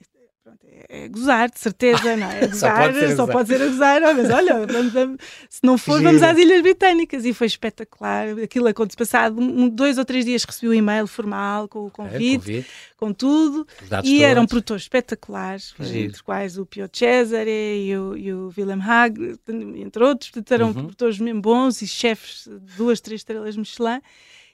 é 0.89 1.07
gozar, 1.07 1.49
de 1.49 1.59
certeza, 1.59 2.15
não 2.15 2.29
é? 2.29 2.47
Gozar, 2.47 2.55
só, 2.55 2.83
pode 2.83 2.99
ser, 2.99 3.15
só 3.15 3.27
pode 3.27 3.47
ser 3.47 3.61
a 3.61 3.67
gozar, 3.67 4.01
mas 4.01 4.29
olha, 4.29 4.65
vamos, 4.65 4.93
vamos, 4.93 5.17
se 5.49 5.59
não 5.63 5.77
for, 5.77 6.01
vamos 6.01 6.21
às 6.21 6.37
Ilhas 6.37 6.61
Britânicas. 6.61 7.25
E 7.25 7.33
foi 7.33 7.47
espetacular. 7.47 8.27
Aquilo 8.43 8.67
aconteceu 8.67 8.97
passado 8.97 9.39
um, 9.39 9.69
dois 9.69 9.97
ou 9.97 10.05
três 10.05 10.25
dias, 10.25 10.43
recebi 10.43 10.69
um 10.69 10.73
e-mail 10.73 11.07
formal 11.07 11.67
com 11.67 11.85
o 11.85 11.91
convite, 11.91 12.35
é, 12.35 12.37
convite. 12.37 12.69
com 12.97 13.13
tudo. 13.13 13.67
E 13.83 13.87
todos. 13.87 14.21
eram 14.21 14.45
produtores 14.45 14.83
espetaculares, 14.83 15.73
entre 15.79 16.07
os 16.07 16.21
quais 16.21 16.57
o 16.57 16.65
Pio 16.65 16.89
Cesare 16.91 17.49
e 17.49 17.97
o, 17.97 18.17
e 18.17 18.33
o 18.33 18.53
Willem 18.57 18.81
Haag, 18.81 19.39
entre 19.75 20.03
outros. 20.03 20.29
Portanto, 20.29 20.51
eram 20.51 20.67
uhum. 20.67 20.73
produtores 20.73 21.19
mesmo 21.19 21.41
bons 21.41 21.81
e 21.81 21.87
chefes 21.87 22.45
de 22.45 22.75
duas, 22.75 22.99
três 22.99 23.21
estrelas 23.21 23.55
Michelin. 23.55 24.01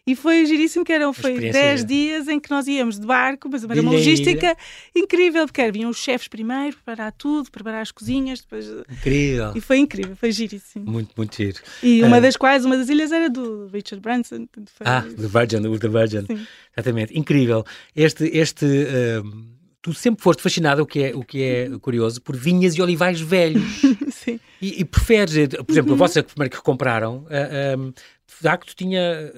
E 0.09 0.15
foi 0.15 0.43
giríssimo, 0.47 0.83
que 0.83 0.91
eram 0.91 1.13
foi 1.13 1.37
10 1.37 1.85
dias 1.85 2.27
em 2.27 2.39
que 2.39 2.49
nós 2.49 2.67
íamos 2.67 2.99
de 2.99 3.05
barco, 3.05 3.47
mas 3.47 3.63
era 3.63 3.79
uma 3.79 3.91
logística 3.91 4.57
incrível, 4.95 5.45
porque 5.45 5.71
vinham 5.71 5.91
os 5.91 5.97
chefes 5.97 6.27
primeiro, 6.27 6.75
preparar 6.77 7.11
tudo, 7.11 7.51
preparar 7.51 7.83
as 7.83 7.91
cozinhas, 7.91 8.41
depois... 8.41 8.67
Incrível! 8.89 9.51
E 9.55 9.61
foi 9.61 9.77
incrível, 9.77 10.15
foi 10.15 10.31
giríssimo. 10.31 10.91
Muito, 10.91 11.11
muito 11.15 11.35
giro. 11.35 11.59
E 11.83 12.01
uma 12.01 12.17
uh, 12.17 12.21
das 12.21 12.35
quais, 12.35 12.65
uma 12.65 12.75
das 12.75 12.89
ilhas 12.89 13.11
era 13.11 13.29
do 13.29 13.67
Richard 13.67 14.01
Branson. 14.01 14.47
Foi... 14.73 14.87
Ah, 14.87 15.03
The 15.03 15.27
Virgin, 15.27 15.67
o 15.67 15.77
The 15.77 15.87
Virgin. 15.87 16.25
Sim. 16.25 16.47
Exatamente, 16.75 17.15
incrível. 17.15 17.63
Este... 17.95 18.35
este 18.35 18.65
uh 18.65 19.59
tu 19.81 19.93
sempre 19.93 20.21
foste 20.21 20.41
fascinada, 20.41 20.83
o 20.83 20.85
que 20.85 21.03
é, 21.03 21.15
o 21.15 21.23
que 21.23 21.41
é 21.41 21.69
curioso, 21.79 22.21
por 22.21 22.35
vinhas 22.35 22.75
e 22.75 22.81
olivais 22.81 23.21
velhos. 23.21 23.63
Sim. 24.11 24.39
E, 24.61 24.81
e 24.81 24.85
preferes, 24.85 25.47
por 25.65 25.71
exemplo, 25.71 25.91
uhum. 25.91 25.95
a 25.95 25.97
vossa 25.97 26.21
primeira 26.21 26.53
que 26.53 26.61
compraram, 26.61 27.25
uh, 27.25 27.79
um, 27.79 27.91
de 27.91 27.95
facto 28.31 28.75
tinha. 28.75 29.31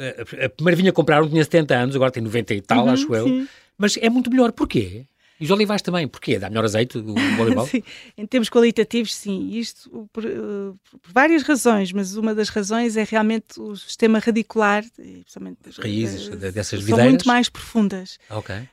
A 0.43 0.49
primeira 0.49 0.75
vinha 0.75 0.91
comprar, 0.91 1.27
tinha 1.27 1.43
70 1.43 1.75
anos, 1.75 1.95
agora 1.95 2.12
tem 2.12 2.23
90 2.23 2.54
e 2.54 2.62
tal, 2.62 2.86
uhum, 2.86 2.91
acho 2.91 3.15
eu. 3.15 3.27
Sim. 3.27 3.47
Mas 3.77 3.97
é 3.97 4.10
muito 4.10 4.30
melhor. 4.30 4.51
Porquê? 4.51 5.06
E 5.41 5.43
os 5.43 5.49
olivais 5.49 5.82
também, 5.82 6.08
porquê? 6.08 6.38
Dá 6.38 6.49
melhor 6.49 6.65
azeite 6.65 6.99
o 6.99 7.15
olival? 7.41 7.65
sim, 7.67 7.82
em 8.15 8.27
termos 8.27 8.47
qualitativos, 8.47 9.15
sim. 9.15 9.49
Isto 9.54 10.08
por, 10.13 10.23
uh, 10.23 10.77
por, 11.01 11.12
várias 11.12 11.41
razões, 11.41 11.91
mas 11.91 12.15
uma 12.15 12.36
das 12.36 12.49
razões 12.49 12.95
é 12.95 13.04
realmente 13.04 13.60
o 13.60 13.75
sistema 13.75 14.19
radicular, 14.19 14.86
principalmente 14.95 15.58
as 15.67 15.77
raízes 15.77 16.27
uh, 16.27 16.36
dessas 16.36 16.82
videiras. 16.82 16.99
São 16.99 17.10
muito 17.10 17.27
mais 17.27 17.49
profundas. 17.49 18.19
Ok. 18.30 18.56
Uh, 18.56 18.67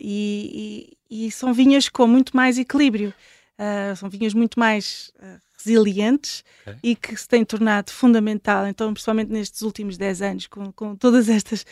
e, 0.00 0.96
e, 1.10 1.26
e, 1.26 1.30
são 1.30 1.52
vinhas 1.52 1.90
com 1.90 2.06
muito 2.06 2.34
mais 2.34 2.56
equilíbrio. 2.56 3.12
são 3.96 4.08
vinhas 4.08 4.32
muito 4.32 4.58
mais 4.58 5.12
resilientes 5.64 6.44
okay. 6.62 6.78
e 6.82 6.96
que 6.96 7.16
se 7.16 7.26
tem 7.26 7.44
tornado 7.44 7.90
fundamental, 7.90 8.66
então, 8.66 8.92
principalmente 8.92 9.30
nestes 9.30 9.62
últimos 9.62 9.96
10 9.96 10.22
anos, 10.22 10.46
com, 10.46 10.72
com 10.72 10.94
todas 10.94 11.28
estas. 11.28 11.64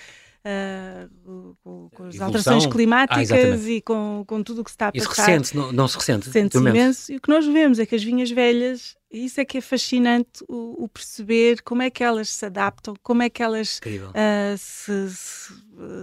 Uh, 0.45 1.55
com, 1.63 1.89
com, 1.95 2.03
as 2.03 2.17
Evolução. 2.17 2.27
alterações 2.27 2.67
climáticas 2.67 3.31
ah, 3.31 3.71
e 3.71 3.81
com, 3.81 4.25
com 4.27 4.43
tudo 4.43 4.63
o 4.63 4.65
que 4.65 4.71
se 4.71 4.75
está 4.75 4.89
a 4.89 4.93
passar. 4.93 5.13
Isso 5.13 5.21
ressente, 5.21 5.57
não, 5.57 5.71
não 5.71 5.87
se 5.87 5.97
ressente? 5.97 6.29
Sente-se 6.29 6.59
imenso. 6.59 7.13
E 7.13 7.17
o 7.17 7.21
que 7.21 7.29
nós 7.29 7.47
vemos 7.47 7.79
é 7.79 7.87
que 7.87 7.95
as 7.95 8.03
vinhas 8.03 8.29
velhas, 8.29 8.97
isso 9.09 9.41
é 9.41 9.45
que 9.45 9.59
é 9.59 9.61
fascinante, 9.61 10.43
o, 10.49 10.83
o 10.83 10.89
perceber 10.89 11.63
como 11.63 11.83
é 11.83 11.91
que 11.91 12.03
elas 12.03 12.29
se 12.29 12.45
adaptam, 12.45 12.95
como 13.05 13.23
é 13.23 13.31
que 13.31 13.41
elas 13.41 13.79
uh, 13.87 14.59
se, 14.59 15.11
se, 15.11 15.53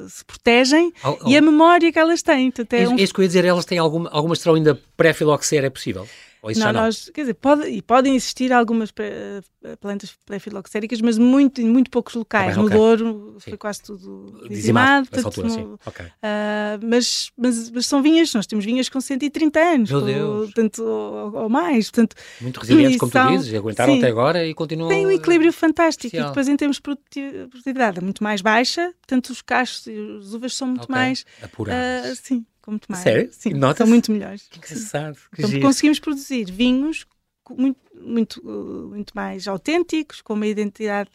se, 0.07 0.23
protegem 0.23 0.93
e 1.27 1.35
a 1.35 1.41
memória 1.41 1.91
que 1.91 1.99
elas 1.99 2.21
têm. 2.21 2.49
Portanto, 2.49 2.73
é, 2.75 2.83
é 2.83 2.87
um... 2.87 2.95
isso 2.95 3.13
que 3.13 3.19
eu 3.19 3.23
ia 3.23 3.27
dizer, 3.27 3.43
elas 3.43 3.65
têm 3.65 3.77
alguma, 3.77 4.09
alguma 4.09 4.35
extração 4.35 4.55
ainda 4.55 4.79
pré-filoxera, 4.95 5.67
é 5.67 5.69
possível? 5.69 6.07
Não, 6.55 6.73
nós, 6.73 7.09
quer 7.13 7.21
dizer, 7.21 7.33
pode, 7.33 7.67
e 7.67 7.81
podem 7.81 8.15
existir 8.15 8.53
algumas 8.53 8.93
eh, 8.97 9.41
plantas 9.79 10.15
plefiloxéricas, 10.25 11.01
mas 11.01 11.17
muito, 11.17 11.61
em 11.61 11.67
muito 11.67 11.91
poucos 11.91 12.15
locais. 12.15 12.55
Tá 12.55 12.61
bem, 12.61 12.61
no 12.61 12.65
okay. 12.65 12.77
Douro 12.77 13.35
sim. 13.39 13.49
foi 13.51 13.57
quase 13.57 13.81
tudo 13.83 14.47
dizimado. 14.47 15.07
dizimado 15.11 15.27
altura, 15.27 15.47
no, 15.49 15.79
okay. 15.85 16.05
uh, 16.05 16.79
mas, 16.81 17.31
mas, 17.37 17.69
mas, 17.71 17.85
são 17.85 18.01
vinhas, 18.01 18.33
nós 18.33 18.47
temos 18.47 18.63
vinhas 18.63 18.87
com 18.87 19.01
130 19.01 19.59
anos, 19.59 19.91
Meu 19.91 20.01
Deus. 20.01 20.51
tanto 20.53 20.81
ou, 20.83 21.35
ou, 21.35 21.49
mais. 21.49 21.91
Portanto, 21.91 22.15
muito 22.39 22.59
resilientes, 22.59 22.97
como 22.97 23.11
são, 23.11 23.27
tu 23.27 23.37
dizes, 23.37 23.53
aguentaram 23.53 23.93
sim, 23.93 23.99
até 23.99 24.07
agora 24.07 24.45
e 24.45 24.53
continuam. 24.53 24.89
Tem 24.89 25.05
um 25.05 25.11
equilíbrio 25.11 25.51
fantástico 25.51 26.07
especial. 26.07 26.27
e 26.27 26.29
depois 26.29 26.47
em 26.47 26.55
termos 26.55 26.77
de 26.77 26.81
produtividade 26.81 27.99
é 27.99 28.01
muito 28.01 28.23
mais 28.23 28.41
baixa, 28.41 28.93
portanto 29.01 29.29
os 29.31 29.41
cachos 29.41 29.87
e 29.87 30.17
as 30.19 30.33
uvas 30.33 30.55
são 30.55 30.69
muito 30.69 30.85
okay. 30.85 30.95
mais. 30.95 31.25
Apurados. 31.41 32.11
Uh, 32.11 32.15
sim 32.23 32.45
muito 32.69 32.87
mais. 32.89 33.03
Sério? 33.03 33.29
Sim, 33.31 33.53
Nota 33.53 33.79
são 33.79 33.87
muito 33.87 34.11
melhores. 34.11 34.47
Que 34.49 34.57
engraçado. 34.57 35.17
Que 35.35 35.45
então, 35.45 35.59
conseguimos 35.61 35.99
produzir 35.99 36.51
vinhos 36.51 37.05
muito, 37.49 37.79
muito, 37.93 38.43
muito 38.89 39.11
mais 39.15 39.47
autênticos, 39.47 40.21
com 40.21 40.33
uma 40.33 40.47
identidade 40.47 41.09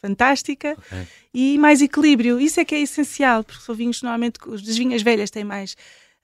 fantástica 0.00 0.72
okay. 0.72 1.06
e 1.32 1.58
mais 1.58 1.80
equilíbrio. 1.80 2.40
Isso 2.40 2.60
é 2.60 2.64
que 2.64 2.74
é 2.74 2.80
essencial, 2.80 3.42
porque 3.42 3.62
são 3.62 3.74
vinhos 3.74 4.02
normalmente, 4.02 4.38
as 4.52 4.76
vinhas 4.76 5.02
velhas 5.02 5.30
têm 5.30 5.44
mais 5.44 5.76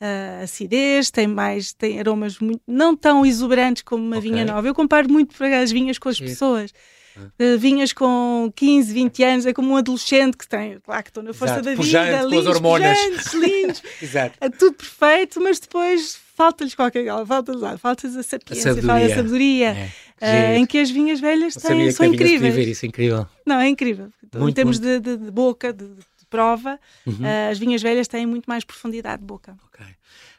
uh, 0.02 0.42
acidez, 0.42 1.10
tem 1.10 1.26
mais, 1.26 1.72
tem 1.72 1.98
aromas 1.98 2.38
muito, 2.38 2.60
não 2.66 2.96
tão 2.96 3.24
exuberantes 3.24 3.82
como 3.82 4.04
uma 4.04 4.18
okay. 4.18 4.30
vinha 4.30 4.44
nova. 4.44 4.66
Eu 4.66 4.74
comparo 4.74 5.10
muito 5.10 5.34
para 5.34 5.60
as 5.60 5.70
vinhas 5.70 5.98
com 5.98 6.08
as 6.08 6.16
Sim. 6.16 6.24
pessoas. 6.24 6.72
Uh, 7.16 7.58
vinhas 7.58 7.92
com 7.92 8.52
15, 8.54 8.92
20 8.92 9.24
anos, 9.24 9.46
é 9.46 9.52
como 9.52 9.72
um 9.72 9.76
adolescente 9.76 10.36
que 10.36 10.48
tem, 10.48 10.78
claro 10.80 11.02
que 11.02 11.10
estou 11.10 11.22
na 11.22 11.32
força 11.32 11.54
Exato, 11.54 11.70
da 11.70 11.76
pujante, 11.76 12.10
vida, 12.10 12.22
lindos, 12.22 12.46
hormonas. 12.46 12.98
pujantes, 12.98 13.34
lindos, 13.34 13.82
Exato. 14.02 14.38
é 14.40 14.48
tudo 14.48 14.74
perfeito, 14.74 15.40
mas 15.40 15.60
depois 15.60 16.18
falta-lhes 16.34 16.74
qualquer 16.74 17.04
coisa, 17.04 17.26
falta-lhes 17.26 17.80
falta 17.80 18.06
a 18.06 18.22
sapiência, 18.22 18.70
a 18.70 18.74
sabedoria, 18.74 19.06
a 19.06 19.16
sabedoria 19.16 19.90
é. 20.20 20.54
uh, 20.54 20.58
em 20.58 20.66
que 20.66 20.78
as 20.78 20.90
vinhas 20.90 21.20
velhas 21.20 21.54
têm, 21.54 21.90
são 21.90 22.06
incríveis. 22.06 22.54
Ver 22.54 22.68
isso, 22.68 22.84
é 22.84 22.88
incrível. 22.88 23.26
Não, 23.44 23.60
é 23.60 23.68
incrível. 23.68 24.10
Muito, 24.34 24.48
em 24.50 24.52
termos 24.54 24.78
de, 24.78 24.98
de, 24.98 25.16
de, 25.16 25.30
boca, 25.30 25.72
de, 25.72 25.86
de 25.86 26.26
prova, 26.30 26.78
uhum. 27.06 27.14
uh, 27.14 27.50
as 27.50 27.58
vinhas 27.58 27.82
velhas 27.82 28.08
têm 28.08 28.24
muito 28.24 28.46
mais 28.46 28.64
profundidade 28.64 29.20
de 29.20 29.26
boca. 29.26 29.54
Ok. 29.66 29.84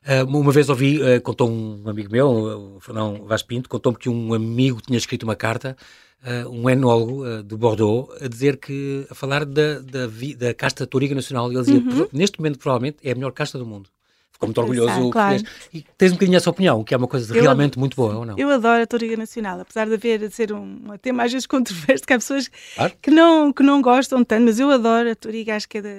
Uh, 0.06 0.26
uma 0.28 0.52
vez 0.52 0.70
ouvi, 0.70 1.00
uh, 1.02 1.22
contou 1.22 1.50
um 1.50 1.88
amigo 1.88 2.12
meu, 2.12 2.76
o 2.76 2.80
Fernão 2.82 3.24
Vaz 3.26 3.42
Pinto, 3.42 3.70
contou-me 3.70 3.98
que 3.98 4.10
um 4.10 4.34
amigo 4.34 4.82
tinha 4.82 4.98
escrito 4.98 5.24
uma 5.24 5.36
carta, 5.36 5.78
uh, 6.24 6.50
um 6.50 6.70
enólogo 6.70 7.24
de 7.44 7.56
Bordeaux, 7.56 8.10
a 8.22 8.28
dizer 8.28 8.58
que, 8.58 9.08
a 9.10 9.16
falar 9.16 9.46
da, 9.46 9.80
da, 9.80 10.08
da 10.38 10.54
casta 10.54 10.86
Toriga 10.86 11.16
Nacional, 11.16 11.52
e 11.52 11.56
ele 11.56 11.64
dizia, 11.64 11.80
uhum. 11.80 12.08
neste 12.12 12.38
momento 12.38 12.60
provavelmente 12.60 12.98
é 13.02 13.12
a 13.12 13.16
melhor 13.16 13.32
casta 13.32 13.58
do 13.58 13.66
mundo. 13.66 13.90
Ficou 14.34 14.48
muito 14.48 14.60
orgulhoso. 14.60 15.10
claro. 15.12 15.42
E 15.74 15.86
tens 15.98 16.12
um 16.12 16.16
bocadinho 16.16 16.36
essa 16.36 16.50
opinião, 16.50 16.84
que 16.84 16.94
é 16.94 16.98
uma 16.98 17.08
coisa 17.08 17.34
eu 17.34 17.42
realmente 17.42 17.80
muito 17.80 17.96
boa, 17.96 18.18
ou 18.18 18.26
não? 18.26 18.38
Eu 18.38 18.50
adoro 18.50 18.84
a 18.84 18.88
Toriga 18.88 19.16
Nacional, 19.16 19.62
apesar 19.62 19.88
de 19.88 19.94
haver 19.94 20.20
de 20.20 20.32
ser 20.32 20.52
um, 20.52 20.82
um 20.92 20.98
tema 20.98 21.24
às 21.24 21.32
vezes 21.32 21.48
controverso, 21.48 22.04
que 22.06 22.12
há 22.12 22.18
pessoas 22.18 22.52
claro. 22.76 22.94
que, 23.02 23.10
não, 23.10 23.54
que 23.54 23.64
não 23.64 23.82
gostam 23.82 24.22
tanto, 24.22 24.44
mas 24.44 24.60
eu 24.60 24.70
adoro 24.70 25.10
a 25.10 25.16
Toriga, 25.16 25.56
acho 25.56 25.70
que 25.70 25.78
é 25.78 25.82
da, 25.82 25.90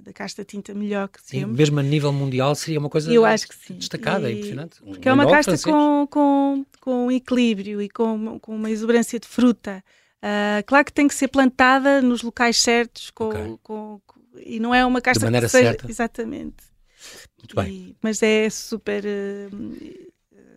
da 0.00 0.12
casta 0.12 0.44
tinta 0.44 0.74
melhor 0.74 1.08
que 1.08 1.20
sim, 1.22 1.40
sempre. 1.40 1.56
mesmo 1.56 1.80
a 1.80 1.82
nível 1.82 2.12
mundial 2.12 2.54
seria 2.54 2.78
uma 2.78 2.88
coisa 2.88 3.12
eu 3.12 3.24
acho 3.24 3.48
que 3.48 3.54
sim. 3.54 3.74
destacada, 3.74 4.30
e, 4.30 4.32
é 4.32 4.36
impressionante. 4.36 4.80
Porque 4.82 5.08
um 5.08 5.12
é 5.12 5.14
uma 5.14 5.28
casta 5.28 5.58
com, 5.58 6.06
com, 6.10 6.66
com 6.80 7.10
equilíbrio 7.10 7.80
e 7.82 7.88
com, 7.88 8.38
com 8.38 8.54
uma 8.54 8.70
exuberância 8.70 9.18
de 9.18 9.26
fruta. 9.26 9.82
Uh, 10.18 10.64
claro 10.66 10.84
que 10.84 10.92
tem 10.92 11.06
que 11.06 11.14
ser 11.14 11.28
plantada 11.28 12.00
nos 12.00 12.22
locais 12.22 12.58
certos 12.58 13.10
com, 13.10 13.28
okay. 13.28 13.58
com, 13.62 14.00
com, 14.06 14.20
e 14.38 14.58
não 14.58 14.74
é 14.74 14.84
uma 14.84 15.00
casta 15.00 15.20
de 15.20 15.24
maneira 15.26 15.46
que 15.46 15.52
seja, 15.52 15.64
certa. 15.64 15.90
exatamente. 15.90 16.64
Muito 17.38 17.54
bem. 17.54 17.68
E, 17.70 17.96
mas 18.02 18.22
é 18.22 18.48
super 18.48 19.04
uh, 19.04 20.12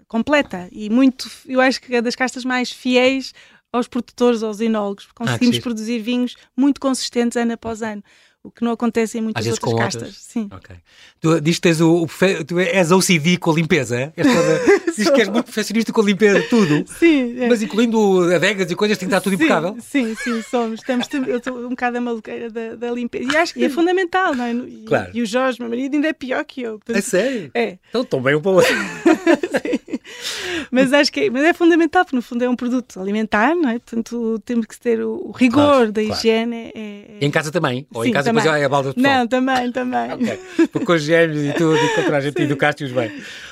completa 0.07 0.69
e 0.71 0.89
muito, 0.89 1.29
eu 1.45 1.59
acho 1.59 1.81
que 1.81 1.95
é 1.95 2.01
das 2.01 2.15
castas 2.15 2.45
mais 2.45 2.71
fiéis 2.71 3.33
aos 3.71 3.87
produtores, 3.87 4.43
aos 4.43 4.61
enólogos. 4.61 5.07
Ah, 5.09 5.13
conseguimos 5.13 5.57
ah, 5.57 5.61
produzir 5.61 5.99
vinhos 5.99 6.35
muito 6.55 6.79
consistentes 6.79 7.37
ano 7.37 7.53
após 7.53 7.81
ano 7.81 8.03
o 8.43 8.51
que 8.51 8.63
não 8.63 8.71
acontece 8.71 9.17
em 9.17 9.21
muitas 9.21 9.45
Às 9.45 9.53
outras 9.53 9.73
castas. 9.73 10.01
Outras? 10.03 10.17
Sim. 10.21 10.49
Ok. 10.51 10.75
Tu 11.19 11.41
diz 11.41 11.55
que 11.55 11.61
tens 11.61 11.81
o, 11.81 12.03
o 12.03 12.07
tu 12.45 12.59
és 12.59 12.91
OCD 12.91 13.37
com 13.37 13.51
a 13.51 13.53
limpeza, 13.53 13.99
é? 13.99 14.07
Toda, 14.07 14.61
diz 14.95 15.09
que 15.09 15.21
és 15.21 15.27
muito 15.27 15.45
perfeccionista 15.45 15.91
com 15.91 16.01
a 16.01 16.05
limpeza, 16.05 16.41
tudo. 16.49 16.85
Sim. 16.87 17.39
É. 17.39 17.47
Mas 17.49 17.61
incluindo 17.61 18.33
adegas 18.33 18.71
e 18.71 18.75
coisas, 18.75 18.97
tem 18.97 19.07
que 19.07 19.13
estar 19.13 19.21
tudo 19.21 19.35
sim, 19.37 19.43
impecável. 19.43 19.77
Sim, 19.81 20.15
sim, 20.15 20.41
somos. 20.43 20.79
Estamos, 20.79 21.07
eu 21.27 21.37
estou 21.37 21.57
um 21.65 21.69
bocado 21.69 21.97
a 21.97 22.01
maluqueira 22.01 22.49
da, 22.49 22.75
da, 22.75 22.91
limpeza. 22.91 23.31
E 23.31 23.35
acho 23.35 23.53
que 23.53 23.65
é 23.65 23.69
fundamental, 23.69 24.33
não 24.33 24.45
é? 24.45 24.53
E, 24.53 24.85
claro. 24.87 25.11
E 25.13 25.21
o 25.21 25.25
Jorge, 25.25 25.59
meu 25.59 25.69
marido, 25.69 25.95
ainda 25.95 26.07
é 26.07 26.13
pior 26.13 26.43
que 26.45 26.61
eu. 26.61 26.79
Portanto, 26.79 26.97
é 26.97 27.01
sério? 27.01 27.51
É. 27.53 27.77
Então 27.89 28.01
estou 28.01 28.21
bem 28.21 28.35
um 28.35 28.41
para 28.41 28.51
o 28.51 28.55
outro. 28.55 28.73
mas 30.71 30.93
acho 30.93 31.11
que 31.11 31.21
é, 31.21 31.29
mas 31.29 31.43
é 31.43 31.53
fundamental, 31.53 32.03
porque 32.05 32.15
no 32.15 32.21
fundo 32.21 32.43
é 32.43 32.49
um 32.49 32.55
produto 32.55 32.99
alimentar, 32.99 33.55
não 33.55 33.69
é? 33.69 33.79
Portanto, 33.79 34.41
temos 34.45 34.65
que 34.65 34.79
ter 34.79 35.01
o, 35.01 35.31
rigor 35.31 35.63
claro, 35.63 35.91
da 35.91 36.01
claro. 36.01 36.19
higiene. 36.19 36.55
É, 36.55 36.71
é... 36.75 37.17
Em 37.21 37.31
casa 37.31 37.51
também? 37.51 37.87
Ou 37.93 38.03
Sim, 38.03 38.09
em 38.09 38.13
casa 38.13 38.29
também. 38.29 38.43
depois 38.43 38.61
é 38.61 38.65
a 38.65 38.69
balda 38.69 38.89
de 38.89 38.95
pessoal? 38.95 39.19
Não, 39.19 39.27
também, 39.27 39.71
também. 39.71 40.11
ok. 40.13 40.39
Porque 40.71 40.85
com 40.85 40.93
os 40.93 41.01
gêmeos 41.01 41.43
e 41.43 41.53
tudo, 41.53 41.77
e 41.77 41.89
contra 41.95 42.17
a 42.17 42.21
gente 42.21 42.41
educaste-os 42.41 42.91
bem. 42.91 43.11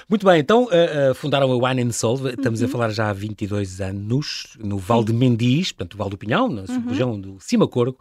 Muito 0.10 0.26
bem, 0.26 0.40
então 0.40 0.66
uh, 0.66 1.12
uh, 1.12 1.16
fundaram 1.16 1.52
a 1.52 1.70
Wine 1.70 1.84
and 1.84 1.92
Soul, 1.92 2.30
estamos 2.30 2.62
uhum. 2.62 2.68
a 2.68 2.70
falar 2.70 2.90
já 2.90 3.10
há 3.10 3.14
22 3.14 3.82
anos, 3.82 4.56
no 4.60 4.78
Val 4.78 5.04
de 5.04 5.14
Mendiz, 5.14 5.72
portanto, 5.72 5.96
o 5.96 5.98
Val 5.98 6.10
do 6.10 6.18
Pinhão, 6.18 6.48
na 6.50 6.62
uhum. 6.62 6.90
região 6.90 7.20
do 7.20 7.38
Cima 7.40 7.68
Corgo, 7.68 7.98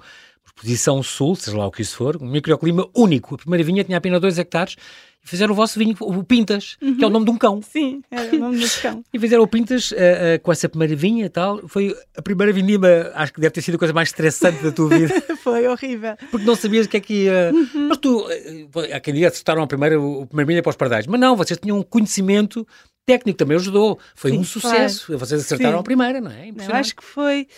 posição 0.54 1.02
sul, 1.02 1.34
seja 1.34 1.56
lá 1.56 1.66
o 1.66 1.70
que 1.70 1.82
isso 1.82 1.96
for, 1.96 2.16
um 2.20 2.30
microclima 2.30 2.88
único. 2.94 3.34
A 3.34 3.38
primeira 3.38 3.64
vinha 3.64 3.84
tinha 3.84 3.98
apenas 3.98 4.20
2 4.20 4.38
hectares 4.38 4.76
e 5.24 5.28
fizeram 5.28 5.52
o 5.52 5.56
vosso 5.56 5.78
vinho, 5.78 5.96
o 6.00 6.22
Pintas, 6.22 6.76
uhum. 6.82 6.96
que 6.96 7.04
é 7.04 7.06
o 7.06 7.10
nome 7.10 7.24
de 7.24 7.30
um 7.30 7.38
cão. 7.38 7.60
Sim, 7.62 8.02
é 8.10 8.20
o 8.20 8.38
nome 8.38 8.58
do 8.58 8.80
cão. 8.82 9.02
e 9.12 9.18
fizeram 9.18 9.42
o 9.42 9.48
Pintas 9.48 9.90
uh, 9.90 9.94
uh, 9.94 10.40
com 10.42 10.52
essa 10.52 10.68
primeira 10.68 10.94
vinha 10.94 11.24
e 11.24 11.28
tal. 11.30 11.66
Foi 11.66 11.96
a 12.14 12.20
primeira 12.20 12.52
vindima, 12.52 12.88
acho 13.14 13.32
que 13.32 13.40
deve 13.40 13.52
ter 13.52 13.62
sido 13.62 13.76
a 13.76 13.78
coisa 13.78 13.94
mais 13.94 14.08
estressante 14.08 14.62
da 14.62 14.70
tua 14.70 14.90
vida. 14.90 15.14
Foi 15.42 15.66
horrível. 15.66 16.14
Porque 16.30 16.46
não 16.46 16.54
sabias 16.54 16.86
o 16.86 16.88
que 16.88 16.98
é 16.98 17.00
que 17.00 17.14
ia. 17.24 17.52
Uhum. 17.54 17.88
Mas 17.88 17.98
tu, 17.98 18.20
uh, 18.20 18.94
há 18.94 19.00
quem 19.00 19.14
diga, 19.14 19.28
acertaram 19.28 19.62
a 19.62 19.66
primeira, 19.66 19.98
o 19.98 20.26
primeiro 20.26 20.48
vinha 20.48 20.62
para 20.62 20.70
os 20.70 20.76
pardais. 20.76 21.06
Mas 21.06 21.18
não, 21.18 21.34
vocês 21.34 21.58
tinham 21.58 21.78
um 21.78 21.82
conhecimento 21.82 22.66
técnico, 23.06 23.38
também 23.38 23.56
ajudou. 23.56 23.98
Foi 24.14 24.30
Sim, 24.30 24.38
um 24.38 24.44
sucesso. 24.44 25.06
Claro. 25.06 25.18
Vocês 25.20 25.40
acertaram 25.40 25.78
Sim. 25.78 25.80
a 25.80 25.82
primeira, 25.82 26.20
não 26.20 26.30
é? 26.30 26.52
Não, 26.52 26.74
acho 26.74 26.94
que 26.94 27.04
foi. 27.04 27.48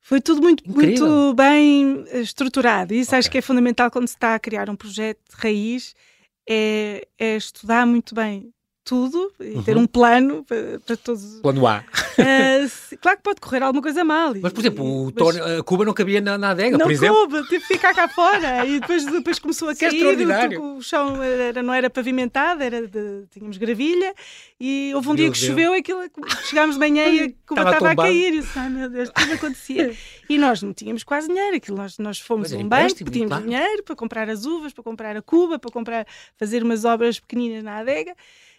Foi 0.00 0.20
tudo 0.20 0.42
muito, 0.42 0.62
muito 0.70 1.32
bem 1.32 2.04
estruturado. 2.12 2.92
Isso 2.92 3.08
okay. 3.10 3.18
acho 3.20 3.30
que 3.30 3.38
é 3.38 3.40
fundamental 3.40 3.90
quando 3.90 4.06
se 4.06 4.14
está 4.14 4.34
a 4.34 4.38
criar 4.38 4.68
um 4.68 4.76
projeto 4.76 5.18
de 5.30 5.36
raiz, 5.42 5.94
é, 6.48 7.06
é 7.18 7.36
estudar 7.36 7.86
muito 7.86 8.14
bem 8.14 8.52
tudo 8.84 9.32
e 9.40 9.54
uhum. 9.54 9.62
ter 9.62 9.76
um 9.76 9.86
plano 9.86 10.44
para, 10.44 10.78
para 10.78 10.96
todos. 10.96 11.40
Plano 11.40 11.66
A. 11.66 11.78
Uh, 11.78 12.98
claro 13.00 13.16
que 13.16 13.22
pode 13.22 13.40
correr 13.40 13.62
alguma 13.62 13.82
coisa 13.82 14.04
mal. 14.04 14.34
Mas, 14.40 14.52
por 14.52 14.60
exemplo, 14.60 14.84
o 14.84 15.12
mas, 15.14 15.62
Cuba 15.62 15.86
não 15.86 15.94
cabia 15.94 16.20
na, 16.20 16.36
na 16.36 16.50
adega, 16.50 16.76
não 16.76 16.84
por 16.84 16.92
exemplo. 16.92 17.14
Não 17.14 17.28
coube, 17.30 17.48
tive 17.48 17.66
que 17.66 17.74
ficar 17.74 17.94
cá 17.94 18.06
fora. 18.08 18.66
e 18.66 18.78
depois, 18.78 19.06
depois 19.06 19.38
começou 19.38 19.68
a 19.68 19.72
é 19.72 19.74
cair. 19.74 20.20
É 20.20 20.58
o, 20.58 20.76
o 20.76 20.82
chão 20.82 21.22
era, 21.22 21.62
não 21.62 21.72
era 21.72 21.88
pavimentado, 21.88 22.62
era 22.62 22.86
de, 22.86 23.24
tínhamos 23.30 23.56
gravilha. 23.56 24.14
E 24.60 24.92
houve 24.94 25.08
um 25.08 25.10
meu 25.12 25.16
dia 25.16 25.32
que 25.32 25.38
Deus. 25.38 25.50
choveu, 25.50 25.72
aquilo, 25.72 26.00
chegámos 26.44 26.76
de 26.76 26.80
manhã 26.80 27.06
e 27.06 27.20
a 27.20 27.28
Cuba 27.48 27.62
estava, 27.62 27.70
estava 27.70 27.90
a 27.90 27.96
cair. 27.96 28.34
E 28.34 28.40
disse, 28.40 28.58
ai 28.58 28.68
meu 28.68 28.90
Deus, 28.90 29.10
tudo 29.10 29.32
acontecia. 29.32 29.96
e 30.28 30.38
nós 30.38 30.62
não 30.62 30.74
tínhamos 30.74 31.02
quase 31.02 31.28
dinheiro. 31.28 31.56
Aquilo, 31.56 31.78
nós, 31.78 31.98
nós 31.98 32.20
fomos 32.20 32.52
a 32.52 32.56
um 32.58 32.68
banco, 32.68 32.96
pedimos 32.96 33.28
claro. 33.28 33.44
dinheiro 33.44 33.82
para 33.82 33.96
comprar 33.96 34.28
as 34.28 34.44
uvas, 34.44 34.74
para 34.74 34.84
comprar 34.84 35.16
a 35.16 35.22
Cuba, 35.22 35.58
para 35.58 35.70
comprar, 35.70 36.06
fazer 36.36 36.62
umas 36.62 36.84
obras 36.84 37.18
pequeninas 37.18 37.64
na 37.64 37.78
adega. 37.78 38.14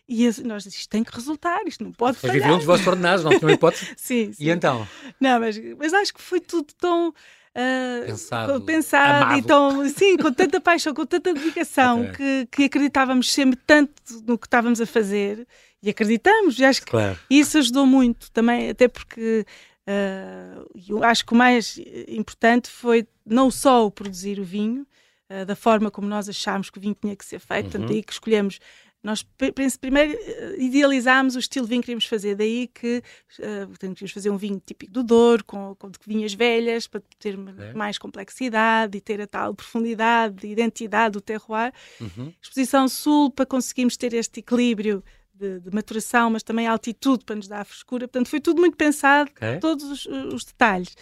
E 0.08 0.30
nós 0.44 0.66
isto 0.66 0.90
tem 0.90 1.04
que 1.04 1.14
resultar, 1.14 1.62
isto 1.66 1.84
não 1.84 1.92
pode 1.92 2.18
falhar. 2.18 2.36
Viviam 2.36 2.58
dos 2.58 2.66
vossos 2.66 2.86
ordenados, 2.86 3.24
não 3.24 3.38
tinham 3.38 3.50
hipótese? 3.50 3.92
sim, 3.98 4.32
sim. 4.32 4.44
E 4.44 4.50
então? 4.50 4.88
Não, 5.20 5.40
mas, 5.40 5.60
mas 5.78 5.94
acho 5.94 6.14
que 6.14 6.22
foi 6.22 6.40
tudo 6.40 6.68
tão... 6.80 7.10
Uh, 7.10 8.06
pensado, 8.06 8.62
pensado 8.62 9.24
amado. 9.24 9.40
e 9.40 9.42
tão, 9.42 9.90
sim, 9.90 10.18
com 10.18 10.32
tanta 10.32 10.60
paixão, 10.60 10.94
com 10.94 11.06
tanta 11.06 11.34
dedicação 11.34 12.02
okay. 12.02 12.46
que, 12.48 12.48
que 12.52 12.64
acreditávamos 12.66 13.32
sempre 13.32 13.58
tanto 13.66 13.94
no 14.28 14.38
que 14.38 14.46
estávamos 14.46 14.82
a 14.82 14.86
fazer 14.86 15.48
e 15.82 15.90
acreditamos. 15.90 16.60
E 16.60 16.66
acho 16.66 16.82
que 16.82 16.92
claro. 16.92 17.18
isso 17.30 17.58
ajudou 17.58 17.86
muito 17.86 18.30
também, 18.32 18.70
até 18.70 18.88
porque 18.88 19.46
uh, 19.88 20.70
eu 20.88 21.04
acho 21.04 21.26
que 21.26 21.34
o 21.34 21.36
mais 21.36 21.80
importante 22.08 22.70
foi 22.70 23.08
não 23.26 23.50
só 23.50 23.86
o 23.86 23.92
produzir 23.92 24.40
o 24.40 24.44
vinho, 24.44 24.86
uh, 25.30 25.46
da 25.46 25.56
forma 25.56 25.90
como 25.90 26.08
nós 26.08 26.28
achámos 26.28 26.70
que 26.70 26.78
o 26.78 26.82
vinho 26.82 26.98
tinha 27.00 27.16
que 27.16 27.26
ser 27.26 27.40
feito, 27.40 27.66
uhum. 27.66 27.72
tanto 27.72 27.94
aí 27.94 28.04
que 28.04 28.14
escolhemos 28.14 28.60
nós 29.06 29.22
primeiro 29.80 30.18
eh, 30.20 30.56
idealizámos 30.58 31.36
o 31.36 31.40
estilo 31.40 31.68
de 31.68 31.70
vinho 31.70 31.82
que 31.82 31.86
queríamos 31.86 32.08
fazer, 32.08 32.34
daí 32.34 32.68
que 32.68 33.04
uh, 33.38 33.72
queríamos 33.80 34.12
fazer 34.12 34.32
um 34.32 34.38
vinho 34.38 34.60
típico 34.66 34.92
do 34.92 35.04
Douro, 35.04 35.46
com, 35.46 35.76
com 35.76 35.92
vinhas 36.08 36.34
velhas, 36.34 36.88
para 36.88 37.04
ter 37.20 37.36
é. 37.36 37.74
mais 37.76 38.00
complexidade 38.00 38.98
e 38.98 39.02
ter 39.02 39.22
a 39.22 39.28
tal 39.28 39.54
profundidade, 39.54 40.48
identidade 40.48 41.14
do 41.14 41.22
terroir. 41.22 41.72
Uhum. 42.02 42.34
Exposição 42.42 42.90
Sul, 42.90 43.30
para 43.30 43.46
conseguirmos 43.46 43.96
ter 43.96 44.12
este 44.16 44.40
equilíbrio 44.40 45.04
de, 45.32 45.60
de, 45.60 45.70
maturação, 45.72 46.32
mas 46.32 46.42
também 46.42 46.66
altitude 46.66 47.24
para 47.26 47.36
nos 47.36 47.48
dar 47.48 47.62
a 47.62 47.66
frescura. 47.66 48.08
Portanto, 48.08 48.28
foi 48.28 48.40
tudo 48.40 48.60
muito 48.60 48.76
pensado, 48.76 49.30
okay. 49.30 49.60
todos 49.60 49.84
os, 49.84 50.06
os 50.08 50.44
detalhes. 50.46 50.96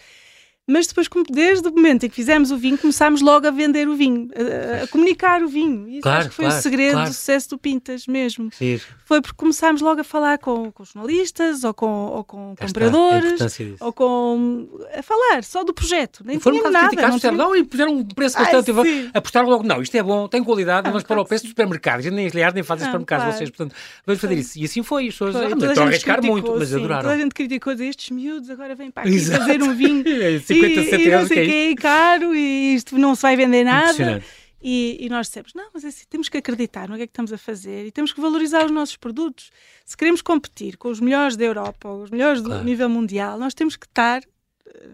Mas 0.66 0.86
depois, 0.86 1.08
desde 1.30 1.68
o 1.68 1.70
momento 1.70 2.06
em 2.06 2.08
que 2.08 2.14
fizemos 2.14 2.50
o 2.50 2.56
vinho, 2.56 2.78
começámos 2.78 3.20
logo 3.20 3.46
a 3.46 3.50
vender 3.50 3.86
o 3.86 3.94
vinho, 3.94 4.30
a, 4.34 4.84
a 4.84 4.88
comunicar 4.88 5.42
o 5.42 5.48
vinho. 5.48 5.86
Isso 5.88 6.00
claro, 6.00 6.20
acho 6.20 6.28
que 6.30 6.34
foi 6.34 6.44
claro, 6.46 6.58
o 6.58 6.62
segredo 6.62 6.92
claro. 6.92 7.10
do 7.10 7.14
sucesso 7.14 7.50
do 7.50 7.58
Pintas 7.58 8.06
mesmo. 8.06 8.50
Sim. 8.50 8.80
Foi 9.04 9.20
porque 9.20 9.36
começámos 9.36 9.82
logo 9.82 10.00
a 10.00 10.04
falar 10.04 10.38
com, 10.38 10.72
com 10.72 10.82
jornalistas, 10.82 11.64
ou 11.64 11.74
com, 11.74 12.06
ou 12.06 12.24
com 12.24 12.54
compradores, 12.58 13.60
ou 13.78 13.92
com. 13.92 14.66
a 14.96 15.02
falar 15.02 15.44
só 15.44 15.62
do 15.64 15.74
projeto. 15.74 16.22
Nem 16.24 16.40
foram 16.40 16.56
um 16.56 16.70
nada. 16.70 17.08
Não, 17.08 17.18
tinha... 17.18 17.32
não, 17.32 17.54
e 17.54 17.62
puseram 17.62 17.92
um 17.92 18.04
preço 18.04 18.38
bastante. 18.38 18.70
Ai, 18.70 19.10
apostaram 19.12 19.48
logo, 19.50 19.64
não, 19.64 19.82
isto 19.82 19.94
é 19.98 20.02
bom, 20.02 20.26
tem 20.28 20.42
qualidade, 20.42 20.88
ah, 20.88 20.92
mas 20.94 21.02
para 21.02 21.20
o 21.20 21.26
preço 21.26 21.44
dos 21.44 21.50
supermercados. 21.50 22.06
Nem, 22.06 22.26
aliás, 22.26 22.54
nem 22.54 22.62
fazem 22.62 22.86
supermercados 22.86 23.24
claro. 23.24 23.36
vocês. 23.36 23.50
Portanto, 23.50 23.76
vamos 24.06 24.18
fazer 24.18 24.34
isso. 24.38 24.58
E 24.58 24.64
assim 24.64 24.82
foi. 24.82 25.08
As 25.08 25.12
pessoas 25.12 25.36
ah, 25.36 25.48
estão 25.50 25.84
a 25.84 25.86
arriscar 25.88 26.16
criticou, 26.16 26.32
muito, 26.32 26.58
mas 26.58 26.68
sim, 26.70 26.76
adoraram. 26.76 27.02
Toda 27.02 27.14
a 27.14 27.18
gente 27.18 27.34
criticou 27.34 27.72
estes 27.74 28.10
miúdos, 28.10 28.48
agora 28.48 28.74
vêm 28.74 28.90
para 28.90 29.02
aqui 29.02 29.20
fazer 29.20 29.62
um 29.62 29.74
vinho. 29.74 30.02
50 30.54 30.84
centavos 30.84 31.28
sei 31.28 31.46
que 31.46 31.72
é 31.72 31.74
caro 31.74 32.34
e 32.34 32.74
isto 32.74 32.98
não 32.98 33.14
se 33.14 33.22
vai 33.22 33.36
vender 33.36 33.64
nada. 33.64 34.22
E, 34.66 34.96
e, 34.98 35.10
nós 35.10 35.26
dissemos, 35.26 35.52
não, 35.54 35.68
mas 35.74 35.84
é 35.84 35.88
assim, 35.88 36.04
temos 36.08 36.30
que 36.30 36.38
acreditar 36.38 36.88
no 36.88 36.96
que 36.96 37.02
é 37.02 37.06
que 37.06 37.10
estamos 37.10 37.30
a 37.34 37.36
fazer 37.36 37.86
e 37.86 37.92
temos 37.92 38.14
que 38.14 38.20
valorizar 38.20 38.64
os 38.64 38.70
nossos 38.70 38.96
produtos. 38.96 39.50
Se 39.84 39.94
queremos 39.94 40.22
competir 40.22 40.78
com 40.78 40.88
os 40.88 41.00
melhores 41.00 41.36
da 41.36 41.44
Europa 41.44 41.86
ou 41.86 42.02
os 42.02 42.10
melhores 42.10 42.40
claro. 42.40 42.60
do 42.60 42.64
nível 42.64 42.88
mundial, 42.88 43.38
nós 43.38 43.52
temos 43.52 43.76
que 43.76 43.84
estar 43.84 44.22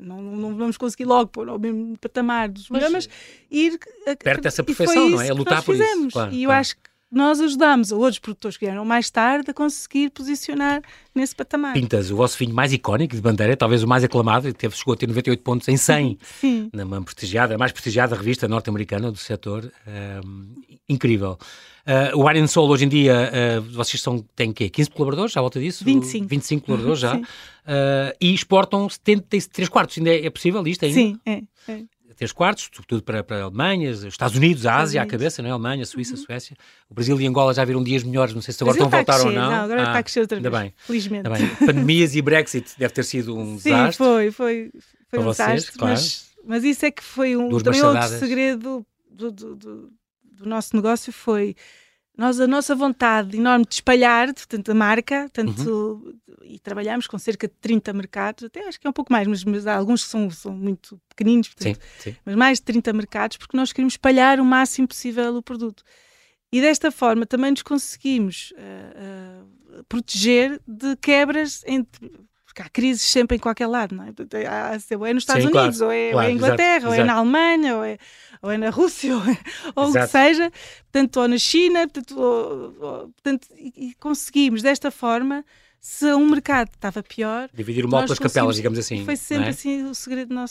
não, 0.01 0.21
não 0.21 0.57
vamos 0.57 0.77
conseguir 0.77 1.05
logo 1.05 1.31
pôr 1.31 1.49
ao 1.49 1.59
mesmo 1.59 1.97
patamar 1.99 2.49
dos 2.49 2.69
melhores, 2.69 2.93
mas 2.93 3.09
ir 3.51 3.79
a, 4.07 4.17
perto 4.17 4.43
dessa 4.43 4.63
perfeição, 4.63 5.09
não 5.09 5.21
é? 5.21 5.31
A 5.31 5.35
lutar 5.35 5.63
por 5.63 5.77
fizemos. 5.77 6.07
isso. 6.07 6.13
Claro, 6.13 6.33
e 6.33 6.43
eu 6.43 6.49
claro. 6.49 6.61
acho 6.61 6.77
que 6.77 6.90
nós 7.11 7.41
ajudamos 7.41 7.91
outros 7.91 8.19
produtores 8.19 8.57
que 8.57 8.65
vieram 8.65 8.85
mais 8.85 9.11
tarde 9.11 9.51
a 9.51 9.55
conseguir 9.55 10.11
posicionar 10.11 10.81
nesse 11.15 11.35
patamar. 11.35 11.73
Pintas, 11.73 12.11
o 12.11 12.17
vosso 12.17 12.39
vinho 12.39 12.55
mais 12.55 12.73
icónico 12.73 13.17
de 13.17 13.21
bandeira, 13.21 13.57
talvez 13.57 13.83
o 13.83 13.89
mais 13.89 14.05
aclamado, 14.05 14.53
teve, 14.53 14.77
chegou 14.77 14.95
a 14.95 14.97
ter 14.97 15.09
98 15.09 15.43
pontos 15.43 15.69
em 15.69 15.77
100, 15.77 16.19
Sim. 16.41 16.71
na 16.73 17.01
prestigiada, 17.03 17.57
a 17.57 17.59
mais 17.59 17.73
prestigiada 17.73 18.15
revista 18.15 18.47
norte-americana 18.47 19.11
do 19.11 19.19
setor. 19.19 19.71
Um, 20.25 20.55
incrível. 20.89 21.37
Uh, 21.87 22.17
o 22.17 22.29
Wine 22.29 22.47
Soul, 22.47 22.69
hoje 22.69 22.85
em 22.85 22.89
dia, 22.89 23.31
uh, 23.59 23.63
vocês 23.73 24.01
são, 24.01 24.19
têm 24.37 24.53
quê? 24.53 24.69
15 24.69 24.91
colaboradores, 24.91 25.37
à 25.37 25.41
volta 25.41 25.59
disso? 25.59 25.85
25. 25.85 26.29
25 26.29 26.67
colaboradores 26.67 27.01
já. 27.01 27.21
Uh, 27.61 28.17
e 28.21 28.35
exportam 28.35 28.89
73 28.89 29.69
quartos, 29.69 29.97
ainda 29.97 30.11
é, 30.11 30.27
é 30.27 30.31
possível 30.31 30.67
isto 30.67 30.85
ainda? 30.85 30.95
Sim, 30.95 31.21
é. 31.25 31.43
é. 31.69 31.83
3 32.15 32.33
quartos, 32.33 32.69
sobretudo 32.73 33.03
para, 33.03 33.23
para 33.23 33.39
a 33.39 33.43
Alemanha, 33.45 33.91
Estados 33.91 34.37
Unidos, 34.37 34.67
a 34.67 34.77
Ásia, 34.77 35.03
à 35.03 35.07
cabeça, 35.07 35.43
não 35.43 35.49
é? 35.49 35.53
Alemanha, 35.53 35.85
Suíça, 35.87 36.15
uhum. 36.15 36.25
Suécia. 36.25 36.57
O 36.89 36.95
Brasil 36.95 37.21
e 37.21 37.27
Angola 37.27 37.55
já 37.55 37.65
viram 37.65 37.83
dias 37.83 38.03
melhores, 38.03 38.35
não 38.35 38.43
sei 38.43 38.53
se 38.53 38.63
agora 38.63 38.77
estão 38.77 38.87
a 38.87 38.91
voltar 38.91 39.21
ou 39.21 39.33
não. 39.33 39.51
não 39.51 39.65
agora 39.65 39.81
ah, 39.81 39.85
está 39.85 39.99
a 39.99 40.03
crescer 40.03 40.21
outra 40.21 40.41
vez, 40.41 40.53
bem. 40.53 40.75
felizmente. 40.77 41.29
Bem. 41.29 41.49
Pandemias 41.67 42.15
e 42.15 42.23
Brexit 42.23 42.73
deve 42.79 42.93
ter 42.93 43.05
sido 43.05 43.37
um 43.37 43.59
Sim, 43.59 43.71
desastre. 43.71 43.93
Sim, 43.93 43.97
foi, 43.97 44.31
foi, 44.31 44.71
foi 45.09 45.19
um 45.19 45.23
vocês, 45.23 45.49
desastre, 45.49 45.79
claro. 45.79 45.95
mas, 45.95 46.31
mas 46.45 46.65
isso 46.65 46.85
é 46.87 46.91
que 46.91 47.03
foi 47.03 47.37
um, 47.37 47.49
também 47.59 47.83
outro 47.83 48.09
segredo 48.19 48.87
do, 49.11 49.33
do, 49.33 49.57
do, 49.57 49.93
do 50.25 50.47
nosso 50.47 50.75
negócio, 50.75 51.13
foi 51.13 51.55
nós, 52.21 52.39
a 52.39 52.47
nossa 52.47 52.75
vontade 52.75 53.39
enorme 53.39 53.65
de 53.65 53.77
espalhar, 53.77 54.27
portanto, 54.35 54.71
a 54.71 54.75
marca, 54.75 55.31
tanto, 55.33 56.03
uhum. 56.05 56.37
e 56.45 56.59
trabalhamos 56.59 57.07
com 57.07 57.19
cerca 57.19 57.49
de 57.49 57.55
30 57.63 57.95
mercados, 57.95 58.45
até 58.45 58.69
acho 58.69 58.79
que 58.79 58.87
é 58.87 58.91
um 58.91 58.93
pouco 58.93 59.11
mais, 59.11 59.27
mas, 59.27 59.43
mas 59.43 59.67
há 59.67 59.75
alguns 59.75 60.05
que 60.05 60.11
são, 60.11 60.29
são 60.29 60.53
muito 60.53 61.01
pequeninos, 61.09 61.49
portanto, 61.49 61.81
sim, 61.99 62.11
sim. 62.11 62.17
mas 62.23 62.35
mais 62.35 62.59
de 62.59 62.65
30 62.65 62.93
mercados, 62.93 63.39
porque 63.39 63.57
nós 63.57 63.73
queremos 63.73 63.95
espalhar 63.95 64.39
o 64.39 64.45
máximo 64.45 64.87
possível 64.87 65.35
o 65.35 65.43
produto. 65.43 65.83
E 66.53 66.61
desta 66.61 66.91
forma 66.91 67.25
também 67.25 67.53
nos 67.53 67.63
conseguimos 67.63 68.53
uh, 68.53 69.79
uh, 69.79 69.85
proteger 69.85 70.61
de 70.69 70.97
quebras 70.97 71.63
entre 71.67 72.07
porque 72.51 72.63
há 72.63 72.69
crises 72.69 73.03
sempre 73.03 73.37
em 73.37 73.41
qualquer 73.41 73.69
lado, 73.69 73.95
não 73.95 74.05
é? 74.05 74.09
Ou 74.97 75.07
é 75.07 75.15
nos 75.15 75.23
Estados 75.23 75.45
Sim, 75.45 75.51
Unidos, 75.51 75.79
claro, 75.79 75.85
ou, 75.85 75.93
é, 75.93 76.11
claro, 76.11 76.17
ou 76.17 76.23
é 76.23 76.33
em 76.33 76.35
Inglaterra, 76.35 76.77
exato, 76.79 76.87
ou 76.89 76.95
é 76.95 77.05
na 77.05 77.13
Alemanha, 77.15 77.77
ou 77.77 77.85
é, 77.85 77.99
ou 78.43 78.51
é 78.51 78.59
na 78.59 78.71
Rússia, 78.71 79.15
ou, 79.17 79.23
é, 79.23 79.39
ou 79.77 79.91
o 79.91 79.93
que 79.93 80.07
seja, 80.09 80.51
portanto, 80.91 81.21
ou 81.21 81.29
na 81.29 81.39
China, 81.39 81.87
portanto, 81.87 82.21
ou, 82.21 82.75
ou, 82.81 82.99
portanto 83.11 83.47
e, 83.57 83.91
e 83.91 83.95
conseguimos 83.95 84.63
desta 84.63 84.91
forma 84.91 85.45
se 85.79 86.13
um 86.13 86.29
mercado 86.29 86.71
estava 86.75 87.05
pior. 87.05 87.49
Dividir 87.55 87.87
o 87.87 87.89
mal 87.89 88.03
pelas 88.03 88.19
capelas, 88.19 88.57
digamos 88.57 88.81
assim. 88.81 89.05
Foi 89.05 89.17
sempre 89.17 89.47
é? 89.47 89.51
assim 89.51 89.85
o 89.85 89.95
segredo 89.95 90.35
da 90.35 90.47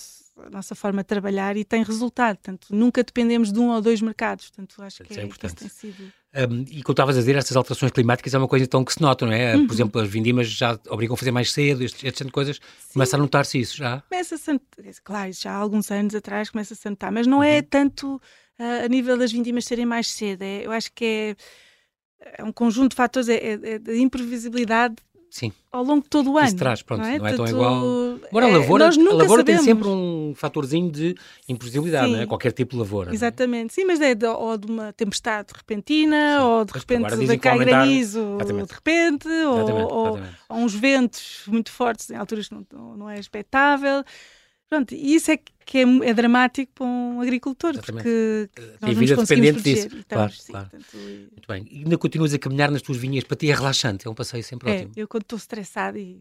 nossa 0.50 0.76
forma 0.76 1.04
de 1.04 1.08
trabalhar 1.08 1.58
e 1.58 1.66
tem 1.66 1.84
resultado. 1.84 2.38
Portanto, 2.38 2.68
nunca 2.72 3.04
dependemos 3.04 3.52
de 3.52 3.60
um 3.60 3.70
ou 3.70 3.82
dois 3.82 4.02
mercados. 4.02 4.50
Portanto, 4.50 4.82
acho 4.82 5.04
que, 5.04 5.20
é, 5.20 5.22
é 5.22 5.26
importante. 5.26 5.56
Que 5.56 5.60
tem 5.60 5.70
sido. 5.70 6.14
Um, 6.36 6.63
e 6.69 6.84
como 6.84 6.93
estavas 6.93 7.17
a 7.17 7.19
dizer, 7.19 7.36
estas 7.36 7.57
alterações 7.57 7.91
climáticas 7.91 8.34
é 8.34 8.38
uma 8.38 8.47
coisa 8.47 8.63
então 8.63 8.86
que 8.86 8.93
se 8.93 9.01
nota, 9.01 9.25
não 9.25 9.34
é? 9.34 9.55
Uhum. 9.55 9.65
Por 9.65 9.73
exemplo, 9.73 10.01
as 10.01 10.07
vindimas 10.07 10.47
já 10.47 10.80
obrigam 10.89 11.15
a 11.15 11.17
fazer 11.17 11.32
mais 11.32 11.51
cedo, 11.51 11.84
este, 11.84 12.05
este 12.05 12.17
tipo 12.17 12.27
de 12.27 12.34
coisas. 12.34 12.57
Sim. 12.57 12.93
Começa 12.93 13.15
a 13.15 13.19
notar-se 13.19 13.59
isso 13.59 13.75
já? 13.75 14.01
Começa-se 14.01 14.51
a 14.51 14.59
claro, 15.03 15.34
já 15.34 15.51
há 15.51 15.55
alguns 15.55 15.89
anos 15.89 16.13
atrás 16.13 16.51
começa-se 16.51 16.88
a 16.88 16.91
notar, 16.91 17.11
mas 17.11 17.25
não 17.25 17.43
é 17.43 17.53
uhum. 17.53 17.57
é 17.57 17.61
tanto 17.63 18.15
uh, 18.59 18.86
a 18.86 18.88
nível 18.88 19.17
das 19.17 19.32
vindimas 19.32 19.65
serem 19.65 19.86
mais 19.86 20.07
cedo. 20.07 20.43
É, 20.43 20.65
eu 20.65 20.71
acho 20.71 20.91
que 20.93 21.05
é 21.05 21.36
é 22.38 22.43
um 22.43 22.51
conjunto 22.51 22.91
de 22.91 22.95
fatores, 22.95 23.30
é, 23.30 23.36
é, 23.36 23.51
é 23.53 23.80
de 23.80 23.97
imprevisibilidade 23.97 24.95
Sim. 25.30 25.51
ao 25.71 25.84
longo 25.84 26.03
de 26.03 26.09
todo 26.09 26.32
o 26.32 26.38
ano. 26.38 26.47
Isso 26.47 26.55
traz, 26.55 26.82
pronto, 26.82 27.01
não 27.01 27.07
é, 27.07 27.19
não 27.19 27.27
é 27.27 27.34
tão 27.34 27.47
igual. 27.47 27.84
Agora, 28.30 28.45
a 28.45 28.49
é, 28.49 28.57
lavoura, 28.57 28.89
a 28.89 29.13
lavoura 29.13 29.43
tem 29.43 29.57
sempre 29.59 29.88
um 29.88 30.34
fatorzinho 30.36 30.91
de 30.91 31.15
imprevisibilidade, 31.47 32.11
não 32.11 32.19
é? 32.19 32.25
Qualquer 32.25 32.51
tipo 32.51 32.71
de 32.71 32.77
lavoura. 32.77 33.11
É? 33.11 33.13
Exatamente, 33.13 33.73
sim, 33.73 33.86
mas 33.86 34.01
é 34.01 34.15
de, 34.15 34.25
ou 34.25 34.57
de 34.57 34.67
uma 34.71 34.91
tempestade 34.93 35.53
repentina, 35.55 36.38
sim. 36.38 36.43
ou 36.43 36.65
de 36.65 36.73
repente 36.73 37.15
vem 37.15 37.39
cá 37.39 37.57
granizo, 37.57 38.38
de 38.45 38.73
repente, 38.73 39.27
ou, 39.27 39.71
ou, 39.71 40.19
ou, 40.49 40.57
uns 40.57 40.73
ventos 40.73 41.43
muito 41.47 41.71
fortes 41.71 42.09
em 42.09 42.15
alturas 42.15 42.47
que 42.47 42.55
não, 42.55 42.97
não 42.97 43.09
é 43.09 43.19
expectável. 43.19 44.03
Pronto, 44.69 44.93
e 44.93 45.15
isso 45.15 45.32
é 45.32 45.38
que 45.38 45.51
é, 45.78 46.09
é, 46.09 46.13
dramático 46.13 46.72
para 46.74 46.86
um 46.86 47.22
agricultor, 47.22 47.72
Exatamente. 47.72 48.03
porque 48.03 48.49
nós 48.82 48.97
vida 48.97 49.15
dependente 49.15 49.61
disso. 49.61 49.88
Estamos, 49.88 50.05
claro, 50.07 50.34
sim, 50.34 50.51
claro. 50.51 50.70
Portanto, 50.70 50.97
Muito 50.97 51.47
bem. 51.47 51.67
E 51.70 51.84
ainda 51.84 51.97
continuas 51.97 52.34
a 52.34 52.39
caminhar 52.39 52.72
nas 52.72 52.82
tuas 52.82 52.97
vinhas, 52.97 53.24
para 53.24 53.38
ti 53.38 53.49
é 53.49 53.53
relaxante, 53.53 54.07
é 54.07 54.09
um 54.09 54.13
passeio 54.13 54.43
sempre 54.43 54.70
é, 54.70 54.76
ótimo. 54.76 54.91
Eu 54.95 55.07
quando 55.07 55.24
estou 55.24 55.38
estressada 55.38 55.99
e... 55.99 56.20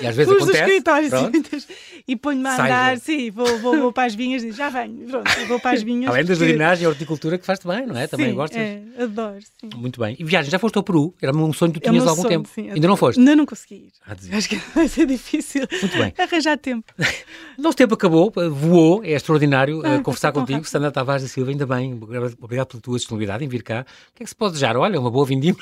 e 0.00 0.06
às 0.06 0.16
vezes 0.16 0.32
acontece, 0.34 1.60
sim, 1.60 1.74
e 2.08 2.16
ponho-me 2.16 2.48
a 2.48 2.54
andar, 2.54 2.98
sim, 2.98 3.30
vou, 3.30 3.58
vou, 3.58 3.76
vou, 3.76 3.92
para 3.92 4.06
as 4.06 4.14
vinhas 4.14 4.42
e 4.42 4.52
já 4.52 4.68
venho, 4.68 5.06
pronto, 5.08 5.30
vou 5.46 5.60
para 5.60 5.76
as 5.76 5.82
vinhas. 5.82 6.10
Além 6.10 6.24
da 6.24 6.34
jardinagem 6.34 6.84
e 6.84 6.86
horticultura 6.86 7.38
que 7.38 7.46
faz-te 7.46 7.66
bem, 7.66 7.86
não 7.86 7.96
é? 7.96 8.06
Também 8.06 8.30
sim, 8.30 8.34
gostas? 8.34 8.58
É, 8.58 8.82
adoro, 8.98 9.40
sim. 9.40 9.70
Muito 9.76 10.00
bem. 10.00 10.16
E 10.18 10.24
viagem, 10.24 10.50
já 10.50 10.58
foste 10.58 10.76
ao 10.76 10.82
Peru? 10.82 11.14
Era 11.20 11.36
um 11.36 11.52
sonho 11.52 11.72
que 11.72 11.80
tu 11.80 11.88
é 11.88 11.90
tinhas 11.90 12.06
há 12.06 12.10
algum 12.10 12.22
sonho, 12.22 12.38
tempo. 12.38 12.48
Sim, 12.48 12.70
ainda 12.70 12.88
não 12.88 12.96
foste? 12.96 13.18
Ainda 13.18 13.36
não 13.36 13.46
consegui 13.46 13.74
ir. 13.74 13.92
Ah, 14.06 14.16
Acho 14.36 14.48
que 14.48 14.56
vai 14.74 14.88
ser 14.88 15.06
difícil 15.06 15.66
Muito 15.80 15.96
bem. 15.98 16.12
arranjar 16.18 16.58
tempo. 16.58 16.92
Nosso 17.58 17.76
tempo 17.76 17.94
acabou, 17.94 18.32
voou, 18.56 19.04
é 19.04 19.12
extraordinário 19.12 19.82
ah, 19.84 19.96
uh, 19.96 20.02
conversar 20.02 20.32
contigo, 20.32 20.64
Sandra 20.64 20.90
Tavares 20.90 21.22
da 21.22 21.28
Silva, 21.28 21.50
ainda 21.50 21.66
bem, 21.66 21.94
obrigado 22.40 22.68
pela 22.68 22.82
tua 22.82 22.96
disponibilidade 22.96 23.44
em 23.44 23.48
vir 23.48 23.62
cá. 23.62 23.84
O 24.12 24.14
que 24.14 24.22
é 24.22 24.24
que 24.24 24.30
se 24.30 24.34
pode 24.34 24.54
desejar? 24.54 24.76
Olha, 24.76 24.98
uma 24.98 25.10
boa 25.10 25.26
vindima, 25.26 25.58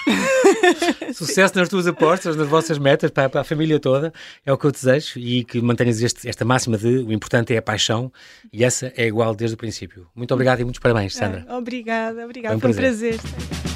sucesso 1.12 1.56
nas 1.56 1.68
tuas 1.68 1.86
apostas, 1.86 2.36
nas 2.36 2.48
vossas 2.48 2.78
metas, 2.78 3.10
para, 3.10 3.28
para, 3.28 3.40
a 3.40 3.44
família 3.44 3.78
toda, 3.80 4.12
é 4.46 4.52
o 4.52 4.58
que 4.58 4.66
eu 4.66 4.72
desejo 4.72 5.18
e 5.18 5.44
que 5.44 5.60
mantenhas 5.60 6.02
este, 6.02 6.28
esta 6.28 6.44
máxima 6.44 6.78
de 6.78 6.98
o 6.98 7.12
importante 7.12 7.54
é 7.54 7.58
a 7.58 7.62
paixão 7.62 8.12
e 8.52 8.64
essa 8.64 8.92
é 8.96 9.06
igual 9.06 9.34
desde 9.34 9.54
o 9.54 9.58
princípio. 9.58 10.06
Muito 10.14 10.32
obrigado 10.32 10.60
e 10.60 10.64
muitos 10.64 10.80
parabéns, 10.80 11.14
Sandra. 11.14 11.44
Ah, 11.48 11.58
obrigada, 11.58 12.24
obrigada, 12.24 12.58
foi 12.58 12.70
um, 12.70 12.72
foi 12.72 12.82
um 12.82 12.86
prazer. 12.86 13.18
prazer. 13.18 13.73